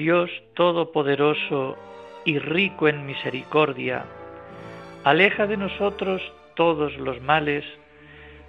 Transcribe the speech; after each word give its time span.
Dios 0.00 0.30
Todopoderoso 0.54 1.76
y 2.24 2.38
rico 2.38 2.88
en 2.88 3.04
misericordia, 3.04 4.06
aleja 5.04 5.46
de 5.46 5.58
nosotros 5.58 6.22
todos 6.56 6.96
los 6.96 7.20
males, 7.20 7.66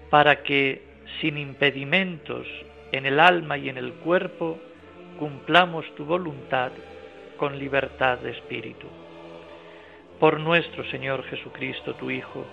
para 0.10 0.44
que, 0.44 0.82
sin 1.20 1.38
impedimentos 1.38 2.48
en 2.94 3.06
el 3.06 3.20
alma 3.20 3.58
y 3.58 3.68
en 3.68 3.78
el 3.78 3.92
cuerpo, 3.96 4.60
cumplamos 5.20 5.84
tu 5.96 6.06
voluntad 6.06 6.72
con 7.36 7.60
libertad 7.60 8.20
de 8.20 8.32
espíritu. 8.32 8.88
Por 10.22 10.40
nuestro 10.40 10.86
Señor 10.86 11.26
Jesucristo, 11.26 11.96
tu 11.96 12.10
Hijo, 12.12 12.46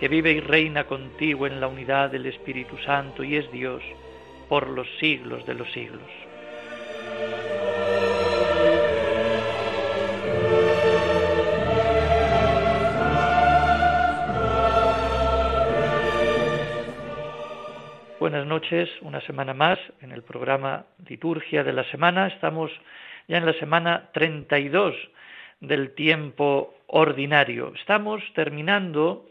que 0.00 0.08
vive 0.08 0.32
y 0.32 0.40
reina 0.40 0.88
contigo 0.88 1.46
en 1.46 1.60
la 1.60 1.68
unidad 1.68 2.10
del 2.10 2.26
Espíritu 2.26 2.78
Santo 2.78 3.22
y 3.22 3.36
es 3.36 3.48
Dios 3.52 3.84
por 4.48 4.66
los 4.66 4.88
siglos 4.98 5.46
de 5.46 5.54
los 5.54 5.70
siglos. 5.70 6.10
Buenas 18.24 18.46
noches, 18.46 18.88
una 19.02 19.20
semana 19.20 19.52
más 19.52 19.78
en 20.00 20.10
el 20.10 20.22
programa 20.22 20.86
Liturgia 21.06 21.62
de 21.62 21.74
la 21.74 21.84
Semana. 21.90 22.26
Estamos 22.28 22.70
ya 23.28 23.36
en 23.36 23.44
la 23.44 23.52
semana 23.52 24.08
32 24.14 24.94
del 25.60 25.90
tiempo 25.90 26.74
ordinario. 26.86 27.74
Estamos 27.78 28.22
terminando 28.34 29.26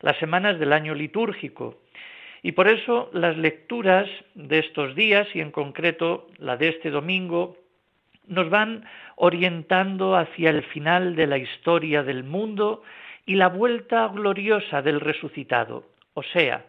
las 0.00 0.16
semanas 0.18 0.60
del 0.60 0.72
año 0.72 0.94
litúrgico 0.94 1.80
y 2.40 2.52
por 2.52 2.68
eso 2.68 3.10
las 3.12 3.36
lecturas 3.36 4.08
de 4.36 4.60
estos 4.60 4.94
días 4.94 5.26
y 5.34 5.40
en 5.40 5.50
concreto 5.50 6.28
la 6.38 6.56
de 6.56 6.68
este 6.68 6.90
domingo 6.90 7.56
nos 8.28 8.48
van 8.48 8.84
orientando 9.16 10.14
hacia 10.14 10.50
el 10.50 10.62
final 10.62 11.16
de 11.16 11.26
la 11.26 11.38
historia 11.38 12.04
del 12.04 12.22
mundo 12.22 12.84
y 13.26 13.34
la 13.34 13.48
vuelta 13.48 14.06
gloriosa 14.06 14.82
del 14.82 15.00
resucitado, 15.00 15.82
o 16.14 16.22
sea, 16.22 16.64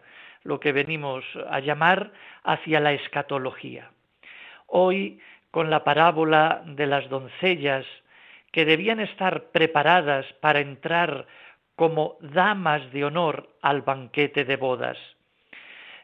lo 0.48 0.60
que 0.60 0.72
venimos 0.72 1.24
a 1.50 1.60
llamar 1.60 2.10
hacia 2.42 2.80
la 2.80 2.94
escatología. 2.94 3.90
Hoy, 4.66 5.20
con 5.50 5.68
la 5.68 5.84
parábola 5.84 6.62
de 6.64 6.86
las 6.86 7.06
doncellas 7.10 7.84
que 8.50 8.64
debían 8.64 8.98
estar 8.98 9.50
preparadas 9.50 10.24
para 10.40 10.60
entrar 10.60 11.26
como 11.76 12.16
damas 12.20 12.90
de 12.92 13.04
honor 13.04 13.50
al 13.60 13.82
banquete 13.82 14.46
de 14.46 14.56
bodas. 14.56 14.96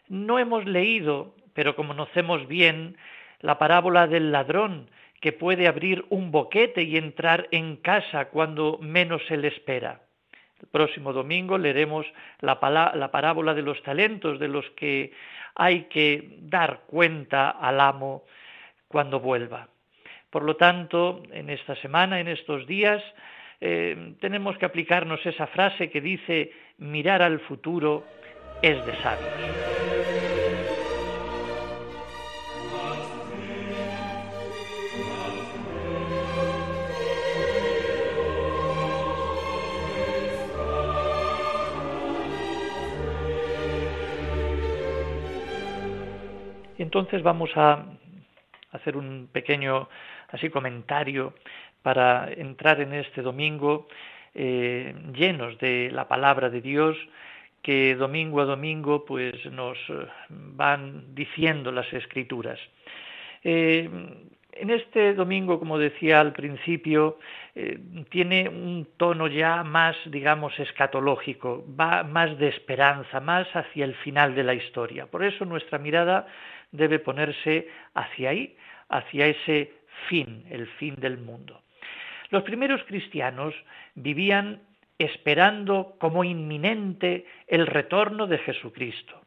No 0.08 0.38
hemos 0.38 0.66
leído, 0.66 1.34
pero 1.54 1.74
conocemos 1.74 2.46
bien, 2.46 2.98
la 3.40 3.56
parábola 3.56 4.06
del 4.06 4.30
ladrón 4.30 4.90
que 5.22 5.32
puede 5.32 5.66
abrir 5.66 6.04
un 6.10 6.30
boquete 6.30 6.82
y 6.82 6.98
entrar 6.98 7.48
en 7.50 7.76
casa 7.76 8.26
cuando 8.26 8.76
menos 8.82 9.22
se 9.26 9.38
le 9.38 9.48
espera. 9.48 10.02
El 10.64 10.70
próximo 10.70 11.12
domingo 11.12 11.58
leeremos 11.58 12.06
la, 12.40 12.58
parábola 12.58 13.52
de 13.52 13.60
los 13.60 13.82
talentos 13.82 14.38
de 14.38 14.48
los 14.48 14.64
que 14.70 15.12
hay 15.54 15.82
que 15.90 16.38
dar 16.40 16.84
cuenta 16.86 17.50
al 17.50 17.82
amo 17.82 18.24
cuando 18.88 19.20
vuelva. 19.20 19.68
Por 20.30 20.42
lo 20.42 20.56
tanto, 20.56 21.22
en 21.32 21.50
esta 21.50 21.76
semana, 21.76 22.18
en 22.18 22.28
estos 22.28 22.66
días, 22.66 23.02
eh, 23.60 24.14
tenemos 24.20 24.56
que 24.56 24.64
aplicarnos 24.64 25.24
esa 25.26 25.46
frase 25.48 25.90
que 25.90 26.00
dice 26.00 26.52
mirar 26.78 27.20
al 27.20 27.40
futuro 27.40 28.04
es 28.62 28.84
de 28.86 28.96
sabios. 29.02 30.03
Entonces 46.84 47.22
vamos 47.22 47.50
a 47.56 47.86
hacer 48.72 48.96
un 48.96 49.28
pequeño 49.32 49.88
así 50.28 50.50
comentario 50.50 51.34
para 51.82 52.30
entrar 52.30 52.80
en 52.80 52.92
este 52.92 53.22
domingo 53.22 53.88
eh, 54.34 54.94
llenos 55.14 55.58
de 55.58 55.90
la 55.90 56.06
palabra 56.06 56.50
de 56.50 56.60
Dios 56.60 56.96
que 57.62 57.94
domingo 57.94 58.42
a 58.42 58.44
domingo 58.44 59.06
pues 59.06 59.34
nos 59.46 59.78
eh, 59.88 60.06
van 60.28 61.14
diciendo 61.14 61.72
las 61.72 61.90
escrituras. 61.92 62.58
Eh, 63.42 63.88
en 64.52 64.70
este 64.70 65.14
domingo, 65.14 65.58
como 65.58 65.78
decía 65.78 66.20
al 66.20 66.32
principio, 66.32 67.18
tiene 68.08 68.48
un 68.48 68.86
tono 68.96 69.26
ya 69.26 69.64
más, 69.64 69.96
digamos, 70.06 70.56
escatológico, 70.60 71.64
va 71.78 72.04
más 72.04 72.38
de 72.38 72.48
esperanza, 72.48 73.18
más 73.18 73.48
hacia 73.52 73.84
el 73.84 73.96
final 73.96 74.36
de 74.36 74.44
la 74.44 74.54
historia. 74.54 75.06
Por 75.06 75.24
eso 75.24 75.44
nuestra 75.44 75.78
mirada 75.78 76.28
debe 76.74 76.98
ponerse 76.98 77.68
hacia 77.94 78.30
ahí, 78.30 78.56
hacia 78.88 79.26
ese 79.26 79.72
fin, 80.08 80.44
el 80.50 80.66
fin 80.66 80.96
del 80.96 81.18
mundo. 81.18 81.62
Los 82.30 82.42
primeros 82.42 82.82
cristianos 82.84 83.54
vivían 83.94 84.60
esperando 84.98 85.96
como 85.98 86.24
inminente 86.24 87.26
el 87.46 87.66
retorno 87.66 88.26
de 88.26 88.38
Jesucristo. 88.38 89.20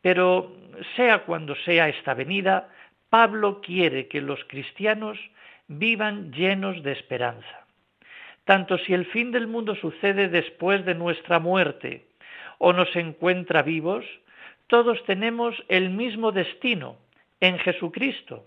Pero 0.00 0.56
sea 0.94 1.24
cuando 1.24 1.56
sea 1.56 1.88
esta 1.88 2.14
venida, 2.14 2.68
Pablo 3.10 3.60
quiere 3.60 4.06
que 4.06 4.20
los 4.20 4.42
cristianos 4.44 5.18
vivan 5.66 6.32
llenos 6.32 6.82
de 6.82 6.92
esperanza. 6.92 7.66
Tanto 8.44 8.78
si 8.78 8.94
el 8.94 9.06
fin 9.06 9.32
del 9.32 9.48
mundo 9.48 9.74
sucede 9.74 10.28
después 10.28 10.84
de 10.84 10.94
nuestra 10.94 11.40
muerte 11.40 12.06
o 12.58 12.72
nos 12.72 12.94
encuentra 12.94 13.62
vivos, 13.62 14.04
todos 14.68 15.02
tenemos 15.04 15.54
el 15.68 15.90
mismo 15.90 16.30
destino 16.30 16.96
en 17.40 17.58
Jesucristo, 17.58 18.46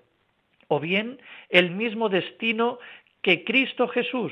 o 0.68 0.80
bien 0.80 1.20
el 1.50 1.72
mismo 1.72 2.10
destino 2.10 2.80
que 3.22 3.44
Cristo 3.44 3.88
Jesús. 3.88 4.32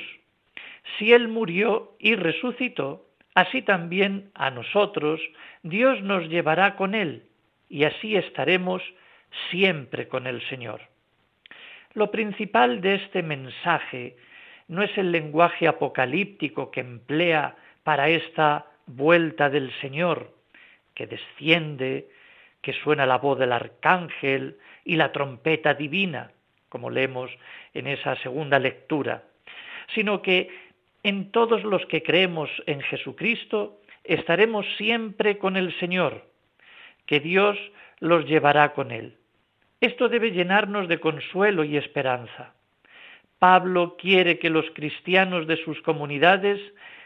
Si 0.98 1.12
Él 1.12 1.28
murió 1.28 1.96
y 2.00 2.16
resucitó, 2.16 3.06
así 3.36 3.62
también 3.62 4.32
a 4.36 4.50
nosotros 4.52 5.20
Dios 5.64 6.02
nos 6.02 6.30
llevará 6.30 6.76
con 6.76 6.96
Él, 6.96 7.24
y 7.70 7.84
así 7.84 8.16
estaremos 8.16 8.82
siempre 9.50 10.08
con 10.08 10.28
el 10.28 10.42
Señor. 10.48 10.82
Lo 11.94 12.12
principal 12.12 12.82
de 12.82 12.96
este 12.96 13.24
mensaje 13.24 14.16
no 14.68 14.84
es 14.84 14.96
el 14.98 15.12
lenguaje 15.12 15.68
apocalíptico 15.68 16.70
que 16.70 16.82
emplea 16.82 17.56
para 17.84 18.10
esta 18.10 18.68
vuelta 18.86 19.50
del 19.50 19.72
Señor, 19.82 20.39
que 21.00 21.08
desciende, 21.08 22.10
que 22.62 22.74
suena 22.74 23.06
la 23.06 23.20
voz 23.20 23.40
del 23.40 23.54
arcángel 23.54 24.58
y 24.84 24.98
la 24.98 25.14
trompeta 25.14 25.74
divina, 25.74 26.34
como 26.68 26.90
leemos 26.90 27.32
en 27.74 27.88
esa 27.88 28.18
segunda 28.18 28.60
lectura, 28.60 29.24
sino 29.96 30.22
que 30.22 30.50
en 31.04 31.32
todos 31.32 31.64
los 31.64 31.86
que 31.86 32.04
creemos 32.04 32.50
en 32.66 32.82
Jesucristo 32.82 33.80
estaremos 34.04 34.66
siempre 34.76 35.38
con 35.38 35.56
el 35.56 35.74
Señor, 35.80 36.26
que 37.06 37.22
Dios 37.22 37.58
los 38.02 38.26
llevará 38.26 38.74
con 38.74 38.92
Él. 38.92 39.16
Esto 39.80 40.10
debe 40.10 40.32
llenarnos 40.32 40.90
de 40.90 41.00
consuelo 41.00 41.64
y 41.64 41.78
esperanza. 41.78 42.56
Pablo 43.40 43.96
quiere 43.98 44.38
que 44.38 44.50
los 44.50 44.70
cristianos 44.72 45.48
de 45.48 45.56
sus 45.64 45.82
comunidades 45.82 46.60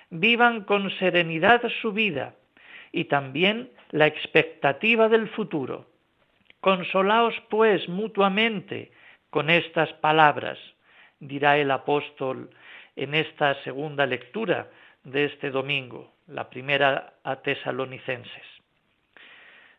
vivan 0.10 0.63
con 0.63 0.89
serenidad 0.98 1.62
su 1.80 1.94
vida 1.94 2.34
y 2.92 3.04
también 3.06 3.69
la 3.94 4.07
expectativa 4.07 5.07
del 5.07 5.30
futuro. 5.30 5.86
Consolaos 6.62 7.36
pues 7.48 7.88
mutuamente 7.88 8.92
con 9.30 9.51
estas 9.51 9.94
palabras, 9.94 10.57
dirá 11.19 11.60
el 11.60 11.69
apóstol 11.69 12.50
en 12.95 13.13
esta 13.13 13.54
segunda 13.63 14.07
lectura 14.07 14.68
de 15.04 15.25
este 15.25 15.51
domingo, 15.51 16.12
la 16.25 16.50
primera 16.50 17.13
a 17.24 17.36
tesalonicenses. 17.36 18.48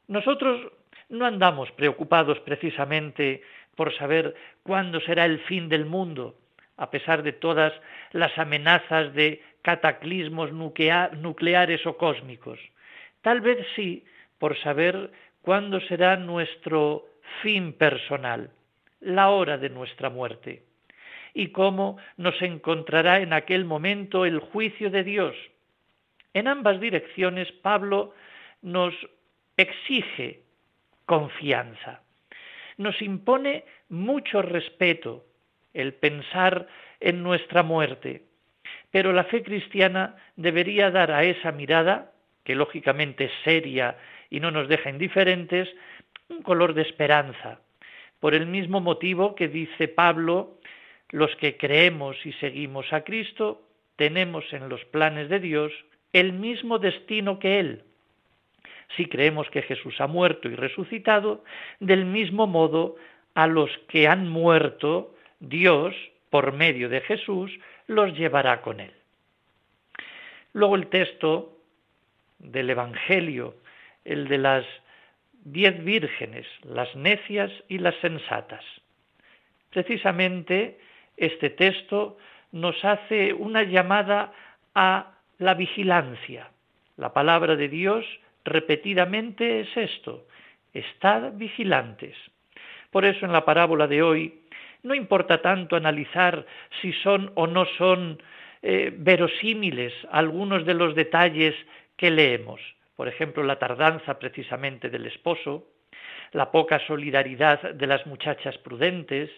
Nosotros 0.07 0.61
no 1.09 1.27
andamos 1.27 1.73
preocupados 1.73 2.39
precisamente 2.41 3.43
por 3.75 3.93
saber 3.97 4.37
cuándo 4.63 5.01
será 5.01 5.25
el 5.25 5.41
fin 5.41 5.69
del 5.69 5.87
mundo, 5.87 6.37
a 6.77 6.89
pesar 6.89 7.25
de 7.25 7.33
todas 7.33 7.73
las 8.13 8.39
amenazas 8.39 9.13
de 9.13 9.43
cataclismos 9.63 10.53
nucleares 10.53 11.85
o 11.85 11.97
cósmicos. 11.97 12.61
Tal 13.25 13.41
vez 13.41 13.67
sí 13.75 14.05
por 14.37 14.55
saber 14.59 15.11
cuándo 15.41 15.81
será 15.81 16.19
nuestro 16.19 17.07
fin 17.41 17.73
personal, 17.73 18.51
la 19.01 19.31
hora 19.31 19.57
de 19.57 19.71
nuestra 19.71 20.11
muerte, 20.11 20.63
y 21.33 21.49
cómo 21.49 21.97
nos 22.19 22.41
encontrará 22.43 23.21
en 23.21 23.33
aquel 23.33 23.65
momento 23.65 24.27
el 24.27 24.41
juicio 24.41 24.91
de 24.91 25.05
Dios. 25.05 25.35
En 26.35 26.49
ambas 26.49 26.79
direcciones 26.81 27.51
Pablo 27.51 28.13
nos 28.61 28.93
exige 29.57 30.43
confianza, 31.07 32.03
nos 32.77 33.01
impone 33.01 33.65
mucho 33.89 34.43
respeto 34.43 35.25
el 35.73 35.95
pensar 35.95 36.69
en 37.01 37.23
nuestra 37.23 37.63
muerte, 37.63 38.25
pero 38.91 39.15
la 39.15 39.25
fe 39.25 39.43
cristiana 39.43 40.15
debería 40.37 40.91
dar 40.91 41.11
a 41.11 41.25
esa 41.25 41.53
mirada, 41.53 42.11
que 42.45 42.55
lógicamente 42.55 43.25
es 43.25 43.33
seria 43.43 43.97
y 44.31 44.41
no 44.41 44.51
nos 44.51 44.69
deja 44.69 44.91
indiferentes, 44.91 45.69
un 46.29 46.43
color 46.43 46.75
de 46.75 46.83
esperanza, 46.83 47.61
por 48.21 48.35
el 48.35 48.47
mismo 48.47 48.81
motivo 48.81 49.35
que 49.35 49.49
dice 49.49 49.89
Pablo, 49.89 50.59
los 51.11 51.35
que 51.37 51.57
creemos 51.57 52.17
y 52.25 52.33
seguimos 52.35 52.93
a 52.93 53.05
Cristo, 53.05 53.63
tenemos 53.97 54.51
en 54.53 54.69
los 54.69 54.85
planes 54.87 55.29
de 55.29 55.41
Dios 55.41 55.73
el 56.13 56.33
mismo 56.33 56.79
destino 56.79 57.39
que 57.39 57.61
Él. 57.61 57.83
Si 58.97 59.07
creemos 59.07 59.51
que 59.51 59.63
Jesús 59.63 60.01
ha 60.01 60.07
muerto 60.07 60.49
y 60.49 60.55
resucitado, 60.55 61.45
del 61.81 62.05
mismo 62.05 62.47
modo 62.47 62.97
a 63.35 63.47
los 63.47 63.71
que 63.89 64.09
han 64.09 64.29
muerto, 64.29 65.15
Dios, 65.41 65.95
por 66.31 66.53
medio 66.53 66.89
de 66.89 67.01
Jesús, 67.03 67.51
los 67.87 68.17
llevará 68.17 68.63
con 68.63 68.81
Él. 68.81 68.93
Luego 70.53 70.77
el 70.77 70.87
texto 70.87 71.54
del 72.39 72.71
Evangelio, 72.71 73.55
el 74.05 74.29
de 74.29 74.39
las 74.39 74.65
diez 75.45 75.83
vírgenes, 75.85 76.47
las 76.63 76.95
necias 76.97 77.51
y 77.69 77.79
las 77.79 77.95
sensatas. 77.97 78.65
Precisamente 79.71 80.79
este 81.17 81.51
texto 81.51 82.17
nos 82.53 82.83
hace 82.85 83.33
una 83.33 83.63
llamada 83.63 84.33
a 84.75 85.13
la 85.39 85.55
vigilancia. 85.55 86.51
La 86.97 87.13
palabra 87.13 87.57
de 87.57 87.69
Dios 87.69 88.07
repetidamente 88.45 89.61
es 89.61 89.77
esto, 89.77 90.27
estad 90.73 91.33
vigilantes. 91.35 92.17
Por 92.91 93.05
eso 93.05 93.27
en 93.27 93.33
la 93.33 93.45
parábola 93.45 93.87
de 93.87 94.03
hoy 94.03 94.41
no 94.85 94.95
importa 94.95 95.43
tanto 95.43 95.77
analizar 95.77 96.47
si 96.81 96.93
son 96.93 97.33
o 97.35 97.47
no 97.47 97.67
son 97.79 98.23
eh, 98.63 98.93
verosímiles 98.97 99.93
algunos 100.11 100.65
de 100.65 100.75
los 100.75 100.95
detalles 100.95 101.55
que 101.97 102.11
leemos 102.11 102.61
por 102.97 103.09
ejemplo, 103.09 103.43
la 103.43 103.59
tardanza 103.59 104.19
precisamente 104.19 104.89
del 104.89 105.07
esposo, 105.07 105.67
la 106.33 106.51
poca 106.51 106.79
solidaridad 106.87 107.75
de 107.75 107.87
las 107.87 108.07
muchachas 108.07 108.57
prudentes, 108.59 109.31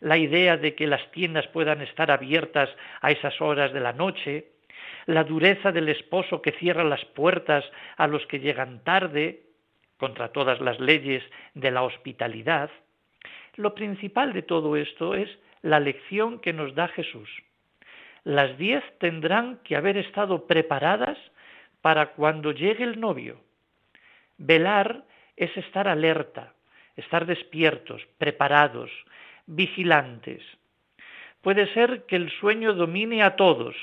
la 0.00 0.18
idea 0.18 0.56
de 0.56 0.74
que 0.74 0.86
las 0.86 1.10
tiendas 1.12 1.46
puedan 1.48 1.80
estar 1.82 2.10
abiertas 2.10 2.68
a 3.00 3.10
esas 3.10 3.40
horas 3.40 3.72
de 3.72 3.80
la 3.80 3.92
noche, 3.92 4.48
la 5.06 5.24
dureza 5.24 5.70
del 5.72 5.88
esposo 5.88 6.42
que 6.42 6.52
cierra 6.52 6.84
las 6.84 7.04
puertas 7.04 7.64
a 7.96 8.06
los 8.06 8.26
que 8.26 8.40
llegan 8.40 8.82
tarde, 8.82 9.42
contra 9.96 10.32
todas 10.32 10.60
las 10.60 10.80
leyes 10.80 11.22
de 11.54 11.70
la 11.70 11.82
hospitalidad. 11.82 12.70
Lo 13.54 13.74
principal 13.74 14.32
de 14.32 14.42
todo 14.42 14.76
esto 14.76 15.14
es 15.14 15.30
la 15.62 15.78
lección 15.78 16.40
que 16.40 16.52
nos 16.52 16.74
da 16.74 16.88
Jesús. 16.88 17.30
Las 18.24 18.58
diez 18.58 18.82
tendrán 18.98 19.60
que 19.62 19.76
haber 19.76 19.96
estado 19.96 20.46
preparadas 20.46 21.13
para 21.84 22.12
cuando 22.12 22.52
llegue 22.52 22.82
el 22.82 22.98
novio. 22.98 23.36
Velar 24.38 25.04
es 25.36 25.54
estar 25.54 25.86
alerta, 25.86 26.54
estar 26.96 27.26
despiertos, 27.26 28.00
preparados, 28.16 28.90
vigilantes. 29.44 30.40
Puede 31.42 31.70
ser 31.74 32.06
que 32.06 32.16
el 32.16 32.30
sueño 32.30 32.72
domine 32.72 33.22
a 33.22 33.36
todos, 33.36 33.76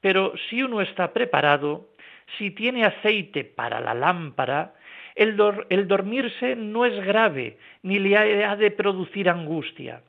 pero 0.00 0.32
si 0.50 0.64
uno 0.64 0.80
está 0.80 1.12
preparado, 1.12 1.90
si 2.38 2.50
tiene 2.50 2.84
aceite 2.84 3.44
para 3.44 3.78
la 3.78 3.94
lámpara, 3.94 4.74
el, 5.14 5.36
dormirse 5.36 6.56
no 6.56 6.84
es 6.86 7.04
grave, 7.04 7.56
ni 7.84 8.00
le 8.00 8.16
ha 8.44 8.56
de 8.56 8.72
producir 8.72 9.30
angustia, 9.30 10.02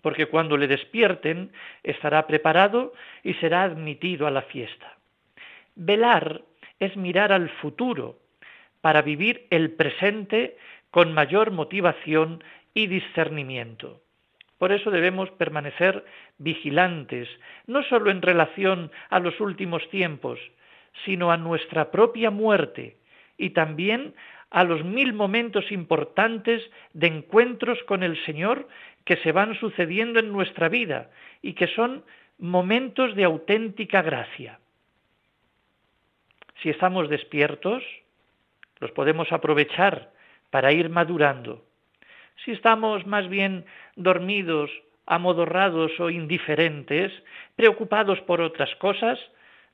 porque 0.00 0.26
cuando 0.26 0.56
le 0.56 0.68
despierten 0.68 1.50
estará 1.82 2.24
preparado 2.28 2.92
y 3.24 3.34
será 3.34 3.64
admitido 3.64 4.28
a 4.28 4.30
la 4.30 4.42
fiesta. 4.42 4.95
Velar 5.78 6.40
es 6.80 6.96
mirar 6.96 7.32
al 7.32 7.50
futuro 7.50 8.18
para 8.80 9.02
vivir 9.02 9.46
el 9.50 9.72
presente 9.72 10.56
con 10.90 11.12
mayor 11.12 11.50
motivación 11.50 12.42
y 12.72 12.86
discernimiento. 12.86 14.00
Por 14.56 14.72
eso 14.72 14.90
debemos 14.90 15.30
permanecer 15.32 16.02
vigilantes, 16.38 17.28
no 17.66 17.82
sólo 17.82 18.10
en 18.10 18.22
relación 18.22 18.90
a 19.10 19.20
los 19.20 19.38
últimos 19.38 19.86
tiempos, 19.90 20.40
sino 21.04 21.30
a 21.30 21.36
nuestra 21.36 21.90
propia 21.90 22.30
muerte 22.30 22.96
y 23.36 23.50
también 23.50 24.14
a 24.48 24.64
los 24.64 24.82
mil 24.82 25.12
momentos 25.12 25.70
importantes 25.70 26.62
de 26.94 27.08
encuentros 27.08 27.82
con 27.82 28.02
el 28.02 28.16
Señor 28.24 28.66
que 29.04 29.16
se 29.16 29.30
van 29.30 29.54
sucediendo 29.60 30.20
en 30.20 30.32
nuestra 30.32 30.70
vida 30.70 31.10
y 31.42 31.52
que 31.52 31.66
son 31.66 32.02
momentos 32.38 33.14
de 33.14 33.24
auténtica 33.24 34.00
gracia 34.00 34.58
si 36.62 36.70
estamos 36.70 37.08
despiertos, 37.08 37.82
los 38.80 38.90
podemos 38.92 39.32
aprovechar 39.32 40.10
para 40.50 40.72
ir 40.72 40.88
madurando. 40.88 41.64
Si 42.44 42.52
estamos 42.52 43.06
más 43.06 43.28
bien 43.28 43.64
dormidos, 43.96 44.70
amodorrados 45.06 45.98
o 46.00 46.10
indiferentes, 46.10 47.12
preocupados 47.56 48.20
por 48.22 48.40
otras 48.40 48.74
cosas, 48.76 49.18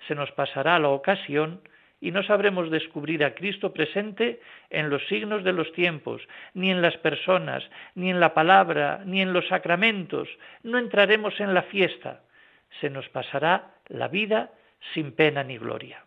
se 0.07 0.15
nos 0.15 0.31
pasará 0.33 0.79
la 0.79 0.89
ocasión 0.89 1.61
y 2.01 2.11
no 2.11 2.23
sabremos 2.25 2.71
descubrir 2.71 3.25
a 3.25 3.35
Cristo 3.35 3.73
presente 3.73 4.41
en 4.71 4.91
los 4.91 5.07
signos 5.07 5.45
de 5.45 5.53
los 5.53 5.73
tiempos, 5.73 6.21
ni 6.53 6.71
en 6.71 6.83
las 6.83 6.97
personas, 6.97 7.63
ni 7.95 8.11
en 8.11 8.19
la 8.19 8.35
palabra, 8.35 9.03
ni 9.07 9.23
en 9.23 9.33
los 9.33 9.47
sacramentos. 9.47 10.29
No 10.65 10.79
entraremos 10.79 11.39
en 11.39 11.55
la 11.55 11.63
fiesta. 11.63 12.23
Se 12.81 12.91
nos 12.91 13.09
pasará 13.09 13.71
la 13.89 14.09
vida 14.09 14.51
sin 14.95 15.13
pena 15.13 15.45
ni 15.45 15.59
gloria 15.59 16.05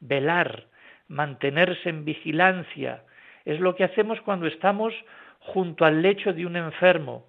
velar, 0.00 0.66
mantenerse 1.08 1.88
en 1.88 2.04
vigilancia. 2.04 3.02
Es 3.44 3.60
lo 3.60 3.74
que 3.74 3.84
hacemos 3.84 4.20
cuando 4.20 4.46
estamos 4.46 4.94
junto 5.40 5.84
al 5.84 6.02
lecho 6.02 6.32
de 6.32 6.46
un 6.46 6.56
enfermo, 6.56 7.26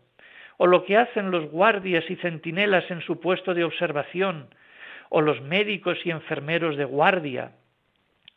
o 0.58 0.68
lo 0.68 0.84
que 0.84 0.98
hacen 0.98 1.32
los 1.32 1.50
guardias 1.50 2.04
y 2.10 2.16
centinelas 2.18 2.90
en 2.92 3.02
su 3.02 3.20
puesto 3.20 3.54
de 3.54 3.64
observación, 3.64 4.50
o 5.10 5.22
los 5.22 5.42
médicos 5.42 5.98
y 6.04 6.12
enfermeros 6.12 6.76
de 6.76 6.86
guardia. 6.86 7.54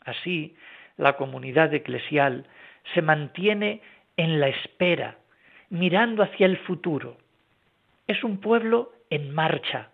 Así, 0.04 0.56
la 0.96 1.16
comunidad 1.16 1.74
eclesial 1.74 2.46
se 2.94 3.02
mantiene 3.02 3.82
en 4.16 4.40
la 4.40 4.48
espera, 4.48 5.16
mirando 5.70 6.22
hacia 6.22 6.46
el 6.46 6.58
futuro. 6.58 7.16
Es 8.06 8.22
un 8.24 8.38
pueblo 8.38 8.92
en 9.10 9.34
marcha, 9.34 9.90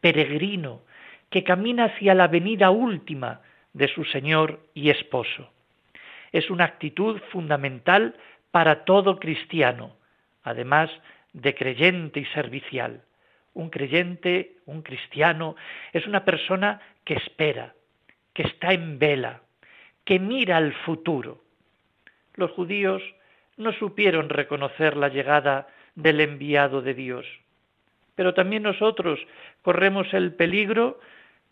peregrino, 0.00 0.82
que 1.30 1.44
camina 1.44 1.86
hacia 1.86 2.14
la 2.14 2.28
venida 2.28 2.70
última 2.70 3.40
de 3.74 3.88
su 3.88 4.04
Señor 4.04 4.60
y 4.72 4.90
esposo. 4.90 5.50
es 6.32 6.50
una 6.50 6.64
actitud 6.64 7.20
fundamental 7.30 8.16
para 8.50 8.84
todo 8.84 9.20
cristiano, 9.20 9.94
además 10.42 10.90
de 11.32 11.54
creyente 11.54 12.20
y 12.20 12.24
servicial. 12.26 13.02
Un 13.52 13.70
creyente, 13.70 14.56
un 14.66 14.82
cristiano, 14.82 15.54
es 15.92 16.06
una 16.08 16.24
persona 16.24 16.80
que 17.04 17.14
espera, 17.14 17.74
que 18.32 18.42
está 18.42 18.72
en 18.72 18.98
vela, 18.98 19.42
que 20.04 20.18
mira 20.18 20.56
al 20.56 20.72
futuro. 20.72 21.40
Los 22.34 22.50
judíos 22.50 23.00
no 23.56 23.72
supieron 23.72 24.28
reconocer 24.28 24.96
la 24.96 25.08
llegada 25.08 25.68
del 25.94 26.20
enviado 26.20 26.82
de 26.82 26.94
Dios. 26.94 27.26
Pero 28.16 28.34
también 28.34 28.64
nosotros 28.64 29.20
corremos 29.62 30.12
el 30.14 30.32
peligro 30.34 30.98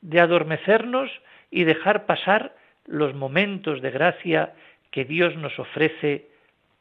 de 0.00 0.20
adormecernos 0.20 1.10
y 1.52 1.64
dejar 1.64 2.06
pasar 2.06 2.56
los 2.86 3.14
momentos 3.14 3.80
de 3.82 3.92
gracia 3.92 4.54
que 4.90 5.04
Dios 5.04 5.36
nos 5.36 5.56
ofrece 5.58 6.26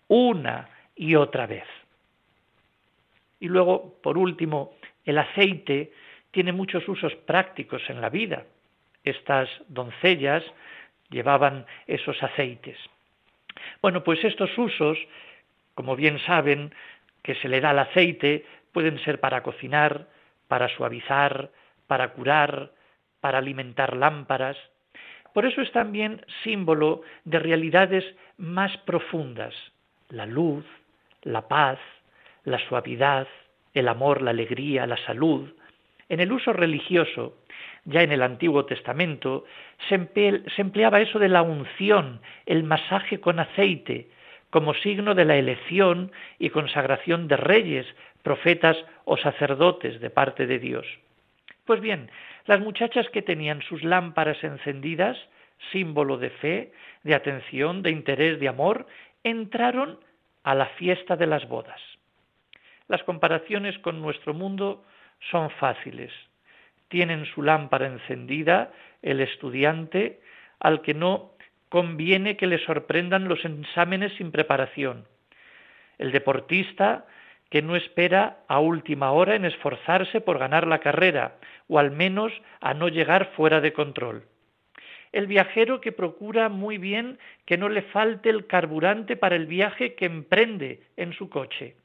una 0.07 0.69
y 0.95 1.15
otra 1.15 1.45
vez. 1.45 1.65
Y 3.39 3.47
luego, 3.47 3.99
por 4.01 4.17
último, 4.17 4.73
el 5.05 5.17
aceite 5.17 5.91
tiene 6.31 6.53
muchos 6.53 6.87
usos 6.87 7.13
prácticos 7.15 7.81
en 7.89 7.99
la 7.99 8.09
vida. 8.09 8.45
Estas 9.03 9.49
doncellas 9.67 10.43
llevaban 11.09 11.65
esos 11.85 12.21
aceites. 12.23 12.77
Bueno, 13.81 14.03
pues 14.03 14.23
estos 14.23 14.57
usos, 14.57 14.97
como 15.75 15.97
bien 15.97 16.17
saben, 16.19 16.73
que 17.23 17.35
se 17.35 17.49
le 17.49 17.59
da 17.59 17.71
al 17.71 17.79
aceite, 17.79 18.45
pueden 18.71 18.99
ser 19.03 19.19
para 19.19 19.43
cocinar, 19.43 20.07
para 20.47 20.69
suavizar, 20.69 21.51
para 21.87 22.13
curar, 22.13 22.71
para 23.21 23.37
alimentar 23.37 23.95
lámparas. 23.95 24.57
Por 25.33 25.45
eso 25.45 25.61
es 25.61 25.71
también 25.71 26.25
símbolo 26.43 27.03
de 27.23 27.39
realidades 27.39 28.03
más 28.37 28.75
profundas, 28.79 29.53
la 30.09 30.25
luz, 30.25 30.65
la 31.23 31.47
paz, 31.47 31.79
la 32.43 32.59
suavidad, 32.67 33.27
el 33.73 33.87
amor, 33.87 34.21
la 34.21 34.31
alegría, 34.31 34.85
la 34.85 34.97
salud. 34.97 35.53
En 36.09 36.19
el 36.19 36.31
uso 36.31 36.51
religioso, 36.51 37.37
ya 37.85 38.01
en 38.01 38.11
el 38.11 38.21
Antiguo 38.21 38.65
Testamento, 38.65 39.45
se, 39.87 39.95
empleaba 40.57 40.99
eso 40.99 41.19
de 41.19 41.29
la 41.29 41.41
unción, 41.41 42.19
el 42.45 42.63
masaje 42.63 43.19
con 43.19 43.39
aceite, 43.39 44.09
como 44.49 44.73
signo 44.73 45.15
de 45.15 45.25
la 45.25 45.37
elección 45.37 46.11
y 46.37 46.49
consagración 46.49 47.27
de 47.27 47.37
reyes, 47.37 47.85
profetas 48.23 48.77
o 49.05 49.17
sacerdotes 49.17 50.01
de 50.01 50.09
parte 50.09 50.45
de 50.45 50.59
Dios. 50.59 50.85
Pues 51.71 51.79
bien, 51.79 52.11
las 52.47 52.59
muchachas 52.59 53.07
que 53.13 53.21
tenían 53.21 53.61
sus 53.61 53.81
lámparas 53.81 54.43
encendidas, 54.43 55.17
símbolo 55.71 56.17
de 56.17 56.29
fe, 56.29 56.73
de 57.03 57.15
atención, 57.15 57.81
de 57.81 57.91
interés, 57.91 58.41
de 58.41 58.49
amor, 58.49 58.87
entraron 59.23 59.97
a 60.43 60.53
la 60.53 60.65
fiesta 60.65 61.15
de 61.15 61.27
las 61.27 61.47
bodas. 61.47 61.79
Las 62.89 63.01
comparaciones 63.03 63.79
con 63.79 64.01
nuestro 64.01 64.33
mundo 64.33 64.83
son 65.31 65.49
fáciles. 65.49 66.11
Tienen 66.89 67.23
su 67.27 67.41
lámpara 67.41 67.87
encendida 67.87 68.73
el 69.01 69.21
estudiante 69.21 70.19
al 70.59 70.81
que 70.81 70.93
no 70.93 71.31
conviene 71.69 72.35
que 72.35 72.47
le 72.47 72.57
sorprendan 72.65 73.29
los 73.29 73.45
exámenes 73.45 74.11
sin 74.17 74.33
preparación. 74.33 75.05
El 75.99 76.11
deportista 76.11 77.05
que 77.51 77.61
no 77.61 77.75
espera 77.75 78.37
a 78.47 78.59
última 78.59 79.11
hora 79.11 79.35
en 79.35 79.43
esforzarse 79.43 80.21
por 80.21 80.39
ganar 80.39 80.65
la 80.65 80.79
carrera, 80.79 81.35
o 81.67 81.79
al 81.79 81.91
menos 81.91 82.31
a 82.61 82.73
no 82.73 82.87
llegar 82.87 83.33
fuera 83.35 83.59
de 83.59 83.73
control. 83.73 84.23
El 85.11 85.27
viajero 85.27 85.81
que 85.81 85.91
procura 85.91 86.47
muy 86.47 86.77
bien 86.77 87.19
que 87.45 87.57
no 87.57 87.67
le 87.67 87.81
falte 87.81 88.29
el 88.29 88.47
carburante 88.47 89.17
para 89.17 89.35
el 89.35 89.47
viaje 89.47 89.95
que 89.95 90.05
emprende 90.05 90.83
en 90.95 91.11
su 91.11 91.29
coche. 91.29 91.75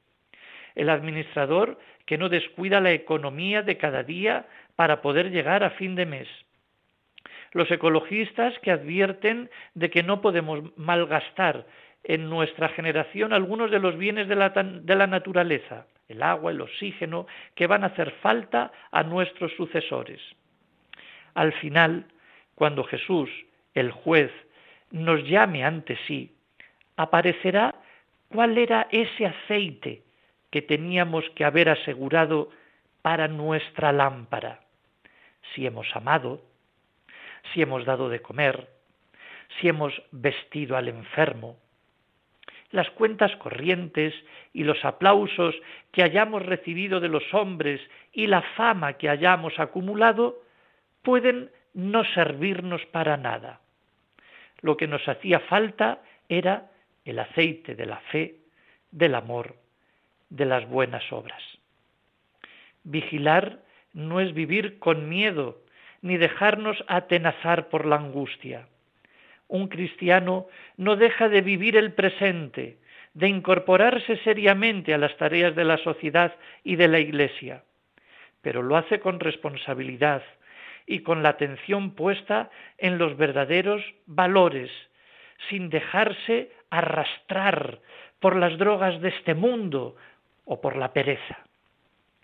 El 0.76 0.88
administrador 0.88 1.80
que 2.04 2.16
no 2.16 2.28
descuida 2.28 2.80
la 2.80 2.92
economía 2.92 3.62
de 3.62 3.76
cada 3.76 4.04
día 4.04 4.46
para 4.76 5.02
poder 5.02 5.32
llegar 5.32 5.64
a 5.64 5.70
fin 5.70 5.96
de 5.96 6.06
mes. 6.06 6.28
Los 7.50 7.68
ecologistas 7.73 8.56
que 8.61 8.70
advierten 8.70 9.50
de 9.75 9.90
que 9.90 10.04
no 10.04 10.20
podemos 10.20 10.76
malgastar 10.76 11.66
en 12.09 12.31
nuestra 12.31 12.69
generación 12.69 13.33
algunos 13.33 13.69
de 13.73 13.81
los 13.81 13.99
bienes 13.99 14.29
de 14.29 14.37
la, 14.37 14.51
de 14.51 14.95
la, 14.95 15.09
naturaleza, 15.09 15.87
el 16.09 16.23
agua, 16.23 16.53
el 16.53 16.61
oxígeno, 16.61 17.27
que 17.57 17.67
van 17.67 17.83
a 17.83 17.89
hacer 17.89 18.13
falta 18.23 18.71
a 18.93 19.03
nuestros 19.03 19.53
sucesores. 19.57 20.21
Al 21.35 21.53
final, 21.55 22.07
cuando 22.55 22.85
Jesús, 22.85 23.29
el 23.75 23.91
juez, 23.91 24.31
nos 24.93 25.25
llame 25.25 25.65
ante 25.65 25.99
sí, 26.07 26.37
aparecerá 26.97 27.75
cuál 28.29 28.57
era 28.57 28.87
ese 28.93 29.27
aceite 29.27 30.05
que 30.51 30.63
teníamos 30.63 31.29
que 31.31 31.45
haber 31.45 31.69
asegurado 31.69 32.51
para 33.03 33.27
nuestra 33.27 33.91
lámpara. 33.91 34.61
Si 35.55 35.67
hemos 35.67 35.89
amado, 35.97 36.41
si 37.53 37.63
hemos 37.63 37.85
dado 37.85 38.09
de 38.09 38.23
comer, 38.23 38.69
si 39.61 39.69
hemos 39.69 39.93
vestido 40.13 40.77
al 40.77 40.89
enfermo, 40.89 41.57
las 42.70 42.90
cuentas 42.90 43.35
corrientes 43.37 44.14
y 44.52 44.64
los 44.64 44.85
aplausos 44.85 45.54
que 45.92 46.02
hayamos 46.02 46.44
recibido 46.44 47.00
de 47.00 47.08
los 47.08 47.32
hombres 47.32 47.80
y 48.12 48.26
la 48.26 48.42
fama 48.42 48.94
que 48.94 49.08
hayamos 49.08 49.58
acumulado 49.58 50.42
pueden 51.02 51.50
no 51.75 52.04
servirnos 52.04 52.85
para 52.87 53.16
nada. 53.16 53.61
Lo 54.61 54.76
que 54.76 54.88
nos 54.88 55.06
hacía 55.08 55.40
falta 55.40 56.02
era 56.28 56.70
el 57.04 57.18
aceite 57.18 57.75
de 57.75 57.87
la 57.87 57.99
fe, 58.12 58.40
del 58.90 59.14
amor, 59.14 59.56
de 60.30 60.46
las 60.46 60.68
buenas 60.68 61.12
obras. 61.12 61.42
Vigilar 62.82 63.61
no 63.92 64.20
es 64.20 64.35
vivir 64.35 64.78
con 64.78 65.08
miedo, 65.08 65.62
ni 66.02 66.16
dejarnos 66.16 66.85
atenazar 66.88 67.68
por 67.68 67.87
la 67.87 67.96
angustia 67.96 68.68
un 69.49 69.69
cristiano 69.69 70.47
no 70.76 70.97
deja 70.97 71.29
de 71.29 71.41
vivir 71.41 71.76
el 71.76 71.93
presente, 71.93 72.79
de 73.15 73.29
incorporarse 73.29 74.19
seriamente 74.19 74.93
a 74.93 74.99
las 74.99 75.17
tareas 75.17 75.55
de 75.55 75.65
la 75.65 75.79
sociedad 75.79 76.35
y 76.65 76.76
de 76.76 76.88
la 76.88 76.99
Iglesia, 76.99 77.62
pero 78.43 78.62
lo 78.62 78.76
hace 78.76 79.00
con 79.00 79.21
responsabilidad 79.21 80.23
y 80.87 81.00
con 81.00 81.23
la 81.23 81.31
atención 81.31 81.93
puesta 81.93 82.50
en 82.79 82.99
los 82.99 83.17
verdaderos 83.17 83.83
valores, 84.07 84.71
sin 85.49 85.71
dejarse 85.71 86.50
arrastrar 86.71 87.81
por 88.21 88.37
las 88.37 88.59
drogas 88.59 89.00
de 89.00 89.09
este 89.09 89.35
mundo 89.35 89.97
o 90.45 90.61
por 90.61 90.76
la 90.76 90.93
pereza. 90.93 91.38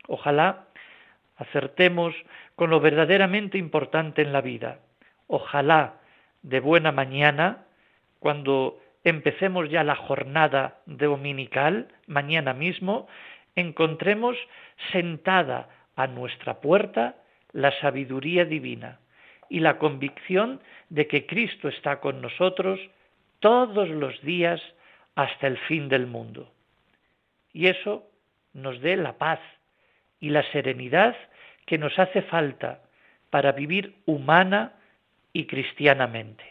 Ojalá 0.08 0.66
acertemos 1.36 2.14
con 2.54 2.70
lo 2.70 2.80
verdaderamente 2.80 3.58
importante 3.58 4.22
en 4.22 4.32
la 4.32 4.40
vida. 4.40 4.80
Ojalá 5.26 6.01
de 6.42 6.60
buena 6.60 6.92
mañana, 6.92 7.64
cuando 8.18 8.80
empecemos 9.04 9.70
ya 9.70 9.84
la 9.84 9.96
jornada 9.96 10.80
dominical, 10.86 11.88
mañana 12.06 12.54
mismo, 12.54 13.06
encontremos 13.56 14.36
sentada 14.92 15.68
a 15.96 16.06
nuestra 16.06 16.60
puerta 16.60 17.16
la 17.52 17.72
sabiduría 17.80 18.44
divina 18.44 18.98
y 19.48 19.60
la 19.60 19.78
convicción 19.78 20.60
de 20.88 21.06
que 21.06 21.26
Cristo 21.26 21.68
está 21.68 22.00
con 22.00 22.22
nosotros 22.22 22.80
todos 23.40 23.88
los 23.88 24.20
días 24.22 24.60
hasta 25.14 25.46
el 25.46 25.58
fin 25.58 25.88
del 25.88 26.06
mundo. 26.06 26.50
Y 27.52 27.66
eso 27.66 28.06
nos 28.54 28.80
dé 28.80 28.96
la 28.96 29.18
paz 29.18 29.40
y 30.20 30.30
la 30.30 30.42
serenidad 30.52 31.14
que 31.66 31.76
nos 31.76 31.98
hace 31.98 32.22
falta 32.22 32.80
para 33.30 33.52
vivir 33.52 33.96
humana 34.06 34.72
y 35.32 35.46
cristianamente. 35.46 36.44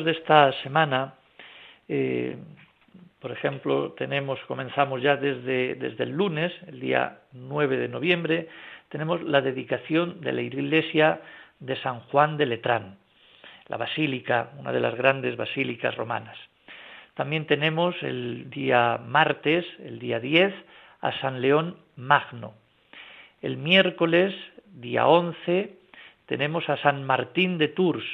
De 0.00 0.12
esta 0.12 0.52
semana, 0.62 1.14
eh, 1.88 2.36
por 3.20 3.30
ejemplo, 3.30 3.92
tenemos, 3.92 4.40
comenzamos 4.48 5.02
ya 5.02 5.16
desde, 5.16 5.74
desde 5.74 6.04
el 6.04 6.10
lunes, 6.10 6.52
el 6.66 6.80
día 6.80 7.20
9 7.32 7.76
de 7.76 7.88
noviembre, 7.88 8.48
tenemos 8.88 9.22
la 9.22 9.42
dedicación 9.42 10.20
de 10.22 10.32
la 10.32 10.40
iglesia 10.40 11.20
de 11.60 11.76
San 11.76 12.00
Juan 12.00 12.36
de 12.38 12.46
Letrán, 12.46 12.96
la 13.68 13.76
basílica, 13.76 14.50
una 14.58 14.72
de 14.72 14.80
las 14.80 14.94
grandes 14.94 15.36
basílicas 15.36 15.94
romanas. 15.94 16.38
También 17.14 17.46
tenemos 17.46 17.94
el 18.02 18.48
día 18.48 18.98
martes, 19.06 19.66
el 19.84 19.98
día 19.98 20.18
10, 20.18 20.52
a 21.02 21.12
San 21.20 21.42
León 21.42 21.76
Magno. 21.96 22.54
El 23.42 23.58
miércoles, 23.58 24.34
día 24.66 25.06
11, 25.06 25.76
tenemos 26.26 26.68
a 26.68 26.78
San 26.78 27.04
Martín 27.04 27.58
de 27.58 27.68
Tours. 27.68 28.04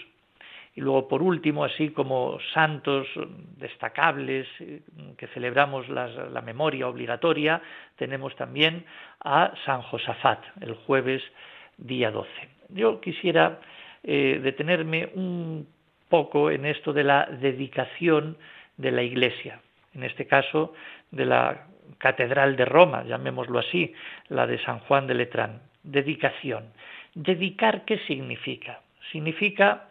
Y 0.78 0.80
luego, 0.80 1.08
por 1.08 1.22
último, 1.24 1.64
así 1.64 1.88
como 1.88 2.38
santos 2.54 3.08
destacables 3.56 4.46
eh, 4.60 4.80
que 5.16 5.26
celebramos 5.34 5.88
la 5.88 6.40
memoria 6.40 6.86
obligatoria, 6.86 7.60
tenemos 7.96 8.36
también 8.36 8.84
a 9.24 9.52
San 9.66 9.82
Josafat, 9.82 10.38
el 10.60 10.74
jueves 10.74 11.20
día 11.78 12.12
12. 12.12 12.30
Yo 12.68 13.00
quisiera 13.00 13.58
eh, 14.04 14.38
detenerme 14.40 15.10
un 15.16 15.66
poco 16.08 16.48
en 16.48 16.64
esto 16.64 16.92
de 16.92 17.02
la 17.02 17.26
dedicación 17.26 18.36
de 18.76 18.92
la 18.92 19.02
Iglesia, 19.02 19.60
en 19.94 20.04
este 20.04 20.28
caso 20.28 20.74
de 21.10 21.26
la 21.26 21.66
Catedral 21.98 22.54
de 22.54 22.66
Roma, 22.66 23.02
llamémoslo 23.02 23.58
así, 23.58 23.92
la 24.28 24.46
de 24.46 24.62
San 24.62 24.78
Juan 24.78 25.08
de 25.08 25.14
Letrán. 25.14 25.60
Dedicación. 25.82 26.66
Dedicar, 27.16 27.84
¿qué 27.84 27.98
significa? 28.06 28.78
Significa 29.10 29.87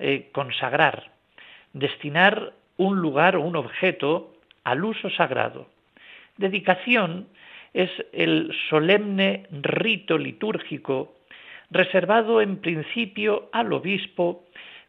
eh, 0.00 0.30
consagrar, 0.32 1.10
destinar 1.74 2.54
un 2.76 3.00
lugar 3.00 3.36
o 3.36 3.42
un 3.42 3.54
objeto 3.56 4.32
al 4.64 4.84
uso 4.84 5.10
sagrado. 5.10 5.68
Dedicación 6.38 7.28
es 7.74 7.90
el 8.12 8.52
solemne 8.70 9.46
rito 9.50 10.18
litúrgico 10.18 11.14
reservado 11.70 12.40
en 12.40 12.56
principio 12.56 13.48
al 13.52 13.72
obispo 13.72 14.44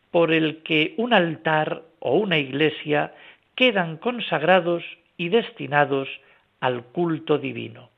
por 0.10 0.32
el 0.32 0.63
que 0.63 0.94
un 0.98 1.13
altar 1.13 1.84
o 2.00 2.15
una 2.15 2.38
iglesia 2.38 3.13
quedan 3.56 3.98
consagrados 3.98 4.84
y 5.18 5.30
destinados 5.30 6.08
al 6.62 6.84
culto 6.84 7.38
divino. 7.38 7.89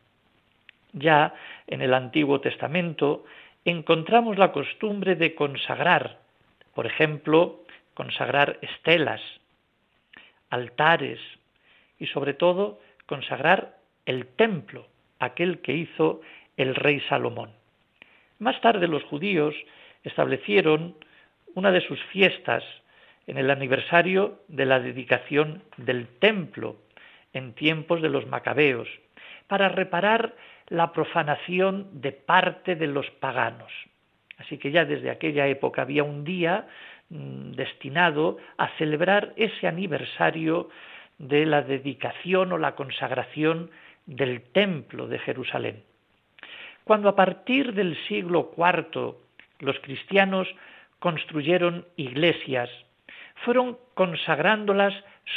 Ya 0.93 1.33
en 1.67 1.81
el 1.81 1.93
Antiguo 1.93 2.41
Testamento 2.41 3.23
encontramos 3.65 4.37
la 4.37 4.51
costumbre 4.51 5.15
de 5.15 5.35
consagrar, 5.35 6.22
por 6.73 6.85
ejemplo, 6.85 7.63
consagrar 7.93 8.57
estelas, 8.61 9.21
altares 10.49 11.19
y 11.99 12.07
sobre 12.07 12.33
todo 12.33 12.79
consagrar 13.05 13.77
el 14.05 14.27
templo, 14.27 14.87
aquel 15.19 15.59
que 15.61 15.73
hizo 15.73 16.21
el 16.57 16.75
rey 16.75 16.99
Salomón. 17.09 17.51
Más 18.39 18.59
tarde 18.61 18.87
los 18.87 19.03
judíos 19.03 19.55
establecieron 20.03 20.95
una 21.55 21.71
de 21.71 21.81
sus 21.81 22.01
fiestas 22.05 22.63
en 23.27 23.37
el 23.37 23.49
aniversario 23.49 24.41
de 24.47 24.65
la 24.65 24.79
dedicación 24.79 25.63
del 25.77 26.07
templo 26.19 26.77
en 27.31 27.53
tiempos 27.53 28.01
de 28.01 28.09
los 28.09 28.27
macabeos, 28.27 28.87
para 29.47 29.69
reparar 29.69 30.35
la 30.67 30.91
profanación 30.91 32.01
de 32.01 32.11
parte 32.11 32.75
de 32.75 32.87
los 32.87 33.09
paganos. 33.11 33.71
Así 34.37 34.57
que 34.57 34.71
ya 34.71 34.85
desde 34.85 35.09
aquella 35.09 35.47
época 35.47 35.83
había 35.83 36.03
un 36.03 36.23
día 36.23 36.67
mm, 37.09 37.51
destinado 37.51 38.37
a 38.57 38.69
celebrar 38.77 39.33
ese 39.35 39.67
aniversario 39.67 40.69
de 41.17 41.45
la 41.45 41.61
dedicación 41.61 42.51
o 42.51 42.57
la 42.57 42.75
consagración 42.75 43.69
del 44.05 44.41
templo 44.41 45.07
de 45.07 45.19
Jerusalén. 45.19 45.83
Cuando 46.83 47.09
a 47.09 47.15
partir 47.15 47.73
del 47.73 47.95
siglo 48.07 48.51
IV 48.57 49.15
los 49.59 49.79
cristianos 49.79 50.47
construyeron 50.99 51.85
iglesias, 51.95 52.69
fueron 53.45 53.77
consagrándolas 53.93 54.93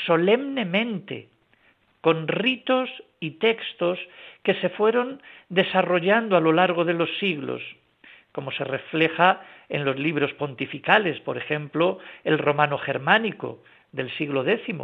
solemnemente, 0.06 1.28
con 2.00 2.28
ritos 2.28 2.90
y 3.20 3.32
textos 3.32 3.98
que 4.42 4.54
se 4.54 4.68
fueron 4.70 5.22
desarrollando 5.48 6.36
a 6.36 6.40
lo 6.40 6.52
largo 6.52 6.84
de 6.84 6.94
los 6.94 7.10
siglos, 7.18 7.62
como 8.36 8.52
se 8.52 8.64
refleja 8.64 9.40
en 9.70 9.86
los 9.86 9.98
libros 9.98 10.30
pontificales, 10.34 11.18
por 11.20 11.38
ejemplo, 11.38 11.98
el 12.22 12.36
romano 12.36 12.76
germánico 12.76 13.62
del 13.92 14.10
siglo 14.18 14.46
X 14.46 14.76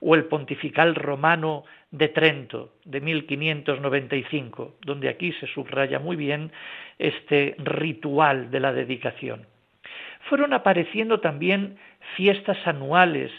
o 0.00 0.14
el 0.16 0.24
pontifical 0.24 0.96
romano 0.96 1.62
de 1.92 2.08
Trento 2.08 2.72
de 2.84 3.00
1595, 3.00 4.78
donde 4.84 5.08
aquí 5.08 5.32
se 5.34 5.46
subraya 5.46 6.00
muy 6.00 6.16
bien 6.16 6.50
este 6.98 7.54
ritual 7.58 8.50
de 8.50 8.58
la 8.58 8.72
dedicación. 8.72 9.46
Fueron 10.28 10.52
apareciendo 10.52 11.20
también 11.20 11.78
fiestas 12.16 12.58
anuales 12.66 13.30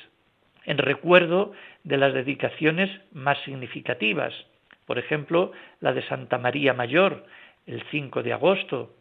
en 0.63 0.77
recuerdo 0.77 1.51
de 1.83 1.97
las 1.97 2.13
dedicaciones 2.13 2.89
más 3.11 3.37
significativas, 3.39 4.33
por 4.85 4.99
ejemplo, 4.99 5.51
la 5.81 5.91
de 5.91 6.01
Santa 6.03 6.37
María 6.37 6.73
Mayor, 6.73 7.25
el 7.67 7.83
5 7.91 8.23
de 8.23 8.31
agosto, 8.31 8.95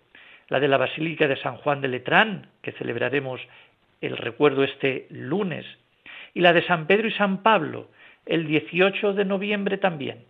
la 0.48 0.60
de 0.60 0.68
la 0.68 0.78
Basílica 0.78 1.28
de 1.28 1.36
San 1.36 1.56
Juan 1.56 1.80
de 1.80 1.88
Letrán, 1.88 2.48
que 2.62 2.72
celebraremos 2.72 3.40
el 4.00 4.16
recuerdo 4.16 4.64
este 4.64 5.06
lunes, 5.10 5.66
y 6.34 6.40
la 6.40 6.52
de 6.52 6.62
San 6.62 6.86
Pedro 6.86 7.08
y 7.08 7.12
San 7.12 7.42
Pablo, 7.42 7.88
el 8.26 8.46
18 8.46 9.14
de 9.14 9.24
noviembre 9.24 9.78
también. 9.78 10.24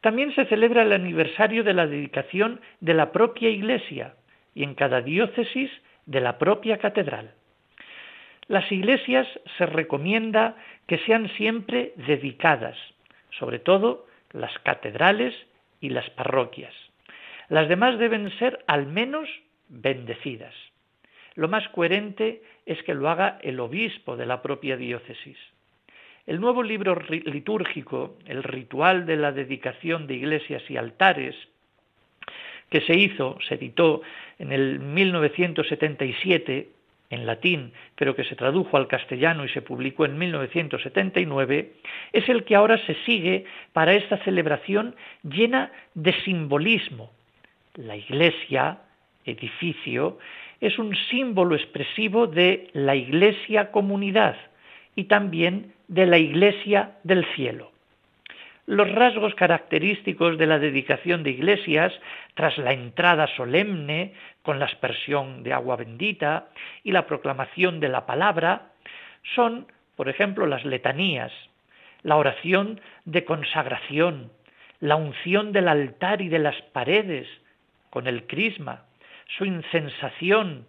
También 0.00 0.34
se 0.34 0.44
celebra 0.46 0.82
el 0.82 0.92
aniversario 0.92 1.64
de 1.64 1.74
la 1.74 1.86
dedicación 1.86 2.60
de 2.80 2.94
la 2.94 3.10
propia 3.10 3.50
Iglesia 3.50 4.14
y 4.54 4.62
en 4.62 4.74
cada 4.74 5.00
diócesis 5.00 5.70
de 6.06 6.20
la 6.20 6.38
propia 6.38 6.78
catedral. 6.78 7.32
Las 8.46 8.70
iglesias 8.72 9.26
se 9.58 9.66
recomienda 9.66 10.56
que 10.86 10.98
sean 10.98 11.28
siempre 11.36 11.92
dedicadas, 11.96 12.76
sobre 13.38 13.58
todo 13.58 14.06
las 14.32 14.56
catedrales 14.60 15.34
y 15.80 15.90
las 15.90 16.08
parroquias. 16.10 16.74
Las 17.48 17.68
demás 17.68 17.98
deben 17.98 18.30
ser 18.38 18.64
al 18.66 18.86
menos 18.86 19.28
bendecidas. 19.68 20.54
Lo 21.34 21.48
más 21.48 21.68
coherente 21.68 22.42
es 22.66 22.82
que 22.82 22.94
lo 22.94 23.08
haga 23.08 23.38
el 23.42 23.60
obispo 23.60 24.16
de 24.16 24.26
la 24.26 24.42
propia 24.42 24.76
diócesis. 24.76 25.38
El 26.26 26.40
nuevo 26.40 26.62
libro 26.62 27.00
litúrgico, 27.08 28.18
el 28.26 28.42
ritual 28.42 29.06
de 29.06 29.16
la 29.16 29.32
dedicación 29.32 30.06
de 30.06 30.14
iglesias 30.14 30.62
y 30.68 30.76
altares, 30.76 31.34
que 32.68 32.82
se 32.82 32.94
hizo, 32.94 33.38
se 33.48 33.54
editó 33.54 34.02
en 34.38 34.52
el 34.52 34.80
1977 34.80 36.68
en 37.10 37.24
latín, 37.24 37.72
pero 37.94 38.14
que 38.14 38.24
se 38.24 38.36
tradujo 38.36 38.76
al 38.76 38.88
castellano 38.88 39.44
y 39.44 39.48
se 39.48 39.62
publicó 39.62 40.04
en 40.04 40.18
1979, 40.18 41.72
es 42.12 42.28
el 42.28 42.44
que 42.44 42.56
ahora 42.56 42.76
se 42.84 42.94
sigue 43.06 43.46
para 43.72 43.94
esta 43.94 44.18
celebración 44.18 44.94
llena 45.22 45.72
de 45.94 46.12
simbolismo. 46.24 47.10
La 47.78 47.94
iglesia, 47.94 48.78
edificio, 49.24 50.18
es 50.60 50.80
un 50.80 50.96
símbolo 50.96 51.54
expresivo 51.54 52.26
de 52.26 52.70
la 52.72 52.96
iglesia 52.96 53.70
comunidad 53.70 54.34
y 54.96 55.04
también 55.04 55.74
de 55.86 56.06
la 56.06 56.18
iglesia 56.18 56.96
del 57.04 57.24
cielo. 57.36 57.70
Los 58.66 58.90
rasgos 58.90 59.32
característicos 59.36 60.38
de 60.38 60.46
la 60.46 60.58
dedicación 60.58 61.22
de 61.22 61.30
iglesias, 61.30 61.92
tras 62.34 62.58
la 62.58 62.72
entrada 62.72 63.28
solemne 63.36 64.12
con 64.42 64.58
la 64.58 64.64
aspersión 64.64 65.44
de 65.44 65.52
agua 65.52 65.76
bendita 65.76 66.48
y 66.82 66.90
la 66.90 67.06
proclamación 67.06 67.78
de 67.78 67.90
la 67.90 68.06
palabra, 68.06 68.72
son, 69.36 69.68
por 69.94 70.08
ejemplo, 70.08 70.48
las 70.48 70.64
letanías, 70.64 71.30
la 72.02 72.16
oración 72.16 72.80
de 73.04 73.24
consagración, 73.24 74.32
la 74.80 74.96
unción 74.96 75.52
del 75.52 75.68
altar 75.68 76.20
y 76.22 76.28
de 76.28 76.40
las 76.40 76.60
paredes 76.72 77.28
con 77.90 78.06
el 78.06 78.26
crisma, 78.26 78.84
su 79.36 79.44
incensación 79.44 80.66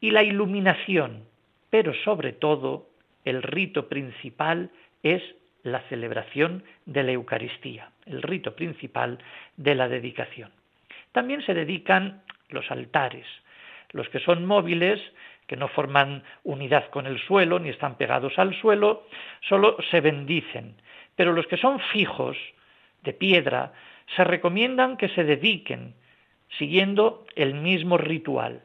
y 0.00 0.10
la 0.10 0.22
iluminación, 0.22 1.24
pero 1.70 1.92
sobre 2.04 2.32
todo 2.32 2.88
el 3.24 3.42
rito 3.42 3.88
principal 3.88 4.70
es 5.02 5.22
la 5.62 5.80
celebración 5.88 6.64
de 6.86 7.02
la 7.02 7.12
Eucaristía, 7.12 7.90
el 8.06 8.22
rito 8.22 8.54
principal 8.54 9.18
de 9.56 9.74
la 9.74 9.88
dedicación. 9.88 10.50
También 11.12 11.42
se 11.42 11.54
dedican 11.54 12.22
los 12.48 12.70
altares, 12.70 13.26
los 13.90 14.08
que 14.08 14.20
son 14.20 14.46
móviles, 14.46 15.00
que 15.46 15.56
no 15.56 15.68
forman 15.68 16.22
unidad 16.44 16.90
con 16.90 17.06
el 17.06 17.18
suelo 17.20 17.58
ni 17.58 17.70
están 17.70 17.96
pegados 17.96 18.38
al 18.38 18.54
suelo, 18.60 19.06
solo 19.40 19.76
se 19.90 20.00
bendicen, 20.00 20.76
pero 21.16 21.32
los 21.32 21.46
que 21.46 21.56
son 21.56 21.80
fijos, 21.92 22.36
de 23.02 23.12
piedra, 23.12 23.72
se 24.16 24.24
recomiendan 24.24 24.96
que 24.96 25.08
se 25.08 25.24
dediquen, 25.24 25.94
siguiendo 26.56 27.26
el 27.36 27.54
mismo 27.54 27.98
ritual. 27.98 28.62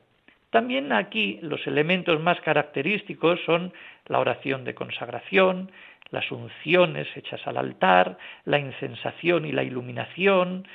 También 0.49 0.93
aquí 0.93 1.39
los 1.41 1.65
elementos 1.65 2.21
más 2.21 2.39
característicos 2.41 3.39
son 3.45 3.73
la 4.05 4.19
oración 4.19 4.63
de 4.63 4.75
consagración, 4.75 5.71
las 6.11 6.31
unciones 6.31 7.07
hechas 7.17 7.41
al 7.47 7.57
altar, 7.57 8.19
la 8.45 8.59
incensación 8.59 9.45
y 9.45 9.51
la 9.51 9.63
iluminación, 9.63 10.67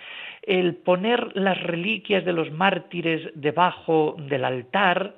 el 0.42 0.74
poner 0.74 1.36
las 1.36 1.62
reliquias 1.62 2.24
de 2.24 2.32
los 2.32 2.50
mártires 2.50 3.30
debajo 3.34 4.16
del 4.18 4.44
altar, 4.44 5.14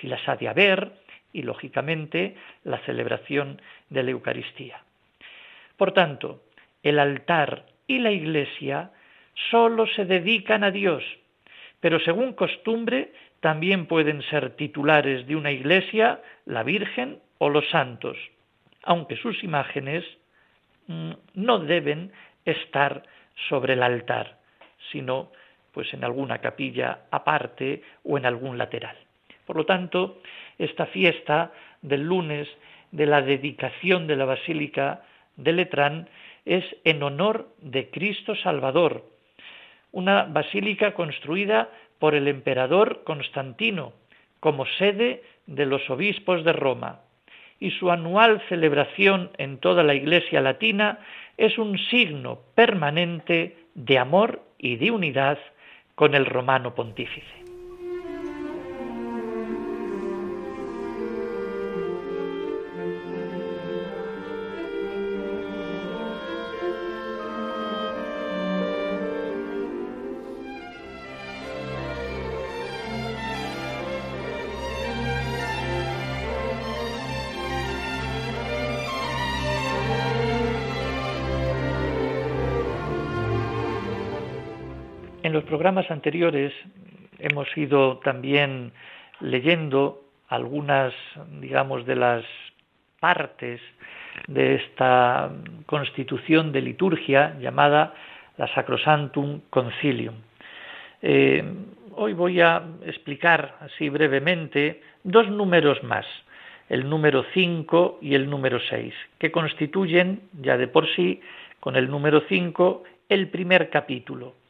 si 0.00 0.08
las 0.08 0.28
ha 0.28 0.34
de 0.34 0.48
haber, 0.48 0.92
y, 1.32 1.42
lógicamente, 1.42 2.34
la 2.64 2.78
celebración 2.78 3.62
de 3.88 4.02
la 4.02 4.10
Eucaristía. 4.10 4.82
Por 5.76 5.92
tanto, 5.92 6.42
el 6.82 6.98
altar 6.98 7.66
y 7.86 7.98
la 7.98 8.10
iglesia 8.10 8.90
solo 9.50 9.86
se 9.86 10.04
dedican 10.04 10.64
a 10.64 10.70
Dios, 10.70 11.04
pero 11.82 11.98
según 11.98 12.32
costumbre 12.34 13.12
también 13.40 13.86
pueden 13.86 14.22
ser 14.22 14.54
titulares 14.54 15.26
de 15.26 15.34
una 15.34 15.50
iglesia 15.50 16.22
la 16.46 16.62
Virgen 16.62 17.18
o 17.38 17.50
los 17.50 17.68
santos, 17.70 18.16
aunque 18.84 19.16
sus 19.16 19.42
imágenes 19.42 20.04
mm, 20.86 21.10
no 21.34 21.58
deben 21.58 22.12
estar 22.44 23.02
sobre 23.48 23.72
el 23.72 23.82
altar, 23.82 24.38
sino 24.92 25.32
pues 25.72 25.92
en 25.92 26.04
alguna 26.04 26.38
capilla 26.38 27.00
aparte 27.10 27.82
o 28.04 28.16
en 28.16 28.26
algún 28.26 28.58
lateral. 28.58 28.96
Por 29.44 29.56
lo 29.56 29.66
tanto, 29.66 30.22
esta 30.58 30.86
fiesta 30.86 31.50
del 31.80 32.02
lunes 32.02 32.46
de 32.92 33.06
la 33.06 33.22
dedicación 33.22 34.06
de 34.06 34.14
la 34.14 34.24
Basílica 34.24 35.02
de 35.34 35.52
Letrán 35.52 36.08
es 36.44 36.64
en 36.84 37.02
honor 37.02 37.48
de 37.58 37.90
Cristo 37.90 38.36
Salvador, 38.36 39.04
una 39.92 40.24
basílica 40.24 40.94
construida 40.94 41.70
por 41.98 42.14
el 42.14 42.26
emperador 42.26 43.04
Constantino 43.04 43.92
como 44.40 44.66
sede 44.66 45.22
de 45.46 45.66
los 45.66 45.88
obispos 45.88 46.44
de 46.44 46.52
Roma, 46.52 47.00
y 47.60 47.70
su 47.70 47.92
anual 47.92 48.42
celebración 48.48 49.30
en 49.38 49.58
toda 49.58 49.84
la 49.84 49.94
Iglesia 49.94 50.40
latina 50.40 50.98
es 51.36 51.58
un 51.58 51.78
signo 51.78 52.40
permanente 52.56 53.56
de 53.74 53.98
amor 53.98 54.42
y 54.58 54.76
de 54.76 54.90
unidad 54.90 55.38
con 55.94 56.14
el 56.14 56.26
romano 56.26 56.74
pontífice. 56.74 57.41
Programas 85.72 85.90
anteriores 85.90 86.52
hemos 87.18 87.48
ido 87.56 87.96
también 88.04 88.72
leyendo 89.20 90.02
algunas, 90.28 90.92
digamos, 91.40 91.86
de 91.86 91.96
las 91.96 92.24
partes 93.00 93.58
de 94.28 94.56
esta 94.56 95.30
constitución 95.64 96.52
de 96.52 96.60
liturgia 96.60 97.38
llamada 97.40 97.94
la 98.36 98.48
Sacrosantum 98.48 99.40
Concilium. 99.48 100.16
Eh, 101.00 101.42
hoy 101.92 102.12
voy 102.12 102.42
a 102.42 102.62
explicar 102.84 103.56
así 103.60 103.88
brevemente 103.88 104.82
dos 105.04 105.30
números 105.30 105.82
más, 105.84 106.04
el 106.68 106.86
número 106.86 107.24
5 107.32 108.00
y 108.02 108.14
el 108.14 108.28
número 108.28 108.60
6, 108.68 108.92
que 109.18 109.32
constituyen 109.32 110.20
ya 110.34 110.58
de 110.58 110.68
por 110.68 110.86
sí, 110.94 111.22
con 111.60 111.76
el 111.76 111.88
número 111.88 112.24
5, 112.28 112.82
el 113.08 113.28
primer 113.28 113.70
capítulo 113.70 114.41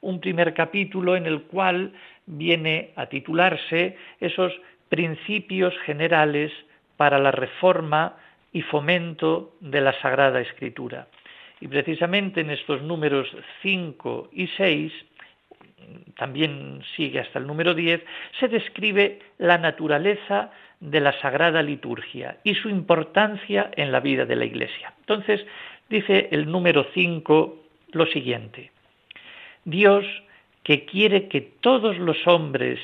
un 0.00 0.20
primer 0.20 0.54
capítulo 0.54 1.16
en 1.16 1.26
el 1.26 1.42
cual 1.42 1.92
viene 2.26 2.90
a 2.96 3.06
titularse 3.06 3.96
esos 4.20 4.52
principios 4.88 5.74
generales 5.84 6.52
para 6.96 7.18
la 7.18 7.30
reforma 7.30 8.16
y 8.52 8.62
fomento 8.62 9.54
de 9.60 9.80
la 9.80 9.92
Sagrada 10.00 10.40
Escritura. 10.40 11.06
Y 11.60 11.68
precisamente 11.68 12.40
en 12.40 12.50
estos 12.50 12.82
números 12.82 13.28
5 13.62 14.30
y 14.32 14.46
6, 14.48 14.92
también 16.16 16.82
sigue 16.96 17.20
hasta 17.20 17.38
el 17.38 17.46
número 17.46 17.74
10, 17.74 18.02
se 18.38 18.48
describe 18.48 19.20
la 19.38 19.58
naturaleza 19.58 20.50
de 20.80 21.00
la 21.00 21.12
Sagrada 21.20 21.62
Liturgia 21.62 22.38
y 22.44 22.54
su 22.54 22.68
importancia 22.68 23.70
en 23.76 23.92
la 23.92 24.00
vida 24.00 24.24
de 24.24 24.36
la 24.36 24.44
Iglesia. 24.44 24.92
Entonces, 25.00 25.44
dice 25.88 26.28
el 26.32 26.50
número 26.50 26.86
5 26.94 27.62
lo 27.92 28.06
siguiente. 28.06 28.70
Dios, 29.64 30.04
que 30.62 30.84
quiere 30.84 31.28
que 31.28 31.40
todos 31.40 31.98
los 31.98 32.26
hombres 32.26 32.78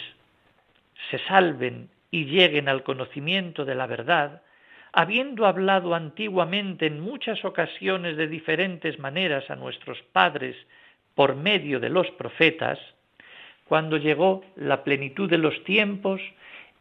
se 1.11 1.19
salven 1.21 1.89
y 2.11 2.25
lleguen 2.27 2.69
al 2.69 2.83
conocimiento 2.83 3.65
de 3.65 3.75
la 3.75 3.87
verdad, 3.87 4.43
habiendo 4.93 5.47
hablado 5.47 5.95
antiguamente 5.95 6.87
en 6.87 7.01
muchas 7.01 7.45
ocasiones 7.45 8.17
de 8.17 8.29
diferentes 8.29 8.99
maneras 8.99 9.51
a 9.51 9.57
nuestros 9.57 10.01
padres 10.13 10.57
por 11.15 11.37
medio 11.37 11.81
de 11.81 11.91
los 11.91 12.11
profetas, 12.13 12.79
cuando 13.67 13.97
llegó 13.97 14.45
la 14.55 14.85
plenitud 14.85 15.29
de 15.29 15.39
los 15.39 15.65
tiempos, 15.65 16.21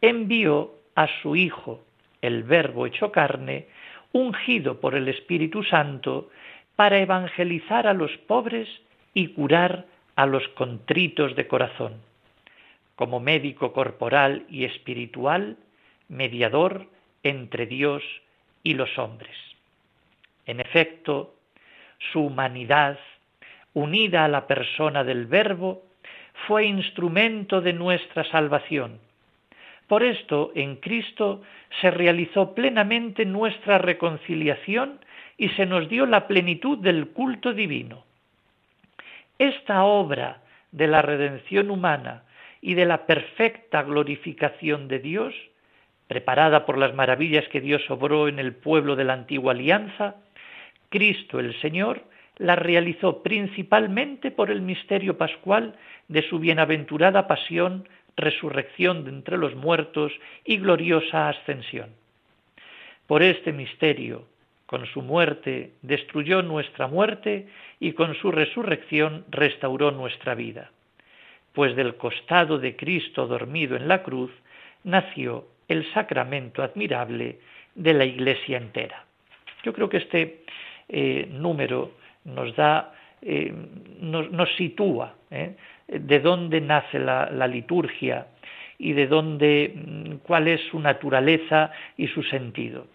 envió 0.00 0.74
a 0.94 1.08
su 1.20 1.36
Hijo, 1.36 1.84
el 2.22 2.42
Verbo 2.42 2.86
hecho 2.86 3.12
carne, 3.12 3.66
ungido 4.12 4.80
por 4.80 4.94
el 4.94 5.08
Espíritu 5.08 5.62
Santo, 5.64 6.30
para 6.74 6.98
evangelizar 6.98 7.86
a 7.86 7.92
los 7.92 8.16
pobres 8.26 8.68
y 9.16 9.28
curar 9.28 9.86
a 10.14 10.26
los 10.26 10.46
contritos 10.48 11.34
de 11.36 11.48
corazón, 11.48 12.02
como 12.96 13.18
médico 13.18 13.72
corporal 13.72 14.44
y 14.50 14.66
espiritual, 14.66 15.56
mediador 16.10 16.86
entre 17.22 17.64
Dios 17.64 18.02
y 18.62 18.74
los 18.74 18.98
hombres. 18.98 19.34
En 20.44 20.60
efecto, 20.60 21.34
su 22.12 22.26
humanidad, 22.26 22.98
unida 23.72 24.26
a 24.26 24.28
la 24.28 24.46
persona 24.46 25.02
del 25.02 25.24
Verbo, 25.24 25.82
fue 26.46 26.66
instrumento 26.66 27.62
de 27.62 27.72
nuestra 27.72 28.22
salvación. 28.24 29.00
Por 29.88 30.02
esto, 30.02 30.52
en 30.54 30.76
Cristo 30.76 31.40
se 31.80 31.90
realizó 31.90 32.54
plenamente 32.54 33.24
nuestra 33.24 33.78
reconciliación 33.78 35.00
y 35.38 35.48
se 35.50 35.64
nos 35.64 35.88
dio 35.88 36.04
la 36.04 36.26
plenitud 36.26 36.76
del 36.76 37.08
culto 37.08 37.54
divino. 37.54 38.05
Esta 39.38 39.84
obra 39.84 40.42
de 40.72 40.86
la 40.86 41.02
redención 41.02 41.70
humana 41.70 42.24
y 42.60 42.74
de 42.74 42.86
la 42.86 43.06
perfecta 43.06 43.82
glorificación 43.82 44.88
de 44.88 44.98
Dios, 44.98 45.34
preparada 46.08 46.64
por 46.64 46.78
las 46.78 46.94
maravillas 46.94 47.46
que 47.48 47.60
Dios 47.60 47.82
obró 47.90 48.28
en 48.28 48.38
el 48.38 48.54
pueblo 48.54 48.96
de 48.96 49.04
la 49.04 49.12
antigua 49.12 49.52
alianza, 49.52 50.16
Cristo 50.88 51.38
el 51.40 51.58
Señor 51.60 52.02
la 52.38 52.56
realizó 52.56 53.22
principalmente 53.22 54.30
por 54.30 54.50
el 54.50 54.60
misterio 54.60 55.16
pascual 55.16 55.74
de 56.08 56.22
su 56.22 56.38
bienaventurada 56.38 57.26
pasión, 57.26 57.88
resurrección 58.16 59.04
de 59.04 59.10
entre 59.10 59.36
los 59.36 59.54
muertos 59.54 60.12
y 60.44 60.58
gloriosa 60.58 61.28
ascensión. 61.28 61.90
Por 63.06 63.22
este 63.22 63.52
misterio, 63.52 64.26
con 64.66 64.84
su 64.86 65.02
muerte 65.02 65.72
destruyó 65.82 66.42
nuestra 66.42 66.88
muerte 66.88 67.46
y 67.80 67.92
con 67.92 68.14
su 68.16 68.32
resurrección 68.32 69.24
restauró 69.30 69.92
nuestra 69.92 70.34
vida. 70.34 70.70
Pues 71.52 71.74
del 71.76 71.94
costado 71.96 72.58
de 72.58 72.76
Cristo 72.76 73.26
dormido 73.26 73.76
en 73.76 73.88
la 73.88 74.02
cruz 74.02 74.30
nació 74.84 75.46
el 75.68 75.90
sacramento 75.92 76.62
admirable 76.62 77.38
de 77.74 77.94
la 77.94 78.04
Iglesia 78.04 78.58
entera. 78.58 79.04
Yo 79.64 79.72
creo 79.72 79.88
que 79.88 79.98
este 79.98 80.42
eh, 80.88 81.28
número 81.30 81.92
nos 82.24 82.54
da, 82.56 82.92
eh, 83.22 83.52
nos, 84.00 84.48
sitúa 84.56 85.14
¿eh? 85.30 85.56
de 85.88 86.20
dónde 86.20 86.60
nace 86.60 86.98
la, 86.98 87.30
la 87.30 87.46
liturgia 87.46 88.26
y 88.78 88.92
de 88.92 89.06
dónde, 89.06 89.72
mm, 89.74 90.14
cuál 90.24 90.48
es 90.48 90.60
su 90.70 90.78
naturaleza 90.78 91.70
y 91.96 92.08
su 92.08 92.22
sentido 92.24 92.86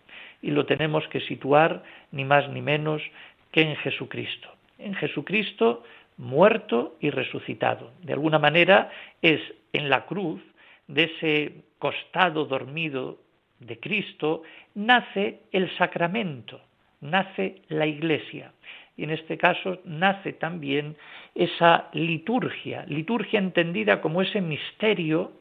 y 0.41 0.51
lo 0.51 0.65
tenemos 0.65 1.07
que 1.09 1.21
situar 1.21 1.83
ni 2.11 2.25
más 2.25 2.49
ni 2.49 2.61
menos 2.61 3.01
que 3.51 3.61
en 3.61 3.75
Jesucristo. 3.77 4.49
En 4.79 4.95
Jesucristo 4.95 5.83
muerto 6.17 6.97
y 6.99 7.09
resucitado. 7.09 7.91
De 8.03 8.13
alguna 8.13 8.39
manera 8.39 8.91
es 9.21 9.41
en 9.73 9.89
la 9.89 10.05
cruz, 10.05 10.41
de 10.87 11.03
ese 11.03 11.53
costado 11.79 12.45
dormido 12.45 13.17
de 13.59 13.79
Cristo, 13.79 14.43
nace 14.75 15.39
el 15.51 15.75
sacramento, 15.77 16.61
nace 16.99 17.61
la 17.69 17.87
iglesia. 17.87 18.51
Y 18.97 19.05
en 19.05 19.11
este 19.11 19.37
caso 19.37 19.79
nace 19.85 20.33
también 20.33 20.95
esa 21.33 21.89
liturgia, 21.93 22.85
liturgia 22.87 23.39
entendida 23.39 24.01
como 24.01 24.21
ese 24.21 24.41
misterio, 24.41 25.31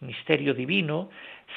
misterio 0.00 0.54
divino, 0.54 1.10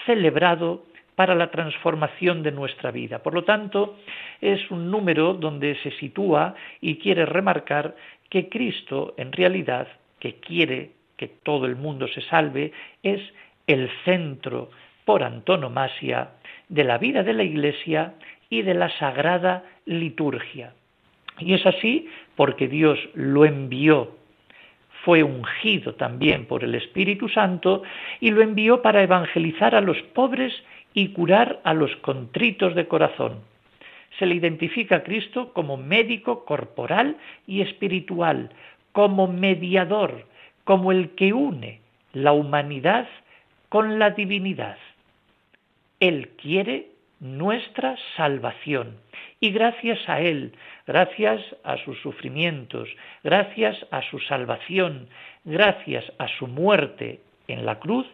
celebrado 0.06 0.86
para 1.20 1.36
la 1.36 1.52
transformación 1.52 2.44
de 2.44 2.54
nuestra 2.54 2.92
vida. 2.92 3.20
Por 3.20 3.34
lo 3.34 3.44
tanto, 3.44 3.98
es 4.40 4.72
un 4.72 4.90
número 4.90 5.34
donde 5.34 5.76
se 5.84 5.92
sitúa 6.00 6.56
y 6.80 6.96
quiere 6.96 7.26
remarcar 7.26 7.94
que 8.30 8.48
Cristo, 8.48 9.16
en 9.18 9.34
realidad, 9.34 9.90
que 10.18 10.36
quiere 10.36 10.92
que 11.18 11.28
todo 11.28 11.66
el 11.66 11.76
mundo 11.76 12.08
se 12.08 12.22
salve, 12.22 12.72
es 13.04 13.20
el 13.68 13.92
centro 14.06 14.70
por 15.04 15.24
antonomasia 15.24 16.30
de 16.70 16.86
la 16.86 16.98
vida 16.98 17.22
de 17.22 17.34
la 17.34 17.44
Iglesia 17.44 18.14
y 18.50 18.62
de 18.62 18.76
la 18.76 18.90
sagrada 18.98 19.66
liturgia. 19.84 20.72
Y 21.38 21.54
es 21.54 21.66
así 21.66 22.08
porque 22.38 22.70
Dios 22.70 22.98
lo 23.14 23.44
envió, 23.44 24.16
fue 25.04 25.24
ungido 25.24 25.96
también 25.96 26.46
por 26.46 26.64
el 26.64 26.76
Espíritu 26.76 27.28
Santo 27.28 27.84
y 28.22 28.32
lo 28.32 28.42
envió 28.42 28.82
para 28.82 29.04
evangelizar 29.04 29.76
a 29.76 29.82
los 29.82 30.02
pobres 30.14 30.54
y 31.00 31.14
curar 31.14 31.62
a 31.64 31.74
los 31.74 31.96
contritos 32.02 32.76
de 32.76 32.86
corazón. 32.90 33.40
Se 34.18 34.26
le 34.26 34.36
identifica 34.36 34.98
a 34.98 35.04
Cristo 35.04 35.54
como 35.54 35.78
médico 35.78 36.44
corporal 36.44 37.16
y 37.48 37.62
espiritual, 37.62 38.50
como 38.92 39.28
mediador, 39.28 40.26
como 40.66 40.92
el 40.92 41.12
que 41.12 41.32
une 41.32 41.80
la 42.12 42.34
humanidad 42.34 43.08
con 43.70 43.98
la 43.98 44.10
divinidad. 44.10 44.78
Él 46.02 46.32
quiere 46.36 46.88
nuestra 47.22 47.96
salvación 48.18 48.98
y 49.40 49.52
gracias 49.52 50.00
a 50.10 50.20
Él, 50.20 50.52
gracias 50.86 51.42
a 51.64 51.78
sus 51.78 51.98
sufrimientos, 52.02 52.90
gracias 53.24 53.78
a 53.92 54.02
su 54.02 54.20
salvación, 54.20 55.08
gracias 55.46 56.04
a 56.18 56.28
su 56.28 56.48
muerte 56.48 57.22
en 57.48 57.66
la 57.66 57.80
cruz, 57.80 58.06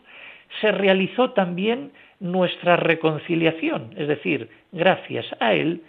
se 0.62 0.72
realizó 0.72 1.32
también 1.32 1.92
nuestra 2.20 2.78
reconciliación, 2.78 3.94
es 3.98 4.08
decir, 4.08 4.50
gracias 4.72 5.26
a 5.40 5.54
Él 5.54 5.84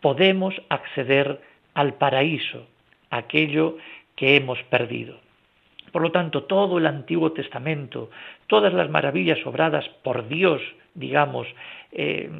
podemos 0.00 0.54
acceder 0.68 1.40
al 1.74 1.94
paraíso, 1.94 2.66
aquello 3.10 3.76
que 4.16 4.36
hemos 4.36 4.62
perdido. 4.64 5.18
Por 5.92 6.02
lo 6.02 6.12
tanto, 6.12 6.44
todo 6.44 6.78
el 6.78 6.86
Antiguo 6.86 7.32
Testamento, 7.32 8.10
todas 8.46 8.72
las 8.72 8.88
maravillas 8.90 9.44
obradas 9.44 9.88
por 10.02 10.28
Dios, 10.28 10.62
digamos, 10.94 11.46
eh, 11.92 12.30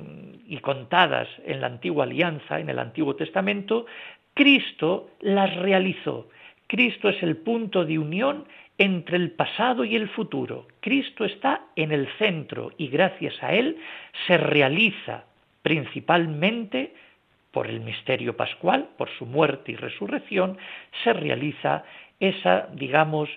y 0.47 0.59
contadas 0.59 1.29
en 1.45 1.61
la 1.61 1.67
antigua 1.67 2.05
alianza, 2.05 2.61
en 2.61 2.69
el 2.69 2.79
Antiguo 2.79 3.17
Testamento, 3.17 3.87
Cristo 4.35 5.11
las 5.21 5.55
realizó. 5.57 6.29
Cristo 6.67 7.09
es 7.09 7.21
el 7.23 7.37
punto 7.37 7.85
de 7.85 7.99
unión 7.99 8.45
entre 8.81 9.19
el 9.19 9.33
pasado 9.33 9.85
y 9.85 9.95
el 9.95 10.09
futuro. 10.09 10.67
Cristo 10.81 11.27
está 11.27 11.67
en 11.77 11.93
el 11.93 12.09
centro 12.19 12.73
y 12.79 12.89
gracias 12.89 13.35
a 13.43 13.53
Él 13.53 13.77
se 14.27 14.39
realiza 14.39 15.25
principalmente 15.61 16.95
por 17.51 17.67
el 17.67 17.81
misterio 17.81 18.35
pascual, 18.35 18.89
por 18.97 19.11
su 19.19 19.27
muerte 19.27 19.73
y 19.73 19.77
resurrección, 19.77 20.57
se 21.05 21.13
realiza 21.13 21.85
esa, 22.21 22.69
digamos, 22.73 23.29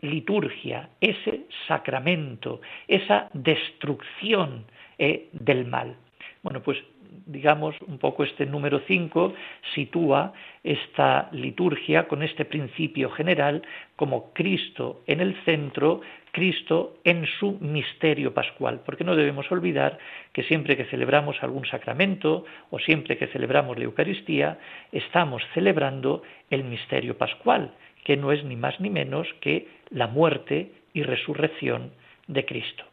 liturgia, 0.00 0.88
ese 1.00 1.42
sacramento, 1.68 2.60
esa 2.88 3.30
destrucción 3.32 4.64
eh, 4.98 5.28
del 5.32 5.64
mal. 5.64 5.94
Bueno, 6.42 6.60
pues 6.60 6.78
digamos, 7.26 7.74
un 7.82 7.98
poco 7.98 8.24
este 8.24 8.46
número 8.46 8.80
5 8.86 9.34
sitúa 9.74 10.32
esta 10.64 11.28
liturgia 11.32 12.08
con 12.08 12.22
este 12.22 12.44
principio 12.44 13.10
general 13.10 13.62
como 13.96 14.32
Cristo 14.32 15.02
en 15.06 15.20
el 15.20 15.34
centro, 15.44 16.00
Cristo 16.32 16.94
en 17.04 17.26
su 17.26 17.58
misterio 17.60 18.32
pascual, 18.34 18.80
porque 18.84 19.04
no 19.04 19.16
debemos 19.16 19.50
olvidar 19.50 19.98
que 20.32 20.42
siempre 20.44 20.76
que 20.76 20.84
celebramos 20.86 21.42
algún 21.42 21.66
sacramento 21.66 22.44
o 22.70 22.78
siempre 22.78 23.16
que 23.18 23.28
celebramos 23.28 23.78
la 23.78 23.84
Eucaristía, 23.84 24.58
estamos 24.92 25.42
celebrando 25.54 26.22
el 26.50 26.64
misterio 26.64 27.16
pascual, 27.18 27.72
que 28.04 28.16
no 28.16 28.32
es 28.32 28.44
ni 28.44 28.56
más 28.56 28.80
ni 28.80 28.90
menos 28.90 29.28
que 29.40 29.68
la 29.90 30.06
muerte 30.06 30.72
y 30.94 31.02
resurrección 31.02 31.92
de 32.26 32.44
Cristo. 32.44 32.84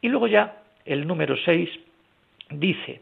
Y 0.00 0.08
luego 0.08 0.26
ya 0.26 0.62
el 0.84 1.06
número 1.06 1.36
6 1.36 1.68
dice, 2.50 3.00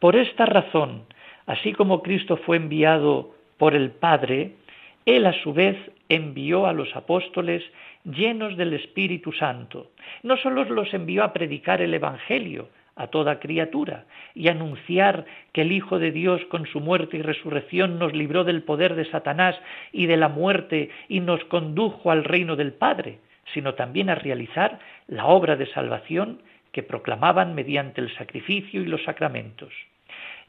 por 0.00 0.16
esta 0.16 0.46
razón, 0.46 1.04
así 1.46 1.72
como 1.72 2.02
Cristo 2.02 2.38
fue 2.38 2.56
enviado 2.56 3.34
por 3.58 3.74
el 3.74 3.90
Padre, 3.90 4.56
Él 5.04 5.26
a 5.26 5.34
su 5.42 5.52
vez 5.52 5.76
envió 6.08 6.66
a 6.66 6.72
los 6.72 6.96
apóstoles 6.96 7.62
llenos 8.04 8.56
del 8.56 8.72
Espíritu 8.72 9.32
Santo. 9.32 9.90
No 10.22 10.36
solo 10.38 10.64
los 10.64 10.92
envió 10.94 11.22
a 11.22 11.32
predicar 11.32 11.82
el 11.82 11.92
Evangelio 11.92 12.68
a 12.96 13.08
toda 13.08 13.40
criatura 13.40 14.06
y 14.34 14.48
anunciar 14.48 15.26
que 15.52 15.62
el 15.62 15.72
Hijo 15.72 15.98
de 15.98 16.12
Dios 16.12 16.40
con 16.46 16.66
su 16.66 16.80
muerte 16.80 17.18
y 17.18 17.22
resurrección 17.22 17.98
nos 17.98 18.14
libró 18.14 18.44
del 18.44 18.62
poder 18.62 18.94
de 18.94 19.04
Satanás 19.10 19.54
y 19.92 20.06
de 20.06 20.16
la 20.16 20.28
muerte 20.28 20.90
y 21.08 21.20
nos 21.20 21.44
condujo 21.44 22.10
al 22.10 22.24
reino 22.24 22.56
del 22.56 22.72
Padre, 22.72 23.18
sino 23.52 23.74
también 23.74 24.10
a 24.10 24.14
realizar 24.14 24.78
la 25.08 25.26
obra 25.26 25.56
de 25.56 25.66
salvación 25.66 26.42
que 26.72 26.82
proclamaban 26.82 27.54
mediante 27.54 28.00
el 28.00 28.14
sacrificio 28.16 28.80
y 28.80 28.86
los 28.86 29.02
sacramentos. 29.04 29.72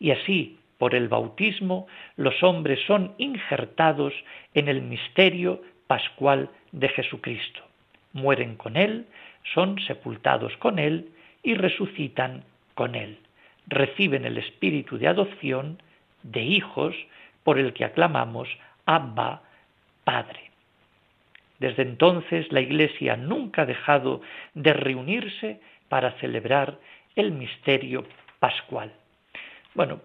Y 0.02 0.10
así, 0.10 0.58
por 0.80 0.96
el 0.96 1.10
bautismo, 1.10 1.86
los 2.18 2.42
hombres 2.42 2.80
son 2.88 3.14
injertados 3.20 4.14
en 4.56 4.68
el 4.68 4.82
misterio 4.82 5.62
pascual 5.86 6.50
de 6.72 6.90
Jesucristo. 6.90 7.62
Mueren 8.12 8.56
con 8.56 8.78
Él, 8.78 9.06
son 9.54 9.80
sepultados 9.86 10.58
con 10.58 10.80
Él 10.80 11.12
y 11.44 11.54
resucitan 11.54 12.44
con 12.74 12.96
Él. 12.96 13.20
Reciben 13.68 14.26
el 14.26 14.40
espíritu 14.40 14.98
de 14.98 15.08
adopción 15.08 15.84
de 16.24 16.42
hijos 16.42 16.96
por 17.44 17.60
el 17.60 17.72
que 17.74 17.86
aclamamos 17.86 18.50
Abba, 18.88 19.44
Padre. 20.04 20.50
Desde 21.60 21.84
entonces 21.84 22.52
la 22.52 22.62
Iglesia 22.62 23.18
nunca 23.18 23.62
ha 23.62 23.66
dejado 23.68 24.22
de 24.56 24.74
reunirse 24.74 25.62
para 25.90 26.14
celebrar 26.14 26.80
el 27.16 27.34
misterio 27.34 28.04
pascual. 28.40 28.92
Bueno, 29.74 30.02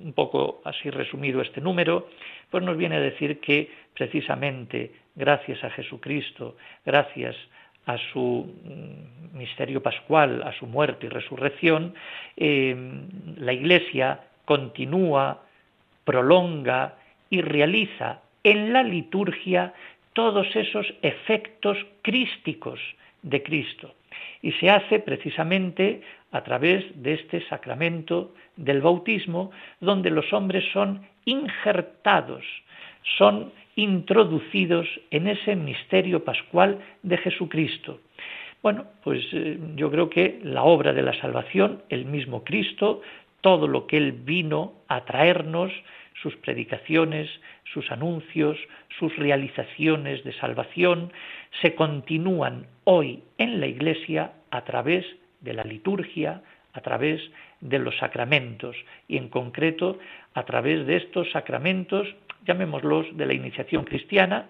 un 0.00 0.12
poco 0.12 0.60
así 0.64 0.90
resumido 0.90 1.40
este 1.40 1.60
número, 1.60 2.08
pues 2.50 2.64
nos 2.64 2.76
viene 2.76 2.96
a 2.96 3.00
decir 3.00 3.40
que 3.40 3.70
precisamente 3.94 4.92
gracias 5.14 5.62
a 5.62 5.70
Jesucristo, 5.70 6.56
gracias 6.84 7.36
a 7.86 7.96
su 8.12 8.52
mm, 8.64 9.36
misterio 9.38 9.82
pascual, 9.82 10.42
a 10.42 10.52
su 10.52 10.66
muerte 10.66 11.06
y 11.06 11.10
resurrección, 11.10 11.94
eh, 12.36 12.74
la 13.36 13.52
Iglesia 13.52 14.20
continúa, 14.44 15.42
prolonga 16.04 16.96
y 17.30 17.40
realiza 17.40 18.20
en 18.42 18.72
la 18.72 18.82
liturgia 18.82 19.74
todos 20.12 20.54
esos 20.54 20.86
efectos 21.02 21.78
crísticos 22.02 22.80
de 23.22 23.42
Cristo 23.42 23.94
y 24.42 24.52
se 24.52 24.70
hace 24.70 25.00
precisamente 25.00 26.02
a 26.32 26.42
través 26.42 26.84
de 27.02 27.14
este 27.14 27.46
sacramento 27.48 28.34
del 28.56 28.80
bautismo, 28.80 29.50
donde 29.80 30.10
los 30.10 30.32
hombres 30.32 30.64
son 30.72 31.06
injertados, 31.24 32.44
son 33.18 33.52
introducidos 33.76 34.86
en 35.10 35.28
ese 35.28 35.56
misterio 35.56 36.24
pascual 36.24 36.78
de 37.02 37.16
Jesucristo. 37.18 38.00
Bueno, 38.62 38.86
pues 39.02 39.22
eh, 39.32 39.58
yo 39.76 39.90
creo 39.90 40.08
que 40.08 40.40
la 40.42 40.62
obra 40.62 40.92
de 40.92 41.02
la 41.02 41.12
salvación, 41.20 41.82
el 41.90 42.06
mismo 42.06 42.44
Cristo, 42.44 43.02
todo 43.44 43.68
lo 43.68 43.86
que 43.86 43.98
Él 43.98 44.12
vino 44.12 44.72
a 44.88 45.04
traernos, 45.04 45.70
sus 46.22 46.34
predicaciones, 46.36 47.28
sus 47.74 47.92
anuncios, 47.92 48.56
sus 48.98 49.14
realizaciones 49.16 50.24
de 50.24 50.32
salvación, 50.32 51.12
se 51.60 51.74
continúan 51.74 52.66
hoy 52.84 53.22
en 53.36 53.60
la 53.60 53.66
Iglesia 53.66 54.32
a 54.50 54.64
través 54.64 55.04
de 55.42 55.52
la 55.52 55.62
liturgia, 55.62 56.40
a 56.72 56.80
través 56.80 57.20
de 57.60 57.78
los 57.78 57.94
sacramentos 57.98 58.76
y 59.08 59.18
en 59.18 59.28
concreto 59.28 59.98
a 60.32 60.44
través 60.44 60.86
de 60.86 60.96
estos 60.96 61.30
sacramentos, 61.30 62.08
llamémoslos 62.46 63.14
de 63.14 63.26
la 63.26 63.34
iniciación 63.34 63.84
cristiana, 63.84 64.46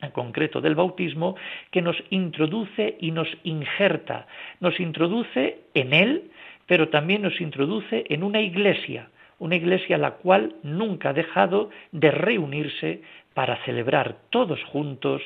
en 0.00 0.12
concreto 0.12 0.60
del 0.60 0.76
bautismo, 0.76 1.34
que 1.72 1.82
nos 1.82 1.96
introduce 2.10 2.96
y 3.00 3.10
nos 3.10 3.28
injerta, 3.42 4.28
nos 4.60 4.78
introduce 4.78 5.62
en 5.74 5.92
él, 5.92 6.30
pero 6.66 6.88
también 6.88 7.22
nos 7.22 7.40
introduce 7.40 8.04
en 8.08 8.22
una 8.22 8.40
iglesia, 8.40 9.08
una 9.38 9.56
iglesia 9.56 9.98
la 9.98 10.12
cual 10.12 10.56
nunca 10.62 11.10
ha 11.10 11.12
dejado 11.12 11.70
de 11.92 12.10
reunirse 12.10 13.02
para 13.34 13.56
celebrar 13.64 14.16
todos 14.30 14.62
juntos 14.64 15.22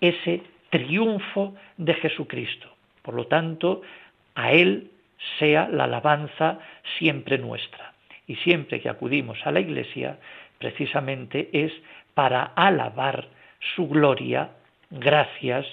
ese 0.00 0.42
triunfo 0.70 1.54
de 1.76 1.94
Jesucristo. 1.94 2.68
Por 3.02 3.14
lo 3.14 3.26
tanto, 3.26 3.82
a 4.34 4.52
Él 4.52 4.90
sea 5.38 5.68
la 5.68 5.84
alabanza 5.84 6.58
siempre 6.98 7.38
nuestra. 7.38 7.92
Y 8.26 8.36
siempre 8.36 8.80
que 8.80 8.88
acudimos 8.88 9.38
a 9.44 9.52
la 9.52 9.60
iglesia, 9.60 10.18
precisamente 10.58 11.50
es 11.52 11.72
para 12.14 12.52
alabar 12.54 13.28
su 13.74 13.88
gloria 13.88 14.50
gracias 14.90 15.66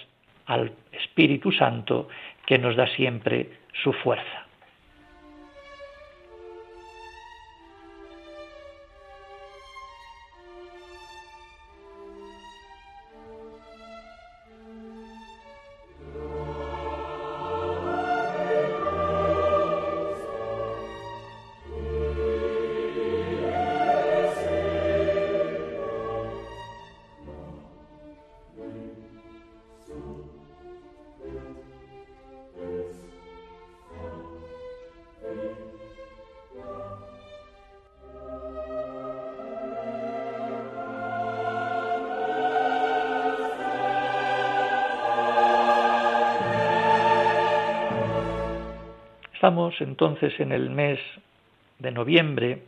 al 0.45 0.71
Espíritu 0.91 1.51
Santo 1.51 2.07
que 2.45 2.57
nos 2.57 2.75
da 2.75 2.87
siempre 2.87 3.49
su 3.83 3.93
fuerza. 3.93 4.48
Estamos 49.49 49.81
entonces 49.81 50.39
en 50.39 50.51
el 50.51 50.69
mes 50.69 50.99
de 51.79 51.89
noviembre 51.89 52.61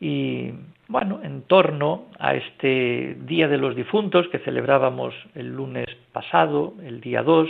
y 0.00 0.50
bueno, 0.88 1.20
en 1.22 1.42
torno 1.42 2.06
a 2.18 2.34
este 2.34 3.16
Día 3.20 3.46
de 3.46 3.58
los 3.58 3.76
Difuntos 3.76 4.26
que 4.26 4.40
celebrábamos 4.40 5.14
el 5.36 5.54
lunes 5.54 5.86
pasado, 6.10 6.74
el 6.82 7.00
día 7.00 7.22
2, 7.22 7.48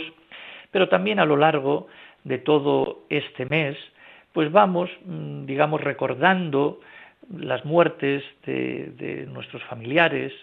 pero 0.69 0.89
también 0.89 1.19
a 1.19 1.25
lo 1.25 1.37
largo 1.37 1.87
de 2.23 2.37
todo 2.37 2.99
este 3.09 3.47
mes, 3.47 3.75
pues 4.31 4.51
vamos, 4.51 4.91
mm, 5.05 5.47
digamos, 5.47 5.81
recordando 5.81 6.81
las 7.35 7.65
muertes 7.65 8.23
de, 8.45 8.91
de 8.95 9.25
nuestros 9.25 9.63
familiares 9.63 10.33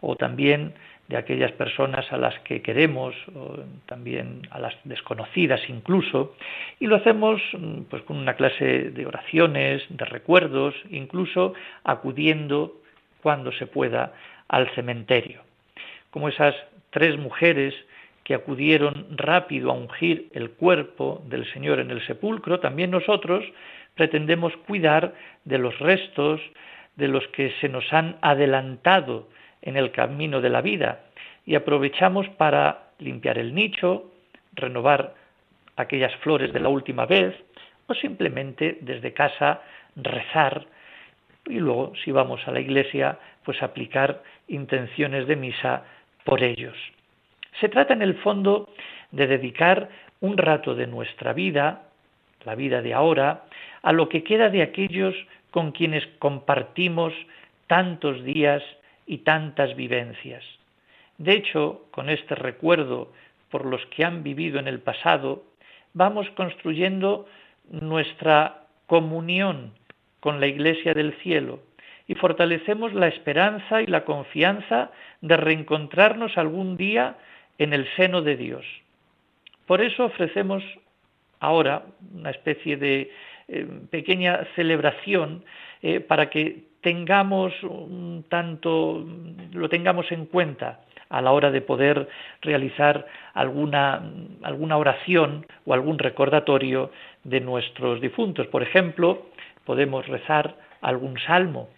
o 0.00 0.16
también 0.16 0.72
de 1.08 1.16
aquellas 1.16 1.52
personas 1.52 2.10
a 2.12 2.16
las 2.16 2.38
que 2.40 2.62
queremos, 2.62 3.14
o 3.34 3.56
también 3.86 4.42
a 4.50 4.58
las 4.58 4.74
desconocidas 4.84 5.60
incluso, 5.68 6.34
y 6.80 6.86
lo 6.86 6.96
hacemos 6.96 7.40
mm, 7.52 7.82
pues 7.88 8.02
con 8.02 8.16
una 8.16 8.34
clase 8.34 8.90
de 8.90 9.06
oraciones, 9.06 9.84
de 9.88 10.04
recuerdos, 10.04 10.74
incluso 10.90 11.54
acudiendo 11.84 12.80
cuando 13.22 13.52
se 13.52 13.66
pueda 13.66 14.14
al 14.48 14.68
cementerio. 14.74 15.42
Como 16.10 16.28
esas 16.28 16.54
tres 16.90 17.18
mujeres 17.18 17.74
que 18.24 18.34
acudieron 18.34 19.06
rápido 19.16 19.70
a 19.70 19.74
ungir 19.74 20.28
el 20.32 20.50
cuerpo 20.50 21.22
del 21.26 21.50
Señor 21.52 21.78
en 21.78 21.92
el 21.92 22.04
sepulcro, 22.06 22.58
también 22.58 22.90
nosotros 22.90 23.44
pretendemos 23.94 24.56
cuidar 24.66 25.14
de 25.44 25.58
los 25.58 25.78
restos 25.78 26.40
de 26.96 27.08
los 27.08 27.26
que 27.28 27.52
se 27.60 27.68
nos 27.68 27.92
han 27.92 28.16
adelantado 28.22 29.28
en 29.66 29.76
el 29.76 29.90
camino 29.90 30.40
de 30.40 30.48
la 30.48 30.62
vida 30.62 31.00
y 31.44 31.56
aprovechamos 31.56 32.28
para 32.30 32.84
limpiar 32.98 33.36
el 33.36 33.54
nicho, 33.54 34.10
renovar 34.54 35.14
aquellas 35.76 36.14
flores 36.16 36.52
de 36.52 36.60
la 36.60 36.70
última 36.70 37.04
vez 37.04 37.34
o 37.88 37.94
simplemente 37.94 38.78
desde 38.80 39.12
casa 39.12 39.60
rezar 39.96 40.64
y 41.46 41.58
luego 41.58 41.92
si 42.02 42.12
vamos 42.12 42.40
a 42.46 42.52
la 42.52 42.60
iglesia 42.60 43.18
pues 43.44 43.62
aplicar 43.62 44.22
intenciones 44.48 45.26
de 45.26 45.36
misa 45.36 45.84
por 46.24 46.42
ellos. 46.42 46.76
Se 47.60 47.68
trata 47.68 47.92
en 47.92 48.02
el 48.02 48.14
fondo 48.16 48.68
de 49.10 49.26
dedicar 49.26 49.88
un 50.20 50.38
rato 50.38 50.74
de 50.74 50.86
nuestra 50.86 51.32
vida, 51.32 51.82
la 52.44 52.54
vida 52.54 52.82
de 52.82 52.94
ahora, 52.94 53.44
a 53.82 53.92
lo 53.92 54.08
que 54.08 54.22
queda 54.22 54.48
de 54.48 54.62
aquellos 54.62 55.14
con 55.50 55.72
quienes 55.72 56.06
compartimos 56.18 57.12
tantos 57.66 58.22
días 58.24 58.62
y 59.06 59.18
tantas 59.18 59.74
vivencias. 59.76 60.44
De 61.18 61.32
hecho, 61.32 61.86
con 61.90 62.10
este 62.10 62.34
recuerdo 62.34 63.12
por 63.50 63.64
los 63.64 63.84
que 63.86 64.04
han 64.04 64.22
vivido 64.22 64.58
en 64.58 64.68
el 64.68 64.80
pasado, 64.80 65.44
vamos 65.94 66.28
construyendo 66.30 67.26
nuestra 67.70 68.64
comunión 68.86 69.72
con 70.20 70.40
la 70.40 70.46
Iglesia 70.46 70.92
del 70.92 71.14
cielo 71.22 71.60
y 72.08 72.14
fortalecemos 72.14 72.92
la 72.92 73.08
esperanza 73.08 73.82
y 73.82 73.86
la 73.86 74.04
confianza 74.04 74.90
de 75.20 75.36
reencontrarnos 75.36 76.36
algún 76.36 76.76
día 76.76 77.16
en 77.58 77.72
el 77.72 77.88
seno 77.96 78.22
de 78.22 78.36
Dios. 78.36 78.64
Por 79.66 79.80
eso 79.80 80.04
ofrecemos 80.04 80.62
ahora 81.40 81.84
una 82.14 82.30
especie 82.30 82.76
de 82.76 83.10
eh, 83.48 83.66
pequeña 83.90 84.46
celebración 84.54 85.44
eh, 85.82 86.00
para 86.00 86.30
que 86.30 86.64
tengamos 86.86 87.52
un 87.64 88.26
tanto, 88.28 89.04
lo 89.52 89.68
tengamos 89.68 90.06
en 90.12 90.26
cuenta 90.26 90.82
a 91.08 91.20
la 91.20 91.32
hora 91.32 91.50
de 91.50 91.60
poder 91.60 92.08
realizar 92.42 93.04
alguna, 93.34 94.00
oración 94.76 95.44
o 95.64 95.74
algún 95.74 95.98
recordatorio 95.98 96.92
de 97.24 97.40
nuestros 97.40 98.00
difuntos. 98.00 98.46
Por 98.46 98.62
ejemplo, 98.62 99.26
podemos 99.64 100.06
rezar 100.06 100.54
algún 100.80 101.18
salmo. 101.18 101.68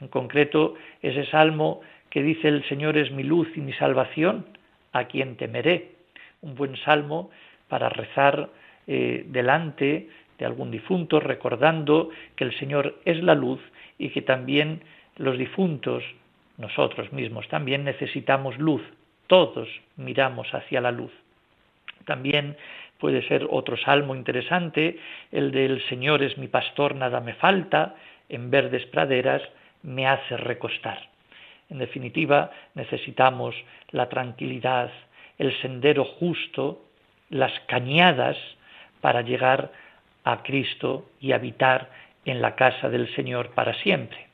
En 0.00 0.08
concreto, 0.08 0.76
ese 1.02 1.26
salmo 1.26 1.82
que 2.08 2.22
dice 2.22 2.48
el 2.48 2.66
Señor 2.66 2.96
es 2.96 3.10
mi 3.12 3.24
luz 3.24 3.48
y 3.56 3.60
mi 3.60 3.74
salvación, 3.74 4.46
a 4.94 5.04
quien 5.04 5.36
temeré. 5.36 5.96
Un 6.40 6.54
buen 6.54 6.76
salmo 6.76 7.28
para 7.68 7.90
rezar 7.90 8.48
eh, 8.86 9.26
delante 9.28 10.08
de 10.38 10.46
algún 10.46 10.70
difunto, 10.70 11.20
recordando 11.20 12.08
que 12.36 12.44
el 12.44 12.58
Señor 12.58 12.94
es 13.04 13.22
la 13.22 13.34
luz 13.34 13.60
y 13.98 14.10
que 14.10 14.22
también 14.22 14.82
los 15.16 15.36
difuntos, 15.36 16.04
nosotros 16.56 17.12
mismos, 17.12 17.48
también 17.48 17.84
necesitamos 17.84 18.58
luz. 18.58 18.82
Todos 19.26 19.68
miramos 19.96 20.52
hacia 20.54 20.80
la 20.80 20.92
luz. 20.92 21.12
También 22.04 22.56
puede 22.98 23.26
ser 23.28 23.46
otro 23.50 23.76
salmo 23.76 24.14
interesante, 24.14 24.98
el 25.30 25.50
del 25.52 25.82
Señor 25.88 26.22
es 26.22 26.38
mi 26.38 26.48
pastor, 26.48 26.94
nada 26.94 27.20
me 27.20 27.34
falta, 27.34 27.94
en 28.28 28.50
verdes 28.50 28.86
praderas 28.86 29.42
me 29.82 30.06
hace 30.06 30.36
recostar. 30.36 31.08
En 31.70 31.78
definitiva, 31.78 32.50
necesitamos 32.74 33.54
la 33.90 34.08
tranquilidad, 34.08 34.90
el 35.38 35.54
sendero 35.60 36.04
justo, 36.04 36.82
las 37.30 37.52
cañadas 37.66 38.36
para 39.00 39.22
llegar 39.22 39.70
a 40.24 40.42
Cristo 40.42 41.08
y 41.20 41.32
habitar 41.32 41.90
en 42.24 42.40
la 42.42 42.54
casa 42.54 42.88
del 42.88 43.12
Señor 43.14 43.50
para 43.50 43.74
siempre. 43.82 44.26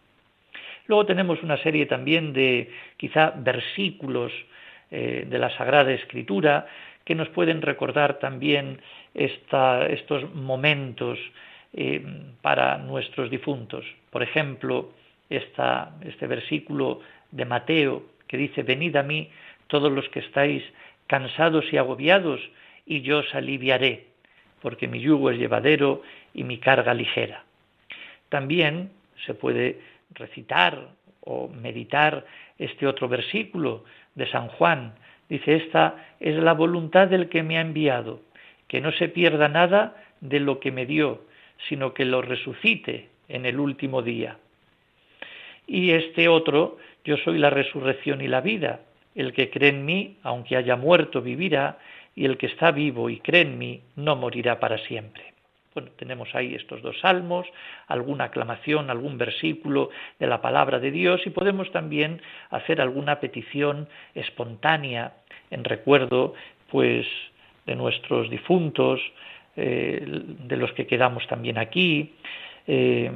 Luego 0.87 1.07
tenemos 1.07 1.42
una 1.42 1.57
serie 1.59 1.87
también 1.87 2.33
de 2.33 2.70
quizá 2.97 3.33
versículos 3.37 4.33
eh, 4.90 5.27
de 5.29 5.38
la 5.38 5.51
Sagrada 5.57 5.92
Escritura 5.92 6.66
que 7.05 7.14
nos 7.14 7.29
pueden 7.31 7.62
recordar 7.62 8.18
también 8.18 8.81
estos 9.14 10.35
momentos 10.35 11.18
eh, 11.73 12.03
para 12.40 12.79
nuestros 12.79 13.31
difuntos. 13.31 13.85
Por 14.11 14.23
ejemplo, 14.23 14.92
este 15.29 16.27
versículo 16.27 17.01
de 17.31 17.44
Mateo 17.44 18.05
que 18.27 18.37
dice, 18.37 18.62
venid 18.62 18.97
a 18.97 19.03
mí 19.03 19.31
todos 19.66 19.92
los 19.92 20.09
que 20.09 20.20
estáis 20.20 20.62
cansados 21.07 21.64
y 21.73 21.77
agobiados, 21.77 22.40
y 22.87 23.03
yo 23.03 23.18
os 23.18 23.35
aliviaré, 23.35 24.07
porque 24.61 24.88
mi 24.88 25.01
yugo 25.01 25.31
es 25.31 25.38
llevadero 25.38 26.03
y 26.33 26.44
mi 26.44 26.59
carga 26.59 26.94
ligera. 26.94 27.44
También 28.29 28.91
se 29.27 29.35
puede 29.35 29.81
recitar 30.11 30.89
o 31.20 31.49
meditar 31.49 32.27
este 32.59 32.87
otro 32.87 33.09
versículo 33.09 33.85
de 34.14 34.29
San 34.31 34.49
Juan. 34.49 34.95
Dice, 35.29 35.57
esta 35.57 35.97
es 36.20 36.37
la 36.37 36.53
voluntad 36.53 37.09
del 37.09 37.29
que 37.29 37.43
me 37.43 37.59
ha 37.59 37.62
enviado, 37.62 38.20
que 38.68 38.81
no 38.81 38.93
se 38.93 39.09
pierda 39.09 39.49
nada 39.49 39.97
de 40.20 40.41
lo 40.41 40.61
que 40.61 40.70
me 40.70 40.87
dio, 40.87 41.22
sino 41.68 41.95
que 41.95 42.05
lo 42.05 42.22
resucite 42.22 43.09
en 43.29 43.47
el 43.47 43.59
último 43.59 44.03
día. 44.03 44.37
Y 45.66 45.93
este 45.93 46.29
otro, 46.29 46.79
yo 47.05 47.16
soy 47.18 47.39
la 47.39 47.51
resurrección 47.51 48.20
y 48.20 48.29
la 48.29 48.41
vida. 48.41 48.81
El 49.14 49.33
que 49.33 49.51
cree 49.51 49.70
en 49.70 49.85
mí, 49.85 50.16
aunque 50.22 50.57
haya 50.57 50.77
muerto, 50.77 51.22
vivirá, 51.22 51.79
y 52.14 52.27
el 52.27 52.37
que 52.37 52.47
está 52.47 52.70
vivo 52.70 53.11
y 53.11 53.18
cree 53.20 53.43
en 53.43 53.59
mí, 53.59 53.81
no 53.97 54.16
morirá 54.16 54.61
para 54.61 54.79
siempre. 54.79 55.34
Bueno, 55.75 55.91
tenemos 55.97 56.33
ahí 56.37 56.55
estos 56.55 56.83
dos 56.83 57.01
salmos, 57.01 57.47
alguna 57.89 58.25
aclamación, 58.25 58.91
algún 58.91 59.18
versículo 59.18 59.91
de 60.20 60.29
la 60.29 60.41
palabra 60.41 60.79
de 60.79 60.93
Dios 60.93 61.20
y 61.27 61.31
podemos 61.31 61.72
también 61.72 62.22
hacer 62.51 62.81
alguna 62.81 63.18
petición 63.18 63.89
espontánea 64.14 65.14
en 65.51 65.64
recuerdo, 65.64 66.35
pues, 66.70 67.07
de 67.66 67.75
nuestros 67.75 68.31
difuntos, 68.31 69.01
eh, 69.57 70.01
de 70.07 70.57
los 70.57 70.72
que 70.75 70.87
quedamos 70.87 71.27
también 71.27 71.59
aquí, 71.59 72.14
eh, 72.68 73.11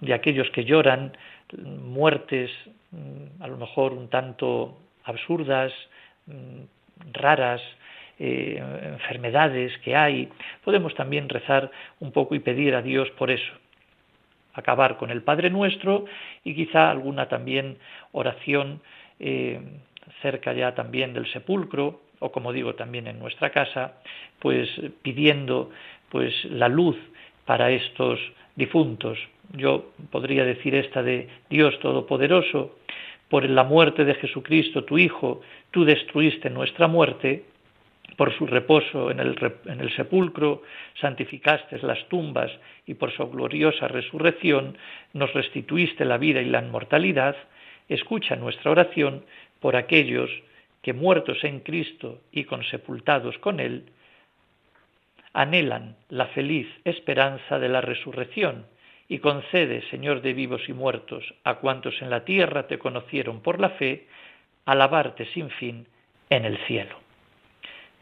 de 0.00 0.14
aquellos 0.14 0.50
que 0.50 0.64
lloran 0.64 1.16
muertes 1.56 2.50
mm, 2.90 3.42
a 3.42 3.46
lo 3.46 3.58
mejor 3.58 3.92
un 3.92 4.08
tanto 4.08 4.76
absurdas, 5.04 5.72
mm, 6.26 7.12
raras, 7.12 7.60
eh, 8.18 8.62
enfermedades 8.84 9.76
que 9.78 9.96
hay, 9.96 10.28
podemos 10.64 10.94
también 10.94 11.28
rezar 11.28 11.70
un 12.00 12.12
poco 12.12 12.34
y 12.34 12.40
pedir 12.40 12.74
a 12.74 12.82
Dios 12.82 13.10
por 13.12 13.30
eso. 13.30 13.52
Acabar 14.54 14.96
con 14.98 15.10
el 15.10 15.22
Padre 15.22 15.50
Nuestro 15.50 16.04
y 16.44 16.54
quizá 16.54 16.90
alguna 16.90 17.28
también 17.28 17.78
oración 18.12 18.80
eh, 19.18 19.60
cerca 20.20 20.52
ya 20.52 20.74
también 20.74 21.14
del 21.14 21.26
sepulcro 21.32 22.00
o 22.22 22.30
como 22.30 22.52
digo 22.52 22.74
también 22.74 23.08
en 23.08 23.18
nuestra 23.18 23.50
casa, 23.50 23.94
pues 24.38 24.68
pidiendo 25.02 25.70
pues 26.08 26.32
la 26.44 26.68
luz 26.68 26.96
para 27.44 27.70
estos 27.70 28.20
difuntos. 28.54 29.18
Yo 29.54 29.92
podría 30.10 30.44
decir 30.44 30.74
esta 30.74 31.02
de 31.02 31.28
Dios 31.50 31.78
Todopoderoso, 31.80 32.76
por 33.28 33.48
la 33.48 33.64
muerte 33.64 34.04
de 34.04 34.14
Jesucristo, 34.14 34.84
tu 34.84 34.98
Hijo, 34.98 35.40
tú 35.70 35.84
destruiste 35.84 36.50
nuestra 36.50 36.86
muerte, 36.86 37.44
por 38.16 38.36
su 38.36 38.46
reposo 38.46 39.10
en 39.10 39.20
el, 39.20 39.96
sepulcro, 39.96 40.62
santificaste 41.00 41.78
las 41.78 42.06
tumbas 42.08 42.50
y 42.86 42.94
por 42.94 43.12
su 43.12 43.28
gloriosa 43.30 43.88
resurrección 43.88 44.76
nos 45.12 45.32
restituiste 45.32 46.04
la 46.04 46.18
vida 46.18 46.40
y 46.40 46.46
la 46.46 46.62
inmortalidad, 46.62 47.36
escucha 47.88 48.36
nuestra 48.36 48.70
oración 48.70 49.24
por 49.60 49.76
aquellos 49.76 50.30
que 50.82 50.92
muertos 50.92 51.42
en 51.44 51.60
Cristo 51.60 52.20
y 52.32 52.44
consepultados 52.44 53.38
con 53.38 53.60
Él, 53.60 53.84
anhelan 55.32 55.96
la 56.08 56.26
feliz 56.26 56.68
esperanza 56.84 57.58
de 57.58 57.68
la 57.68 57.80
resurrección, 57.80 58.66
y 59.08 59.18
concede, 59.18 59.82
Señor 59.90 60.22
de 60.22 60.32
vivos 60.32 60.62
y 60.68 60.72
muertos, 60.72 61.34
a 61.44 61.56
cuantos 61.56 62.00
en 62.00 62.08
la 62.08 62.24
tierra 62.24 62.66
te 62.66 62.78
conocieron 62.78 63.42
por 63.42 63.60
la 63.60 63.70
fe, 63.70 64.06
alabarte 64.64 65.26
sin 65.26 65.50
fin 65.50 65.86
en 66.30 66.44
el 66.46 66.56
cielo. 66.66 66.96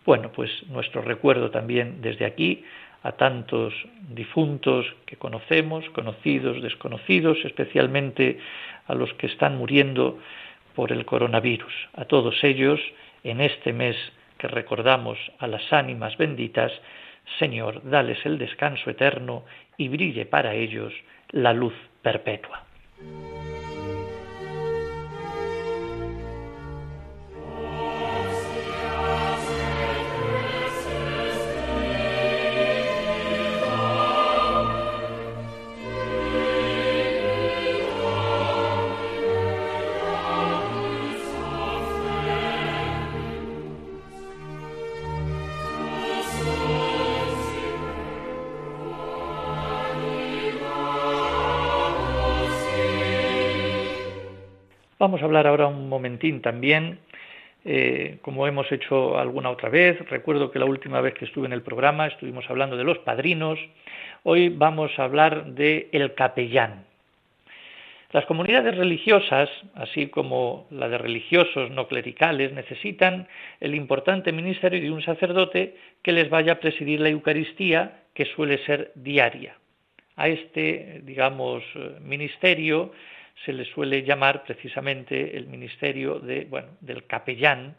Bueno, 0.07 0.32
pues 0.32 0.51
nuestro 0.68 1.03
recuerdo 1.03 1.51
también 1.51 2.01
desde 2.01 2.24
aquí 2.24 2.64
a 3.03 3.12
tantos 3.12 3.72
difuntos 4.09 4.86
que 5.07 5.16
conocemos, 5.16 5.88
conocidos, 5.90 6.62
desconocidos, 6.62 7.38
especialmente 7.44 8.38
a 8.86 8.94
los 8.94 9.12
que 9.14 9.26
están 9.26 9.57
muriendo 9.57 10.18
por 10.74 10.92
el 10.92 11.05
coronavirus. 11.05 11.72
A 11.94 12.05
todos 12.05 12.42
ellos, 12.44 12.80
en 13.24 13.40
este 13.40 13.72
mes 13.72 13.96
que 14.38 14.48
recordamos 14.48 15.18
a 15.38 15.46
las 15.46 15.72
ánimas 15.72 16.16
benditas, 16.16 16.72
Señor, 17.38 17.82
dales 17.84 18.18
el 18.24 18.38
descanso 18.38 18.90
eterno 18.90 19.44
y 19.76 19.88
brille 19.88 20.26
para 20.26 20.55
ellos 20.55 20.92
la 21.30 21.53
luz 21.53 21.74
perpetua. 22.03 22.64
También, 56.42 56.98
eh, 57.64 58.18
como 58.22 58.46
hemos 58.46 58.70
hecho 58.70 59.18
alguna 59.18 59.50
otra 59.50 59.68
vez. 59.68 59.98
Recuerdo 60.08 60.50
que 60.50 60.58
la 60.58 60.66
última 60.66 61.00
vez 61.00 61.14
que 61.14 61.24
estuve 61.24 61.46
en 61.46 61.52
el 61.52 61.62
programa 61.62 62.06
estuvimos 62.06 62.48
hablando 62.48 62.76
de 62.76 62.84
los 62.84 62.98
padrinos. 62.98 63.58
Hoy 64.22 64.50
vamos 64.50 64.90
a 64.98 65.04
hablar 65.04 65.46
de 65.54 65.88
el 65.92 66.14
capellán. 66.14 66.84
Las 68.12 68.26
comunidades 68.26 68.76
religiosas, 68.76 69.48
así 69.74 70.08
como 70.08 70.66
la 70.70 70.88
de 70.88 70.98
religiosos 70.98 71.70
no 71.70 71.86
clericales, 71.86 72.52
necesitan 72.52 73.28
el 73.60 73.74
importante 73.74 74.32
ministerio 74.32 74.80
de 74.80 74.90
un 74.90 75.00
sacerdote 75.00 75.76
que 76.02 76.12
les 76.12 76.28
vaya 76.28 76.54
a 76.54 76.60
presidir 76.60 77.00
la 77.00 77.08
Eucaristía, 77.08 78.02
que 78.12 78.24
suele 78.24 78.58
ser 78.66 78.90
diaria. 78.96 79.54
A 80.16 80.28
este, 80.28 81.02
digamos, 81.04 81.62
ministerio 82.00 82.92
se 83.45 83.53
le 83.53 83.64
suele 83.64 84.03
llamar 84.03 84.45
precisamente 84.45 85.36
el 85.36 85.47
ministerio 85.47 86.18
de, 86.18 86.45
bueno, 86.45 86.68
del 86.80 87.07
capellán, 87.07 87.76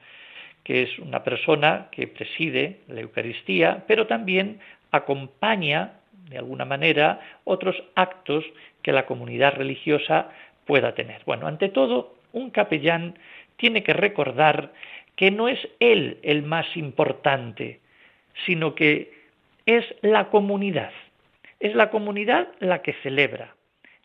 que 0.63 0.83
es 0.83 0.99
una 0.99 1.23
persona 1.23 1.87
que 1.91 2.07
preside 2.07 2.79
la 2.87 3.01
Eucaristía, 3.01 3.83
pero 3.87 4.07
también 4.07 4.59
acompaña, 4.91 5.93
de 6.29 6.37
alguna 6.37 6.65
manera, 6.65 7.19
otros 7.43 7.81
actos 7.95 8.45
que 8.81 8.91
la 8.91 9.05
comunidad 9.05 9.55
religiosa 9.55 10.29
pueda 10.65 10.93
tener. 10.93 11.21
Bueno, 11.25 11.47
ante 11.47 11.69
todo, 11.69 12.15
un 12.33 12.51
capellán 12.51 13.17
tiene 13.57 13.83
que 13.83 13.93
recordar 13.93 14.71
que 15.15 15.31
no 15.31 15.47
es 15.47 15.59
él 15.79 16.17
el 16.23 16.43
más 16.43 16.65
importante, 16.75 17.79
sino 18.45 18.75
que 18.75 19.13
es 19.65 19.85
la 20.01 20.29
comunidad. 20.29 20.91
Es 21.59 21.75
la 21.75 21.89
comunidad 21.89 22.47
la 22.59 22.81
que 22.81 22.93
celebra, 23.03 23.55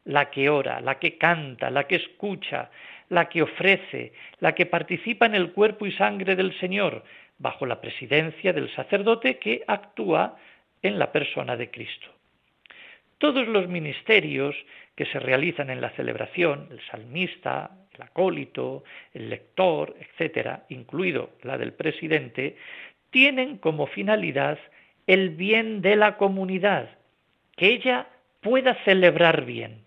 la 0.07 0.31
que 0.31 0.49
ora, 0.49 0.81
la 0.81 0.99
que 0.99 1.19
canta, 1.19 1.71
la 1.71 1.87
que 1.87 1.97
escucha, 1.97 2.71
la 3.09 3.29
que 3.29 3.43
ofrece, 3.43 4.13
la 4.41 4.55
que 4.55 4.67
participa 4.67 5.27
en 5.27 5.35
el 5.35 5.53
cuerpo 5.53 5.87
y 5.87 5.93
sangre 5.93 6.35
del 6.37 6.59
Señor, 6.59 7.05
bajo 7.39 7.67
la 7.67 7.81
presidencia 7.81 8.53
del 8.53 8.73
sacerdote 8.75 9.39
que 9.39 9.63
actúa 9.67 10.37
en 10.83 10.99
la 10.99 11.13
persona 11.13 11.57
de 11.57 11.71
Cristo. 11.71 12.09
Todos 13.19 13.49
los 13.49 13.69
ministerios 13.69 14.55
que 14.95 15.07
se 15.07 15.19
realizan 15.19 15.71
en 15.71 15.81
la 15.81 15.91
celebración, 15.91 16.69
el 16.71 16.81
salmista, 16.91 17.71
el 17.95 18.03
acólito, 18.03 18.85
el 19.13 19.29
lector, 19.31 19.95
etcétera, 19.99 20.65
incluido 20.69 21.31
la 21.43 21.59
del 21.59 21.73
presidente, 21.73 22.57
tienen 23.11 23.59
como 23.59 23.87
finalidad 23.87 24.59
el 25.07 25.31
bien 25.31 25.83
de 25.83 25.97
la 25.97 26.17
comunidad, 26.17 26.91
que 27.57 27.69
ella 27.69 28.09
pueda 28.41 28.75
celebrar 28.85 29.45
bien. 29.45 29.86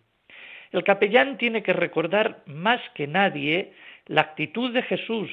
El 0.71 0.83
capellán 0.83 1.37
tiene 1.37 1.63
que 1.63 1.73
recordar 1.73 2.43
más 2.45 2.81
que 2.93 3.07
nadie 3.07 3.73
la 4.05 4.21
actitud 4.21 4.73
de 4.73 4.83
Jesús, 4.83 5.29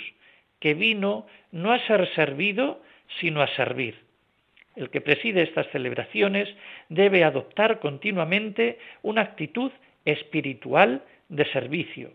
que 0.61 0.75
vino 0.75 1.27
no 1.53 1.73
a 1.73 1.79
ser 1.87 2.09
servido, 2.15 2.83
sino 3.21 3.43
a 3.43 3.49
servir. 3.49 4.07
El 4.77 4.91
que 4.91 5.01
preside 5.01 5.43
estas 5.43 5.67
celebraciones 5.71 6.55
debe 6.89 7.25
adoptar 7.25 7.81
continuamente 7.81 8.79
una 9.03 9.23
actitud 9.23 9.73
espiritual 10.05 11.03
de 11.29 11.45
servicio. 11.47 12.13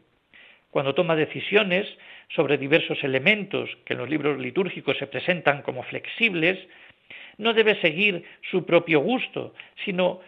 Cuando 0.70 0.96
toma 0.96 1.16
decisiones 1.16 1.88
sobre 2.30 2.58
diversos 2.58 3.04
elementos 3.04 3.70
que 3.86 3.94
en 3.94 4.00
los 4.00 4.10
libros 4.10 4.40
litúrgicos 4.40 4.98
se 4.98 5.08
presentan 5.08 5.64
como 5.64 5.84
flexibles, 5.84 6.58
no 7.38 7.54
debe 7.54 7.80
seguir 7.82 8.24
su 8.50 8.66
propio 8.66 9.00
gusto, 9.02 9.54
sino 9.84 10.22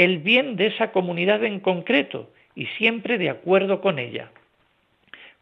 el 0.00 0.16
bien 0.20 0.56
de 0.56 0.68
esa 0.68 0.92
comunidad 0.92 1.44
en 1.44 1.60
concreto 1.60 2.30
y 2.54 2.64
siempre 2.78 3.18
de 3.18 3.28
acuerdo 3.28 3.82
con 3.82 3.98
ella. 3.98 4.30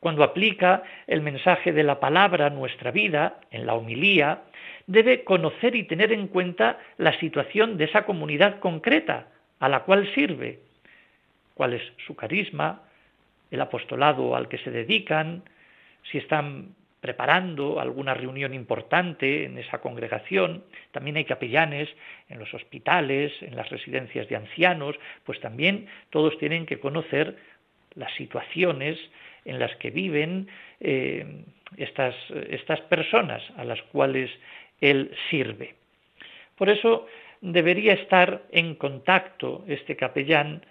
Cuando 0.00 0.24
aplica 0.24 0.82
el 1.06 1.22
mensaje 1.22 1.72
de 1.72 1.84
la 1.84 2.00
palabra 2.00 2.46
a 2.46 2.50
nuestra 2.50 2.90
vida, 2.90 3.38
en 3.52 3.66
la 3.66 3.74
homilía, 3.74 4.42
debe 4.88 5.22
conocer 5.22 5.76
y 5.76 5.84
tener 5.84 6.12
en 6.12 6.26
cuenta 6.26 6.80
la 6.96 7.16
situación 7.20 7.78
de 7.78 7.84
esa 7.84 8.04
comunidad 8.04 8.58
concreta 8.58 9.28
a 9.60 9.68
la 9.68 9.84
cual 9.84 10.12
sirve, 10.12 10.58
cuál 11.54 11.74
es 11.74 11.82
su 12.04 12.16
carisma, 12.16 12.82
el 13.52 13.60
apostolado 13.60 14.34
al 14.34 14.48
que 14.48 14.58
se 14.58 14.72
dedican, 14.72 15.44
si 16.10 16.18
están 16.18 16.74
preparando 17.00 17.80
alguna 17.80 18.14
reunión 18.14 18.54
importante 18.54 19.44
en 19.44 19.58
esa 19.58 19.80
congregación. 19.80 20.64
También 20.90 21.16
hay 21.16 21.24
capellanes 21.24 21.88
en 22.28 22.38
los 22.38 22.52
hospitales, 22.54 23.32
en 23.40 23.54
las 23.56 23.68
residencias 23.70 24.28
de 24.28 24.36
ancianos, 24.36 24.96
pues 25.24 25.40
también 25.40 25.86
todos 26.10 26.36
tienen 26.38 26.66
que 26.66 26.80
conocer 26.80 27.36
las 27.94 28.12
situaciones 28.14 28.98
en 29.44 29.58
las 29.58 29.74
que 29.76 29.90
viven 29.90 30.48
eh, 30.80 31.44
estas, 31.76 32.14
estas 32.50 32.80
personas 32.82 33.42
a 33.56 33.64
las 33.64 33.80
cuales 33.84 34.30
él 34.80 35.12
sirve. 35.30 35.74
Por 36.56 36.68
eso 36.68 37.06
debería 37.40 37.92
estar 37.92 38.42
en 38.50 38.74
contacto 38.74 39.64
este 39.68 39.96
capellán 39.96 40.64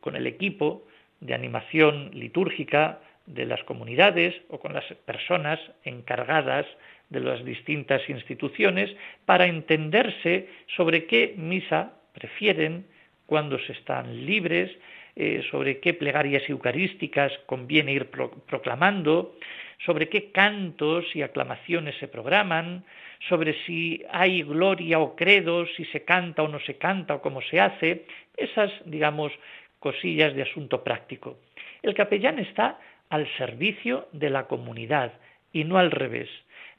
con 0.00 0.16
el 0.16 0.26
equipo 0.26 0.84
de 1.20 1.34
animación 1.34 2.10
litúrgica 2.12 3.00
de 3.28 3.46
las 3.46 3.62
comunidades 3.64 4.34
o 4.48 4.58
con 4.58 4.72
las 4.72 4.84
personas 5.04 5.60
encargadas 5.84 6.66
de 7.10 7.20
las 7.20 7.44
distintas 7.44 8.08
instituciones 8.08 8.90
para 9.24 9.46
entenderse 9.46 10.48
sobre 10.76 11.06
qué 11.06 11.34
misa 11.36 11.92
prefieren, 12.12 12.86
cuándo 13.26 13.58
se 13.58 13.72
están 13.72 14.26
libres, 14.26 14.70
eh, 15.14 15.42
sobre 15.50 15.80
qué 15.80 15.94
plegarias 15.94 16.48
eucarísticas 16.48 17.32
conviene 17.46 17.92
ir 17.92 18.08
proclamando, 18.46 19.36
sobre 19.84 20.08
qué 20.08 20.32
cantos 20.32 21.04
y 21.14 21.22
aclamaciones 21.22 21.96
se 21.98 22.08
programan, 22.08 22.84
sobre 23.28 23.54
si 23.64 24.04
hay 24.10 24.42
gloria 24.42 24.98
o 25.00 25.14
credo, 25.16 25.66
si 25.76 25.84
se 25.86 26.04
canta 26.04 26.42
o 26.42 26.48
no 26.48 26.60
se 26.60 26.78
canta 26.78 27.16
o 27.16 27.20
cómo 27.20 27.42
se 27.42 27.60
hace, 27.60 28.06
esas, 28.36 28.70
digamos, 28.84 29.32
cosillas 29.78 30.34
de 30.34 30.42
asunto 30.42 30.82
práctico. 30.82 31.38
El 31.82 31.94
capellán 31.94 32.38
está 32.38 32.78
al 33.10 33.26
servicio 33.36 34.08
de 34.12 34.30
la 34.30 34.46
comunidad 34.46 35.12
y 35.52 35.64
no 35.64 35.78
al 35.78 35.90
revés. 35.90 36.28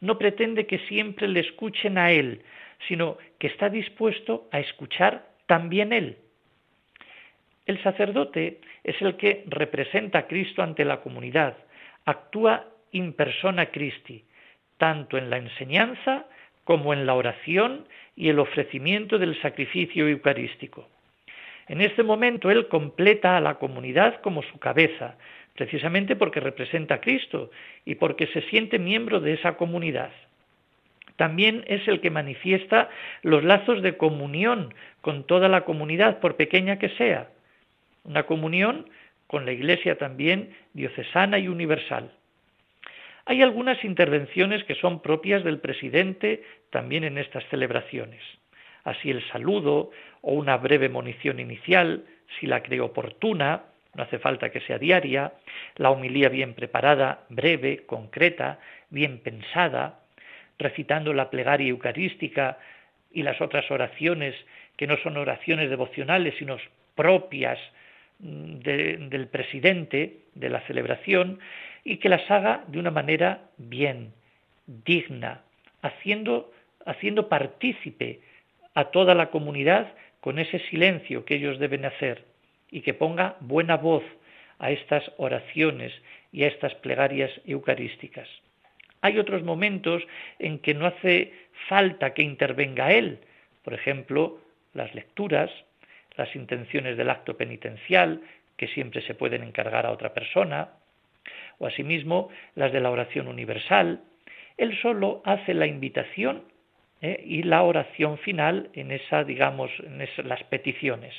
No 0.01 0.17
pretende 0.17 0.65
que 0.65 0.79
siempre 0.87 1.27
le 1.27 1.41
escuchen 1.41 1.97
a 1.97 2.11
él, 2.11 2.41
sino 2.87 3.17
que 3.37 3.47
está 3.47 3.69
dispuesto 3.69 4.47
a 4.51 4.59
escuchar 4.59 5.25
también 5.47 5.91
él. 5.91 6.17
El 7.65 7.81
sacerdote 7.83 8.61
es 8.83 9.01
el 9.01 9.15
que 9.17 9.43
representa 9.47 10.19
a 10.19 10.27
Cristo 10.27 10.63
ante 10.63 10.85
la 10.85 11.01
comunidad, 11.01 11.57
actúa 12.05 12.65
in 12.91 13.13
persona 13.13 13.67
Christi, 13.67 14.23
tanto 14.77 15.17
en 15.17 15.29
la 15.29 15.37
enseñanza 15.37 16.25
como 16.63 16.93
en 16.93 17.05
la 17.05 17.13
oración 17.13 17.87
y 18.15 18.29
el 18.29 18.39
ofrecimiento 18.39 19.17
del 19.17 19.39
sacrificio 19.41 20.07
eucarístico. 20.07 20.87
En 21.67 21.81
este 21.81 22.01
momento 22.01 22.49
él 22.49 22.67
completa 22.67 23.37
a 23.37 23.41
la 23.41 23.55
comunidad 23.55 24.21
como 24.21 24.41
su 24.41 24.57
cabeza, 24.57 25.17
precisamente 25.59 26.15
porque 26.15 26.39
representa 26.39 26.95
a 26.95 27.01
Cristo 27.01 27.51
y 27.83 27.95
porque 27.95 28.27
se 28.27 28.41
siente 28.43 28.79
miembro 28.79 29.19
de 29.19 29.33
esa 29.33 29.57
comunidad. 29.57 30.11
también 31.17 31.65
es 31.67 31.85
el 31.89 31.99
que 31.99 32.09
manifiesta 32.09 32.89
los 33.23 33.43
lazos 33.43 33.81
de 33.81 33.97
comunión 33.97 34.73
con 35.01 35.25
toda 35.25 35.49
la 35.49 35.65
comunidad, 35.65 36.21
por 36.21 36.37
pequeña 36.37 36.79
que 36.79 36.87
sea. 36.95 37.27
Una 38.05 38.23
comunión 38.23 38.89
con 39.27 39.45
la 39.45 39.51
Iglesia 39.51 39.97
también 39.97 40.55
diocesana 40.73 41.37
y 41.39 41.49
universal. 41.49 42.13
Hay 43.25 43.41
algunas 43.41 43.83
intervenciones 43.83 44.63
que 44.63 44.75
son 44.75 45.01
propias 45.01 45.43
del 45.43 45.59
presidente 45.59 46.41
también 46.69 47.03
en 47.03 47.17
estas 47.17 47.43
celebraciones. 47.49 48.21
Así 48.85 49.11
el 49.11 49.21
saludo 49.27 49.91
o 50.21 50.31
una 50.35 50.55
breve 50.55 50.87
munición 50.87 51.41
inicial, 51.41 52.05
si 52.39 52.47
la 52.47 52.63
cree 52.63 52.79
oportuna, 52.79 53.63
no 53.95 54.03
hace 54.03 54.19
falta 54.19 54.49
que 54.49 54.61
sea 54.61 54.77
diaria, 54.77 55.33
la 55.75 55.91
homilía 55.91 56.29
bien 56.29 56.53
preparada, 56.53 57.23
breve, 57.29 57.85
concreta, 57.85 58.59
bien 58.89 59.19
pensada, 59.19 59.99
recitando 60.57 61.13
la 61.13 61.29
plegaria 61.29 61.69
eucarística 61.69 62.57
y 63.11 63.23
las 63.23 63.41
otras 63.41 63.69
oraciones 63.71 64.35
que 64.77 64.87
no 64.87 64.97
son 64.97 65.17
oraciones 65.17 65.69
devocionales, 65.69 66.35
sino 66.37 66.57
propias 66.95 67.59
mm, 68.19 68.59
del 68.59 69.27
presidente 69.27 70.17
de 70.35 70.49
la 70.49 70.61
celebración, 70.61 71.39
y 71.83 71.97
que 71.97 72.09
las 72.09 72.29
haga 72.29 72.63
de 72.67 72.77
una 72.77 72.91
manera 72.91 73.41
bien, 73.57 74.13
digna, 74.67 75.41
haciendo, 75.81 76.51
haciendo 76.85 77.29
partícipe 77.29 78.19
a 78.75 78.85
toda 78.85 79.15
la 79.15 79.29
comunidad 79.31 79.93
con 80.19 80.37
ese 80.39 80.59
silencio 80.69 81.25
que 81.25 81.35
ellos 81.35 81.57
deben 81.57 81.85
hacer 81.85 82.23
y 82.71 82.81
que 82.81 82.93
ponga 82.93 83.35
buena 83.39 83.77
voz 83.77 84.03
a 84.59 84.71
estas 84.71 85.03
oraciones 85.17 85.93
y 86.31 86.43
a 86.43 86.47
estas 86.47 86.75
plegarias 86.75 87.31
eucarísticas. 87.45 88.27
Hay 89.01 89.17
otros 89.17 89.43
momentos 89.43 90.03
en 90.39 90.59
que 90.59 90.73
no 90.73 90.85
hace 90.85 91.33
falta 91.67 92.13
que 92.13 92.23
intervenga 92.23 92.91
él, 92.91 93.19
por 93.63 93.73
ejemplo, 93.73 94.39
las 94.73 94.93
lecturas, 94.93 95.49
las 96.15 96.35
intenciones 96.35 96.97
del 96.97 97.09
acto 97.09 97.37
penitencial, 97.37 98.21
que 98.57 98.67
siempre 98.67 99.01
se 99.01 99.13
pueden 99.13 99.43
encargar 99.43 99.85
a 99.85 99.91
otra 99.91 100.13
persona, 100.13 100.69
o 101.59 101.67
asimismo 101.67 102.29
las 102.55 102.73
de 102.73 102.81
la 102.81 102.91
oración 102.91 103.27
universal. 103.27 104.01
Él 104.57 104.77
solo 104.81 105.21
hace 105.23 105.53
la 105.53 105.65
invitación 105.65 106.43
¿eh? 107.01 107.23
y 107.25 107.43
la 107.43 107.63
oración 107.63 108.17
final 108.17 108.69
en 108.73 108.91
esa, 108.91 109.23
digamos, 109.23 109.71
en 109.79 110.05
las 110.27 110.43
peticiones. 110.43 111.13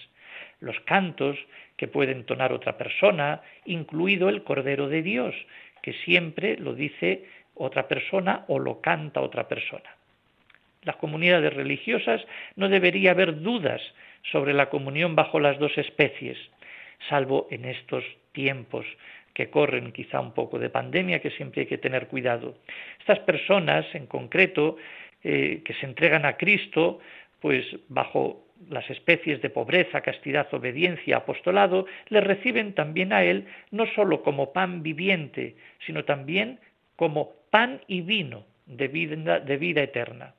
Los 0.60 0.78
cantos 0.80 1.36
que 1.76 1.88
puede 1.88 2.12
entonar 2.12 2.52
otra 2.52 2.76
persona, 2.76 3.40
incluido 3.64 4.28
el 4.28 4.42
Cordero 4.42 4.88
de 4.88 5.02
Dios, 5.02 5.34
que 5.82 5.94
siempre 6.04 6.56
lo 6.58 6.74
dice 6.74 7.24
otra 7.54 7.88
persona 7.88 8.44
o 8.48 8.58
lo 8.58 8.80
canta 8.80 9.20
otra 9.20 9.48
persona. 9.48 9.96
Las 10.82 10.96
comunidades 10.96 11.52
religiosas 11.52 12.22
no 12.56 12.68
debería 12.68 13.10
haber 13.10 13.40
dudas 13.40 13.82
sobre 14.30 14.54
la 14.54 14.70
comunión 14.70 15.14
bajo 15.14 15.40
las 15.40 15.58
dos 15.58 15.76
especies, 15.76 16.38
salvo 17.08 17.48
en 17.50 17.64
estos 17.64 18.04
tiempos 18.32 18.86
que 19.34 19.50
corren 19.50 19.92
quizá 19.92 20.20
un 20.20 20.32
poco 20.32 20.58
de 20.58 20.70
pandemia, 20.70 21.20
que 21.20 21.30
siempre 21.30 21.62
hay 21.62 21.66
que 21.66 21.78
tener 21.78 22.08
cuidado. 22.08 22.56
Estas 22.98 23.20
personas, 23.20 23.86
en 23.94 24.06
concreto, 24.06 24.76
eh, 25.22 25.62
que 25.64 25.74
se 25.74 25.86
entregan 25.86 26.24
a 26.24 26.36
Cristo, 26.36 27.00
pues 27.40 27.64
bajo 27.88 28.44
las 28.68 28.88
especies 28.90 29.40
de 29.40 29.50
pobreza, 29.50 30.00
castidad, 30.02 30.52
obediencia, 30.52 31.18
apostolado, 31.18 31.86
le 32.08 32.20
reciben 32.20 32.74
también 32.74 33.12
a 33.12 33.22
Él 33.22 33.46
no 33.70 33.86
sólo 33.94 34.22
como 34.22 34.52
pan 34.52 34.82
viviente, 34.82 35.56
sino 35.86 36.04
también 36.04 36.60
como 36.96 37.32
pan 37.50 37.80
y 37.86 38.02
vino 38.02 38.44
de 38.66 38.88
vida, 38.88 39.40
de 39.40 39.56
vida 39.56 39.82
eterna. 39.82 40.34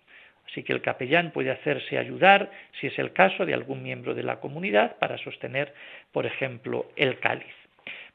Así 0.48 0.64
que 0.64 0.74
el 0.74 0.82
capellán 0.82 1.32
puede 1.32 1.52
hacerse 1.52 1.98
ayudar, 1.98 2.52
si 2.80 2.88
es 2.88 3.00
el 3.00 3.14
caso, 3.14 3.46
de 3.46 3.54
algún 3.54 3.84
miembro 3.84 4.14
de 4.14 4.24
la 4.24 4.40
comunidad 4.40 4.98
para 4.98 5.18
sostener, 5.18 5.74
por 6.12 6.26
ejemplo, 6.26 6.88
el 6.96 7.20
cáliz. 7.20 7.54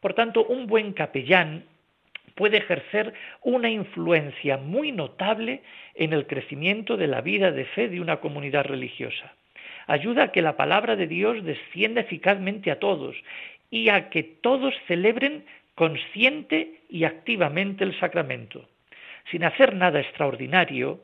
Por 0.01 0.15
tanto, 0.15 0.45
un 0.45 0.67
buen 0.67 0.93
capellán 0.93 1.65
puede 2.35 2.59
ejercer 2.59 3.15
una 3.43 3.71
influencia 3.71 4.59
muy 4.59 4.93
notable 4.93 5.63
en 5.95 6.13
el 6.13 6.27
crecimiento 6.27 6.97
de 6.97 7.07
la 7.07 7.23
vida 7.23 7.51
de 7.51 7.65
fe 7.65 7.89
de 7.89 8.01
una 8.01 8.19
comunidad 8.19 8.67
religiosa. 8.67 9.33
Ayuda 9.87 10.25
a 10.25 10.33
que 10.33 10.43
la 10.43 10.57
palabra 10.57 10.97
de 10.97 11.07
Dios 11.07 11.45
descienda 11.45 12.01
eficazmente 12.01 12.71
a 12.71 12.79
todos 12.79 13.17
y 13.71 13.89
a 13.89 14.11
que 14.11 14.23
todos 14.23 14.75
celebren 14.87 15.45
consciente 15.75 16.81
y 16.89 17.05
activamente 17.05 17.85
el 17.85 17.99
sacramento. 18.01 18.69
Sin 19.31 19.45
hacer 19.45 19.75
nada 19.75 20.01
extraordinario, 20.01 21.01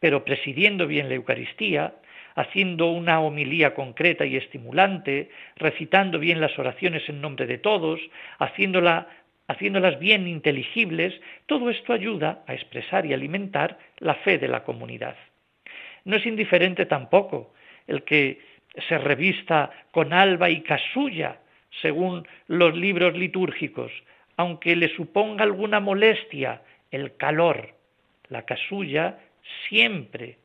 pero 0.00 0.24
presidiendo 0.24 0.86
bien 0.86 1.08
la 1.08 1.14
Eucaristía, 1.16 1.94
haciendo 2.34 2.86
una 2.90 3.20
homilía 3.20 3.74
concreta 3.74 4.24
y 4.24 4.36
estimulante, 4.36 5.30
recitando 5.56 6.18
bien 6.18 6.40
las 6.40 6.58
oraciones 6.58 7.08
en 7.08 7.20
nombre 7.20 7.46
de 7.46 7.58
todos, 7.58 8.00
haciéndola 8.38 9.08
haciéndolas 9.48 10.00
bien 10.00 10.26
inteligibles, 10.26 11.14
todo 11.46 11.70
esto 11.70 11.92
ayuda 11.92 12.42
a 12.48 12.54
expresar 12.54 13.06
y 13.06 13.12
alimentar 13.12 13.78
la 13.98 14.14
fe 14.14 14.38
de 14.38 14.48
la 14.48 14.64
comunidad. 14.64 15.16
No 16.04 16.16
es 16.16 16.26
indiferente 16.26 16.84
tampoco 16.86 17.54
el 17.86 18.02
que 18.02 18.40
se 18.88 18.98
revista 18.98 19.70
con 19.90 20.12
alba 20.12 20.50
y 20.50 20.62
casulla, 20.62 21.38
según 21.80 22.26
los 22.48 22.76
libros 22.76 23.16
litúrgicos, 23.16 23.92
aunque 24.36 24.76
le 24.76 24.94
suponga 24.94 25.44
alguna 25.44 25.80
molestia 25.80 26.62
el 26.90 27.16
calor. 27.16 27.74
La 28.28 28.42
casulla 28.42 29.18
siempre 29.68 30.38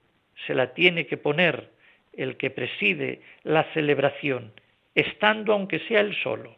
se 0.45 0.55
la 0.55 0.73
tiene 0.73 1.05
que 1.05 1.17
poner 1.17 1.69
el 2.13 2.37
que 2.37 2.49
preside 2.49 3.21
la 3.43 3.63
celebración, 3.73 4.51
estando 4.95 5.53
aunque 5.53 5.79
sea 5.79 6.01
él 6.01 6.15
solo. 6.21 6.55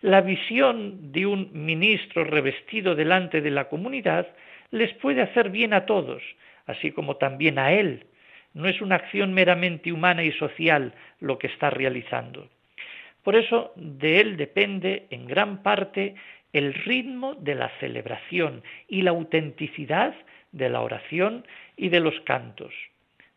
La 0.00 0.20
visión 0.20 1.12
de 1.12 1.26
un 1.26 1.50
ministro 1.52 2.24
revestido 2.24 2.94
delante 2.94 3.40
de 3.40 3.50
la 3.50 3.68
comunidad 3.68 4.28
les 4.70 4.92
puede 4.94 5.22
hacer 5.22 5.50
bien 5.50 5.72
a 5.72 5.86
todos, 5.86 6.22
así 6.66 6.90
como 6.90 7.16
también 7.16 7.58
a 7.58 7.72
él. 7.72 8.06
No 8.54 8.68
es 8.68 8.80
una 8.80 8.96
acción 8.96 9.34
meramente 9.34 9.92
humana 9.92 10.22
y 10.22 10.32
social 10.32 10.94
lo 11.20 11.38
que 11.38 11.48
está 11.48 11.70
realizando. 11.70 12.48
Por 13.22 13.36
eso 13.36 13.72
de 13.76 14.20
él 14.20 14.36
depende 14.36 15.06
en 15.10 15.26
gran 15.26 15.62
parte 15.62 16.14
el 16.52 16.72
ritmo 16.72 17.34
de 17.34 17.56
la 17.56 17.68
celebración 17.80 18.62
y 18.88 19.02
la 19.02 19.10
autenticidad 19.10 20.14
de 20.52 20.68
la 20.68 20.82
oración 20.82 21.44
y 21.76 21.88
de 21.88 22.00
los 22.00 22.18
cantos, 22.20 22.72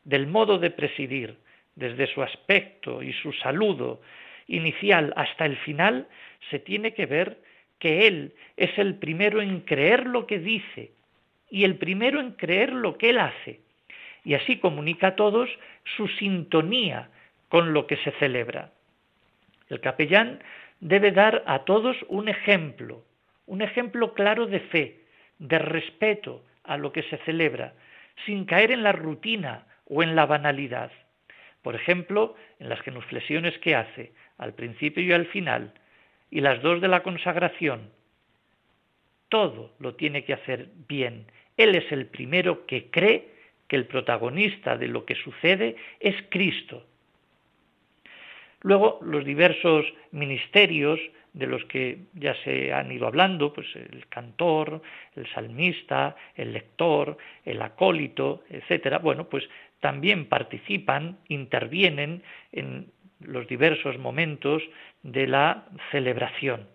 del 0.04 0.28
modo 0.28 0.60
de 0.60 0.70
presidir, 0.70 1.38
desde 1.76 2.08
su 2.08 2.22
aspecto 2.22 3.02
y 3.02 3.14
su 3.14 3.34
saludo 3.34 4.02
inicial 4.48 5.14
hasta 5.16 5.46
el 5.46 5.58
final, 5.58 6.08
se 6.50 6.60
tiene 6.60 6.94
que 6.94 7.06
ver 7.06 7.38
que 7.80 8.08
Él 8.08 8.34
es 8.56 8.78
el 8.78 8.96
primero 8.96 9.42
en 9.42 9.62
creer 9.62 10.06
lo 10.06 10.26
que 10.26 10.40
dice 10.40 10.92
y 11.50 11.64
el 11.64 11.78
primero 11.78 12.20
en 12.20 12.32
creer 12.32 12.74
lo 12.74 12.98
que 12.98 13.12
Él 13.12 13.20
hace. 13.20 13.62
Y 14.28 14.34
así 14.34 14.58
comunica 14.58 15.08
a 15.08 15.16
todos 15.16 15.50
su 15.96 16.10
sintonía 16.10 17.10
con 17.48 17.72
lo 17.72 17.88
que 17.88 17.96
se 17.96 18.12
celebra. 18.20 18.72
El 19.70 19.80
capellán 19.80 20.44
debe 20.82 21.14
dar 21.14 21.44
a 21.48 21.60
todos 21.60 21.96
un 22.10 22.28
ejemplo, 22.28 23.06
un 23.46 23.62
ejemplo 23.62 24.14
claro 24.14 24.46
de 24.46 24.60
fe, 24.60 25.00
de 25.40 25.60
respeto 25.60 26.44
a 26.66 26.76
lo 26.76 26.92
que 26.92 27.04
se 27.04 27.20
celebra, 27.20 27.74
sin 28.26 28.44
caer 28.44 28.72
en 28.72 28.84
la 28.84 28.92
rutina 28.92 29.66
o 29.86 30.04
en 30.04 30.14
la 30.14 30.26
banalidad. 30.26 30.92
Por 31.62 31.76
ejemplo, 31.76 32.36
en 32.60 32.68
las 32.68 32.82
genuflexiones 32.82 33.58
que 33.60 33.76
hace, 33.76 34.12
al 34.38 34.56
principio 34.56 35.04
y 35.04 35.14
al 35.14 35.28
final, 35.28 35.72
y 36.30 36.42
las 36.42 36.62
dos 36.62 36.82
de 36.82 36.90
la 36.90 37.02
consagración. 37.02 37.92
Todo 39.30 39.72
lo 39.80 39.96
tiene 39.96 40.26
que 40.26 40.34
hacer 40.34 40.68
bien. 40.90 41.28
Él 41.56 41.76
es 41.76 41.90
el 41.94 42.08
primero 42.08 42.66
que 42.66 42.92
cree 42.92 43.37
que 43.68 43.76
el 43.76 43.86
protagonista 43.86 44.78
de 44.78 44.88
lo 44.88 45.06
que 45.06 45.16
sucede 45.16 45.76
es 46.00 46.16
Cristo. 46.30 46.86
Luego, 48.62 49.00
los 49.02 49.24
diversos 49.24 49.86
ministerios 50.12 51.00
de 51.34 51.48
los 51.48 51.64
que 51.66 52.00
ya 52.14 52.34
se 52.44 52.74
han 52.74 52.92
ido 52.92 53.06
hablando, 53.06 53.54
pues 53.54 53.68
el 53.76 54.08
cantor, 54.08 54.82
el 55.16 55.28
salmista, 55.28 56.16
el 56.36 56.54
lector, 56.54 57.18
el 57.46 57.62
acólito, 57.62 58.44
etcétera, 58.50 58.98
bueno, 58.98 59.30
pues 59.30 59.48
también 59.80 60.26
participan, 60.26 61.20
intervienen 61.28 62.24
en 62.52 62.88
los 63.20 63.48
diversos 63.48 63.98
momentos 64.00 64.64
de 65.04 65.28
la 65.28 65.66
celebración. 65.92 66.68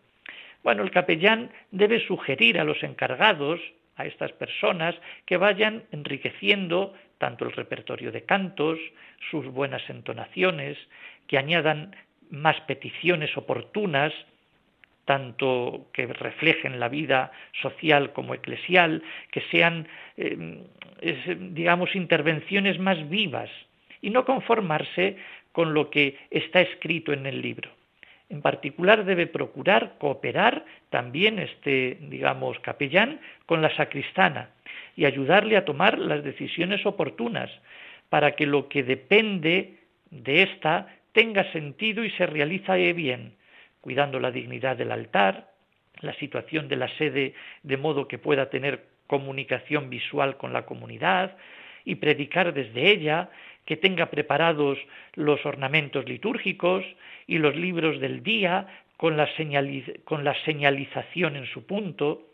Bueno, 0.62 0.84
el 0.84 0.92
capellán 0.92 1.50
debe 1.72 1.98
sugerir 2.06 2.60
a 2.60 2.64
los 2.64 2.82
encargados, 2.84 3.60
a 3.96 4.06
estas 4.06 4.32
personas, 4.32 4.94
que 5.26 5.36
vayan 5.36 5.84
enriqueciendo 5.92 6.94
tanto 7.18 7.44
el 7.44 7.52
repertorio 7.52 8.10
de 8.10 8.22
cantos, 8.22 8.78
sus 9.30 9.46
buenas 9.46 9.88
entonaciones, 9.88 10.76
que 11.26 11.38
añadan 11.38 11.94
más 12.30 12.60
peticiones 12.62 13.36
oportunas, 13.36 14.12
tanto 15.04 15.88
que 15.92 16.06
reflejen 16.06 16.80
la 16.80 16.88
vida 16.88 17.32
social 17.60 18.12
como 18.12 18.34
eclesial, 18.34 19.02
que 19.30 19.42
sean, 19.50 19.86
eh, 20.16 20.64
digamos, 21.38 21.94
intervenciones 21.94 22.78
más 22.78 23.08
vivas 23.08 23.50
y 24.00 24.10
no 24.10 24.24
conformarse 24.24 25.16
con 25.52 25.74
lo 25.74 25.90
que 25.90 26.18
está 26.30 26.60
escrito 26.60 27.12
en 27.12 27.26
el 27.26 27.42
libro. 27.42 27.70
En 28.32 28.40
particular 28.40 29.04
debe 29.04 29.26
procurar 29.26 29.98
cooperar 29.98 30.64
también 30.88 31.38
este, 31.38 31.98
digamos, 32.00 32.58
capellán 32.60 33.20
con 33.44 33.60
la 33.60 33.76
sacristana 33.76 34.48
y 34.96 35.04
ayudarle 35.04 35.58
a 35.58 35.66
tomar 35.66 35.98
las 35.98 36.24
decisiones 36.24 36.86
oportunas 36.86 37.50
para 38.08 38.32
que 38.32 38.46
lo 38.46 38.70
que 38.70 38.84
depende 38.84 39.76
de 40.10 40.44
ésta 40.44 40.88
tenga 41.12 41.52
sentido 41.52 42.02
y 42.04 42.10
se 42.12 42.24
realice 42.24 42.94
bien, 42.94 43.34
cuidando 43.82 44.18
la 44.18 44.30
dignidad 44.30 44.78
del 44.78 44.92
altar, 44.92 45.50
la 46.00 46.14
situación 46.14 46.68
de 46.68 46.76
la 46.76 46.88
sede 46.96 47.34
de 47.62 47.76
modo 47.76 48.08
que 48.08 48.16
pueda 48.16 48.48
tener 48.48 48.86
comunicación 49.08 49.90
visual 49.90 50.38
con 50.38 50.54
la 50.54 50.64
comunidad 50.64 51.36
y 51.84 51.96
predicar 51.96 52.54
desde 52.54 52.92
ella, 52.92 53.28
que 53.64 53.76
tenga 53.76 54.06
preparados 54.06 54.78
los 55.14 55.44
ornamentos 55.46 56.08
litúrgicos 56.08 56.84
y 57.26 57.38
los 57.38 57.56
libros 57.56 58.00
del 58.00 58.22
día 58.22 58.66
con 58.96 59.16
la, 59.16 59.26
señalización 60.44 61.36
en 61.36 61.46
su 61.46 61.66
punto, 61.66 62.28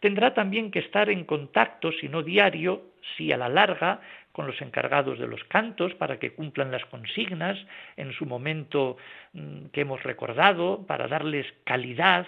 tendrá 0.00 0.34
también 0.34 0.70
que 0.70 0.80
estar 0.80 1.08
en 1.10 1.24
contacto, 1.24 1.92
si 1.92 2.08
no 2.08 2.22
diario, 2.22 2.82
si 3.16 3.30
a 3.32 3.36
la 3.36 3.48
larga, 3.48 4.00
con 4.32 4.46
los 4.46 4.60
encargados 4.62 5.18
de 5.18 5.28
los 5.28 5.44
cantos 5.44 5.94
para 5.94 6.18
que 6.18 6.32
cumplan 6.32 6.72
las 6.72 6.84
consignas 6.86 7.58
en 7.96 8.12
su 8.12 8.26
momento 8.26 8.96
mm, 9.34 9.66
que 9.66 9.82
hemos 9.82 10.02
recordado, 10.02 10.84
para 10.86 11.06
darles 11.06 11.46
calidad 11.64 12.26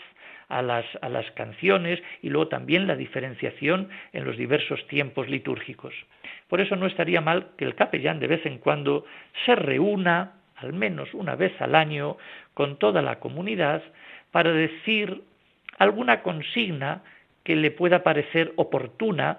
a 0.48 0.62
las, 0.62 0.84
a 1.00 1.08
las 1.08 1.30
canciones 1.32 2.02
y 2.22 2.30
luego 2.30 2.48
también 2.48 2.86
la 2.86 2.96
diferenciación 2.96 3.88
en 4.12 4.24
los 4.24 4.36
diversos 4.36 4.86
tiempos 4.88 5.28
litúrgicos. 5.28 5.94
Por 6.48 6.60
eso 6.60 6.76
no 6.76 6.86
estaría 6.86 7.20
mal 7.20 7.48
que 7.56 7.64
el 7.64 7.74
capellán 7.74 8.20
de 8.20 8.28
vez 8.28 8.46
en 8.46 8.58
cuando 8.58 9.04
se 9.44 9.54
reúna, 9.54 10.34
al 10.56 10.72
menos 10.72 11.12
una 11.14 11.34
vez 11.34 11.52
al 11.60 11.74
año, 11.74 12.16
con 12.54 12.78
toda 12.78 13.02
la 13.02 13.18
comunidad 13.18 13.82
para 14.30 14.52
decir 14.52 15.22
alguna 15.78 16.22
consigna 16.22 17.02
que 17.42 17.56
le 17.56 17.70
pueda 17.70 18.02
parecer 18.02 18.52
oportuna 18.56 19.38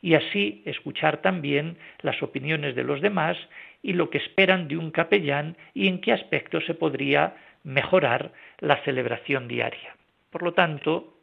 y 0.00 0.14
así 0.14 0.62
escuchar 0.64 1.22
también 1.22 1.76
las 2.02 2.22
opiniones 2.22 2.74
de 2.74 2.84
los 2.84 3.00
demás 3.00 3.36
y 3.82 3.92
lo 3.92 4.10
que 4.10 4.18
esperan 4.18 4.68
de 4.68 4.76
un 4.76 4.90
capellán 4.90 5.56
y 5.74 5.88
en 5.88 6.00
qué 6.00 6.12
aspecto 6.12 6.60
se 6.60 6.74
podría 6.74 7.36
mejorar 7.64 8.32
la 8.58 8.82
celebración 8.84 9.48
diaria. 9.48 9.97
Por 10.30 10.42
lo 10.42 10.52
tanto, 10.52 11.14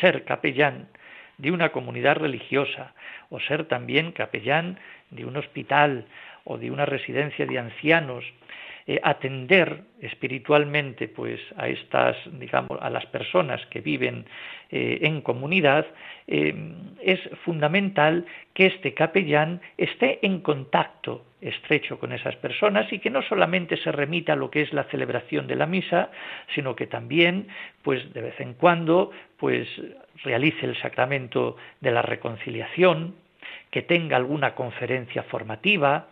ser 0.00 0.24
capellán 0.24 0.88
de 1.38 1.52
una 1.52 1.70
comunidad 1.70 2.16
religiosa 2.16 2.94
o 3.30 3.40
ser 3.40 3.66
también 3.66 4.12
capellán 4.12 4.78
de 5.10 5.24
un 5.24 5.36
hospital 5.36 6.06
o 6.44 6.58
de 6.58 6.70
una 6.70 6.86
residencia 6.86 7.46
de 7.46 7.58
ancianos 7.58 8.24
eh, 8.88 9.00
atender 9.02 9.82
espiritualmente 10.00 11.08
pues 11.08 11.40
a 11.56 11.66
estas 11.66 12.16
digamos 12.38 12.78
a 12.80 12.88
las 12.88 13.04
personas 13.06 13.60
que 13.66 13.80
viven 13.80 14.26
eh, 14.70 14.98
en 15.02 15.22
comunidad 15.22 15.86
eh, 16.28 16.54
es 17.02 17.18
fundamental 17.44 18.26
que 18.54 18.66
este 18.66 18.94
capellán 18.94 19.60
esté 19.76 20.24
en 20.24 20.40
contacto 20.40 21.24
estrecho 21.40 21.98
con 21.98 22.12
esas 22.12 22.36
personas 22.36 22.92
y 22.92 23.00
que 23.00 23.10
no 23.10 23.22
solamente 23.22 23.76
se 23.76 23.90
remita 23.90 24.34
a 24.34 24.36
lo 24.36 24.52
que 24.52 24.62
es 24.62 24.72
la 24.72 24.84
celebración 24.84 25.48
de 25.48 25.56
la 25.56 25.66
misa 25.66 26.12
sino 26.54 26.76
que 26.76 26.86
también 26.86 27.48
pues 27.82 28.12
de 28.14 28.22
vez 28.22 28.38
en 28.38 28.54
cuando 28.54 29.10
pues 29.36 29.66
realice 30.22 30.64
el 30.64 30.80
sacramento 30.80 31.56
de 31.80 31.90
la 31.90 32.02
reconciliación 32.02 33.16
que 33.72 33.82
tenga 33.82 34.16
alguna 34.16 34.54
conferencia 34.54 35.24
formativa 35.24 36.06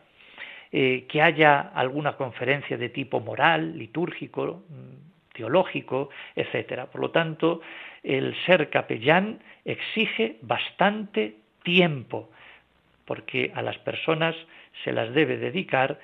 eh, 0.77 1.07
que 1.07 1.23
haya 1.23 1.71
alguna 1.73 2.17
conferencia 2.17 2.77
de 2.77 2.89
tipo 2.89 3.21
moral, 3.21 3.79
litúrgico, 3.79 4.65
mm, 4.69 5.33
teológico, 5.33 6.11
etcétera. 6.35 6.87
Por 6.87 7.01
lo 7.01 7.13
tanto, 7.13 7.61
el 8.03 8.35
ser 8.45 8.71
capellán 8.71 9.39
exige 9.65 10.39
bastante 10.43 11.37
tiempo, 11.63 12.29
porque 13.05 13.53
a 13.55 13.63
las 13.63 13.79
personas 13.79 14.35
se 14.83 14.93
las 14.93 15.15
debe 15.15 15.37
dedicar 15.37 16.01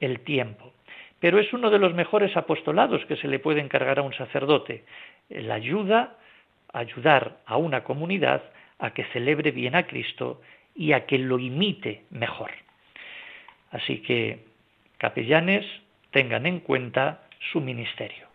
el 0.00 0.20
tiempo. 0.20 0.72
Pero 1.20 1.38
es 1.38 1.52
uno 1.52 1.68
de 1.68 1.78
los 1.78 1.92
mejores 1.92 2.34
apostolados 2.34 3.04
que 3.04 3.16
se 3.16 3.28
le 3.28 3.40
puede 3.40 3.60
encargar 3.60 3.98
a 3.98 4.02
un 4.02 4.14
sacerdote, 4.14 4.84
la 5.28 5.56
ayuda, 5.56 6.16
ayudar 6.72 7.40
a 7.44 7.58
una 7.58 7.84
comunidad 7.84 8.42
a 8.78 8.94
que 8.94 9.04
celebre 9.12 9.50
bien 9.50 9.74
a 9.74 9.86
Cristo 9.86 10.40
y 10.74 10.92
a 10.92 11.04
que 11.04 11.18
lo 11.18 11.38
imite 11.38 12.04
mejor. 12.08 12.63
Así 13.74 14.02
que, 14.02 14.38
capellanes, 14.98 15.66
tengan 16.12 16.46
en 16.46 16.60
cuenta 16.60 17.26
su 17.50 17.60
ministerio. 17.60 18.28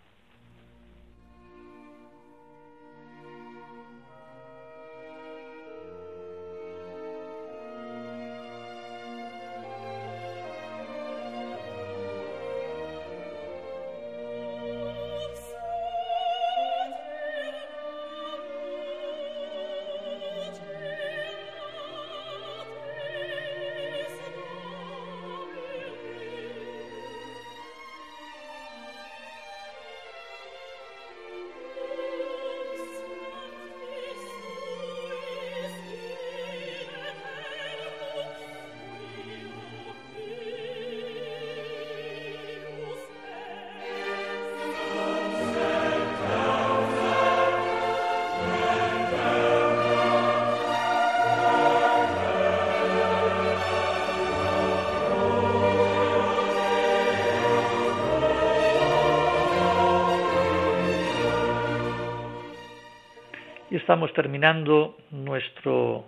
Estamos 63.78 64.14
terminando 64.14 64.98
nuestro, 65.12 66.06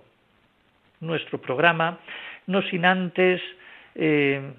nuestro 0.99 1.39
programa, 1.39 1.99
no 2.47 2.62
sin 2.64 2.86
antes 2.86 3.41
eh, 3.95 4.53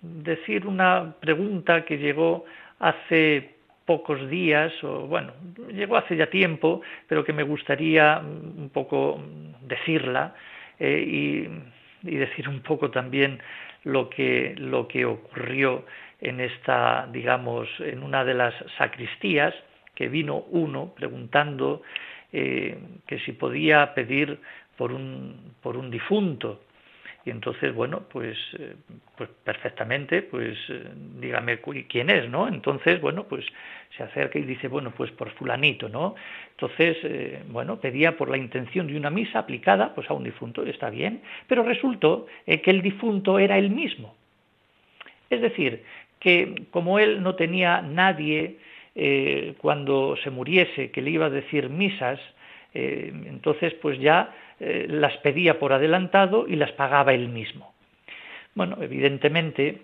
decir 0.00 0.66
una 0.66 1.14
pregunta 1.20 1.84
que 1.84 1.98
llegó 1.98 2.44
hace 2.78 3.54
pocos 3.86 4.28
días, 4.28 4.72
o 4.82 5.06
bueno, 5.06 5.32
llegó 5.72 5.96
hace 5.96 6.16
ya 6.16 6.28
tiempo, 6.28 6.80
pero 7.08 7.24
que 7.24 7.32
me 7.32 7.42
gustaría 7.42 8.18
un 8.18 8.70
poco 8.72 9.22
decirla 9.60 10.34
eh, 10.78 11.04
y, 11.06 12.08
y, 12.08 12.16
decir 12.16 12.48
un 12.48 12.60
poco 12.60 12.90
también 12.90 13.40
lo 13.84 14.08
que, 14.08 14.54
lo 14.56 14.88
que 14.88 15.04
ocurrió 15.04 15.84
en 16.20 16.40
esta, 16.40 17.06
digamos, 17.12 17.68
en 17.80 18.02
una 18.02 18.24
de 18.24 18.34
las 18.34 18.54
sacristías, 18.78 19.54
que 19.94 20.08
vino 20.08 20.44
uno 20.50 20.92
preguntando 20.96 21.82
eh, 22.36 22.76
que 23.06 23.20
si 23.20 23.30
podía 23.30 23.94
pedir 23.94 24.40
por 24.76 24.90
un, 24.90 25.54
por 25.62 25.76
un 25.76 25.88
difunto. 25.88 26.62
Y 27.24 27.30
entonces, 27.30 27.72
bueno, 27.72 28.02
pues, 28.10 28.36
eh, 28.58 28.74
pues 29.16 29.30
perfectamente, 29.44 30.22
pues 30.22 30.58
eh, 30.68 30.82
dígame 31.20 31.60
quién 31.88 32.10
es, 32.10 32.28
¿no? 32.28 32.48
Entonces, 32.48 33.00
bueno, 33.00 33.22
pues 33.28 33.46
se 33.96 34.02
acerca 34.02 34.40
y 34.40 34.42
dice, 34.42 34.66
bueno, 34.66 34.92
pues 34.96 35.12
por 35.12 35.30
fulanito, 35.30 35.88
¿no? 35.88 36.16
Entonces, 36.50 36.96
bueno, 37.50 37.78
pedía 37.78 38.16
por 38.16 38.28
la 38.28 38.36
intención 38.36 38.88
de 38.88 38.96
una 38.96 39.10
misa 39.10 39.38
aplicada, 39.38 39.94
pues 39.94 40.10
a 40.10 40.14
un 40.14 40.24
difunto, 40.24 40.64
está 40.64 40.90
bien, 40.90 41.22
pero 41.46 41.62
resultó 41.62 42.26
que 42.44 42.70
el 42.70 42.82
difunto 42.82 43.38
era 43.38 43.58
él 43.58 43.70
mismo. 43.70 44.16
Es 45.30 45.40
decir, 45.40 45.84
que 46.18 46.64
como 46.72 46.98
él 46.98 47.22
no 47.22 47.36
tenía 47.36 47.80
nadie 47.80 48.58
eh, 48.96 49.54
cuando 49.58 50.16
se 50.22 50.30
muriese, 50.30 50.92
que 50.92 51.02
le 51.02 51.10
iba 51.10 51.26
a 51.26 51.30
decir 51.30 51.68
misas, 51.68 52.20
eh, 52.72 53.12
entonces 53.26 53.74
pues 53.74 53.98
ya 53.98 54.32
eh, 54.60 54.86
las 54.88 55.16
pedía 55.18 55.58
por 55.58 55.72
adelantado 55.72 56.46
y 56.46 56.54
las 56.54 56.70
pagaba 56.72 57.12
él 57.12 57.28
mismo. 57.28 57.74
Bueno, 58.54 58.78
evidentemente, 58.80 59.82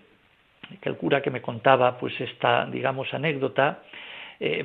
que 0.81 0.89
el 0.89 0.97
cura 0.97 1.23
que 1.23 1.33
me 1.33 1.43
contaba 1.43 1.99
pues 1.99 2.21
esta, 2.21 2.67
digamos, 2.67 3.13
anécdota, 3.13 3.83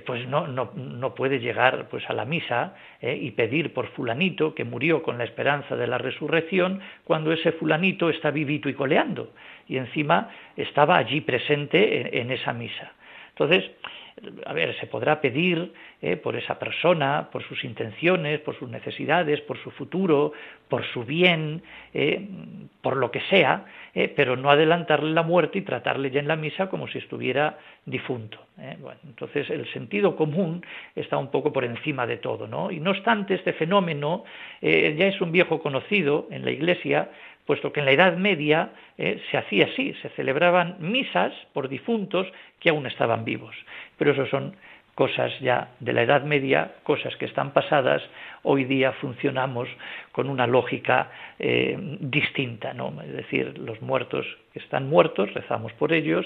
pues 0.06 0.26
no, 0.30 0.48
no, 0.48 0.72
no, 0.74 1.14
puede 1.14 1.38
llegar 1.38 1.90
pues 1.90 2.10
a 2.10 2.14
la 2.14 2.24
misa 2.24 2.76
y 3.02 3.32
pedir 3.32 3.74
por 3.74 3.88
fulanito 3.88 4.56
que 4.56 4.64
murió 4.64 5.04
con 5.04 5.18
la 5.18 5.26
esperanza 5.26 5.76
de 5.76 5.86
la 5.86 5.98
resurrección 5.98 6.80
cuando 7.04 7.34
ese 7.34 7.52
fulanito 7.52 8.10
está 8.10 8.32
vivito 8.32 8.70
y 8.70 8.74
coleando 8.74 9.34
y 9.68 9.76
encima 9.76 10.30
estaba 10.56 10.96
allí 10.96 11.20
presente 11.20 12.22
en 12.22 12.32
esa 12.32 12.54
misa. 12.54 12.94
Entonces, 13.32 13.70
a 14.46 14.54
ver, 14.54 14.74
se 14.80 14.88
podrá 14.88 15.20
pedir 15.20 15.74
eh, 16.02 16.16
por 16.16 16.38
esa 16.38 16.58
persona, 16.58 17.30
por 17.32 17.44
sus 17.44 17.64
intenciones, 17.66 18.40
por 18.40 18.58
sus 18.58 18.70
necesidades, 18.70 19.42
por 19.42 19.58
su 19.62 19.72
futuro, 19.72 20.32
por 20.70 20.86
su 20.86 21.04
bien, 21.04 21.62
eh, 21.94 22.26
por 22.82 22.96
lo 22.96 23.12
que 23.12 23.20
sea, 23.30 23.66
eh, 23.94 24.12
pero 24.16 24.38
no 24.38 24.50
adelantarle 24.50 25.12
la 25.12 25.24
muerte 25.24 25.60
y 25.60 25.64
tratarle 25.64 26.12
ya 26.12 26.22
en 26.22 26.30
la 26.30 26.38
misa 26.38 26.70
como 26.70 26.88
si 26.88 27.00
estuviera 27.00 27.58
difunto. 27.86 28.40
Entonces 29.06 29.50
el 29.50 29.70
sentido 29.74 30.16
común 30.16 30.66
está 30.96 31.18
un 31.18 31.30
poco 31.30 31.52
por 31.52 31.66
encima 31.66 32.08
de 32.08 32.18
todo, 32.18 32.48
¿no? 32.48 32.72
Y 32.72 32.80
no 32.80 32.92
obstante, 32.92 33.34
este 33.34 33.52
fenómeno 33.52 34.24
ya 34.62 35.08
es 35.08 35.20
un 35.20 35.34
viejo 35.34 35.60
conocido 35.60 36.30
en 36.32 36.46
la 36.46 36.52
Iglesia, 36.52 37.10
puesto 37.46 37.72
que 37.72 37.80
en 37.80 37.86
la 37.86 37.92
Edad 37.92 38.18
Media 38.18 38.70
eh, 38.98 39.22
se 39.30 39.38
hacía 39.38 39.66
así, 39.66 39.94
se 40.02 40.10
celebraban 40.10 40.78
misas 40.80 41.34
por 41.54 41.70
difuntos 41.70 42.28
que 42.60 42.70
aún 42.70 42.88
estaban 42.88 43.24
vivos. 43.26 43.56
Pero 43.98 44.12
eso 44.12 44.26
son 44.28 44.56
cosas 44.96 45.38
ya 45.42 45.70
de 45.80 45.94
la 45.94 46.04
Edad 46.04 46.24
Media, 46.24 46.76
cosas 46.84 47.16
que 47.18 47.26
están 47.26 47.52
pasadas, 47.52 48.02
hoy 48.44 48.64
día 48.64 48.94
funcionamos 48.94 49.68
con 50.14 50.30
una 50.30 50.48
lógica 50.48 51.12
eh, 51.38 51.78
distinta, 52.00 52.74
¿no? 52.74 53.02
Es 53.02 53.12
decir, 53.12 53.58
los 53.58 53.82
muertos 53.82 54.26
que 54.54 54.60
están 54.60 54.90
muertos, 54.90 55.34
rezamos 55.34 55.74
por 55.74 55.92
ellos, 55.92 56.26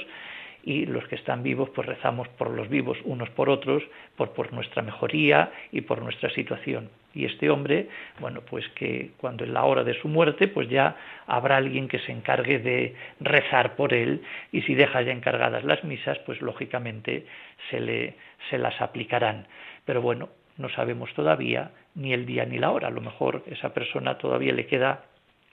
y 0.63 0.85
los 0.85 1.07
que 1.07 1.15
están 1.15 1.41
vivos 1.41 1.69
pues 1.73 1.87
rezamos 1.87 2.27
por 2.29 2.51
los 2.51 2.69
vivos 2.69 2.97
unos 3.05 3.29
por 3.31 3.49
otros, 3.49 3.81
por, 4.15 4.33
por 4.33 4.53
nuestra 4.53 4.83
mejoría 4.83 5.51
y 5.71 5.81
por 5.81 6.01
nuestra 6.01 6.29
situación. 6.29 6.89
Y 7.13 7.25
este 7.25 7.49
hombre, 7.49 7.89
bueno, 8.19 8.41
pues 8.41 8.67
que 8.75 9.11
cuando 9.17 9.43
en 9.43 9.53
la 9.53 9.63
hora 9.63 9.83
de 9.83 9.99
su 9.99 10.07
muerte, 10.07 10.47
pues 10.47 10.69
ya 10.69 10.95
habrá 11.25 11.57
alguien 11.57 11.87
que 11.87 11.99
se 11.99 12.11
encargue 12.11 12.59
de 12.59 12.95
rezar 13.19 13.75
por 13.75 13.93
él 13.93 14.21
y 14.51 14.61
si 14.61 14.75
deja 14.75 15.01
ya 15.01 15.11
encargadas 15.11 15.63
las 15.63 15.83
misas, 15.83 16.19
pues 16.19 16.41
lógicamente 16.41 17.25
se, 17.69 17.79
le, 17.79 18.15
se 18.49 18.59
las 18.59 18.79
aplicarán. 18.79 19.47
Pero 19.85 20.01
bueno, 20.01 20.29
no 20.57 20.69
sabemos 20.69 21.11
todavía 21.13 21.71
ni 21.95 22.13
el 22.13 22.25
día 22.25 22.45
ni 22.45 22.59
la 22.59 22.71
hora. 22.71 22.89
A 22.89 22.91
lo 22.91 23.01
mejor 23.01 23.43
esa 23.47 23.73
persona 23.73 24.17
todavía 24.17 24.53
le 24.53 24.67
queda 24.67 25.05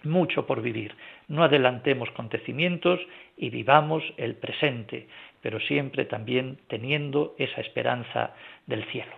mucho 0.02 0.46
por 0.46 0.62
vivir. 0.62 0.94
No 1.28 1.42
adelantemos 1.42 2.09
acontecimientos 2.11 3.00
y 3.36 3.50
vivamos 3.50 4.02
el 4.16 4.34
presente, 4.34 5.09
pero 5.42 5.61
siempre 5.61 6.04
también 6.04 6.59
teniendo 6.68 7.34
esa 7.38 7.61
esperanza 7.61 8.34
del 8.66 8.84
cielo. 8.86 9.12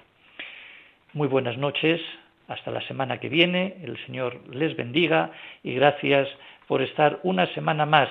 Muy 1.15 1.29
buenas 1.29 1.57
noches, 1.57 2.01
hasta 2.49 2.71
la 2.71 2.81
semana 2.83 3.19
que 3.19 3.29
viene, 3.29 3.77
el 3.83 3.97
Señor 4.07 4.41
les 4.55 4.77
bendiga 4.77 5.31
y 5.63 5.75
gracias 5.75 6.29
por 6.67 6.83
estar 6.83 7.21
una 7.23 7.47
semana 7.55 7.87
más 7.87 8.09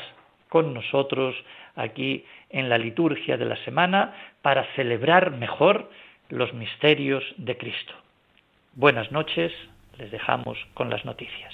con 0.47 0.73
nosotros 0.73 1.35
aquí 1.75 2.23
en 2.49 2.69
la 2.69 2.77
liturgia 2.77 3.38
de 3.38 3.45
la 3.45 3.57
semana 3.65 4.13
para 4.41 4.63
celebrar 4.75 5.31
mejor 5.31 5.89
los 6.29 6.53
misterios 6.53 7.23
de 7.38 7.57
Cristo. 7.57 7.93
Buenas 8.73 9.11
noches, 9.11 9.51
les 9.97 10.11
dejamos 10.11 10.57
con 10.73 10.89
las 10.89 11.03
noticias. 11.03 11.53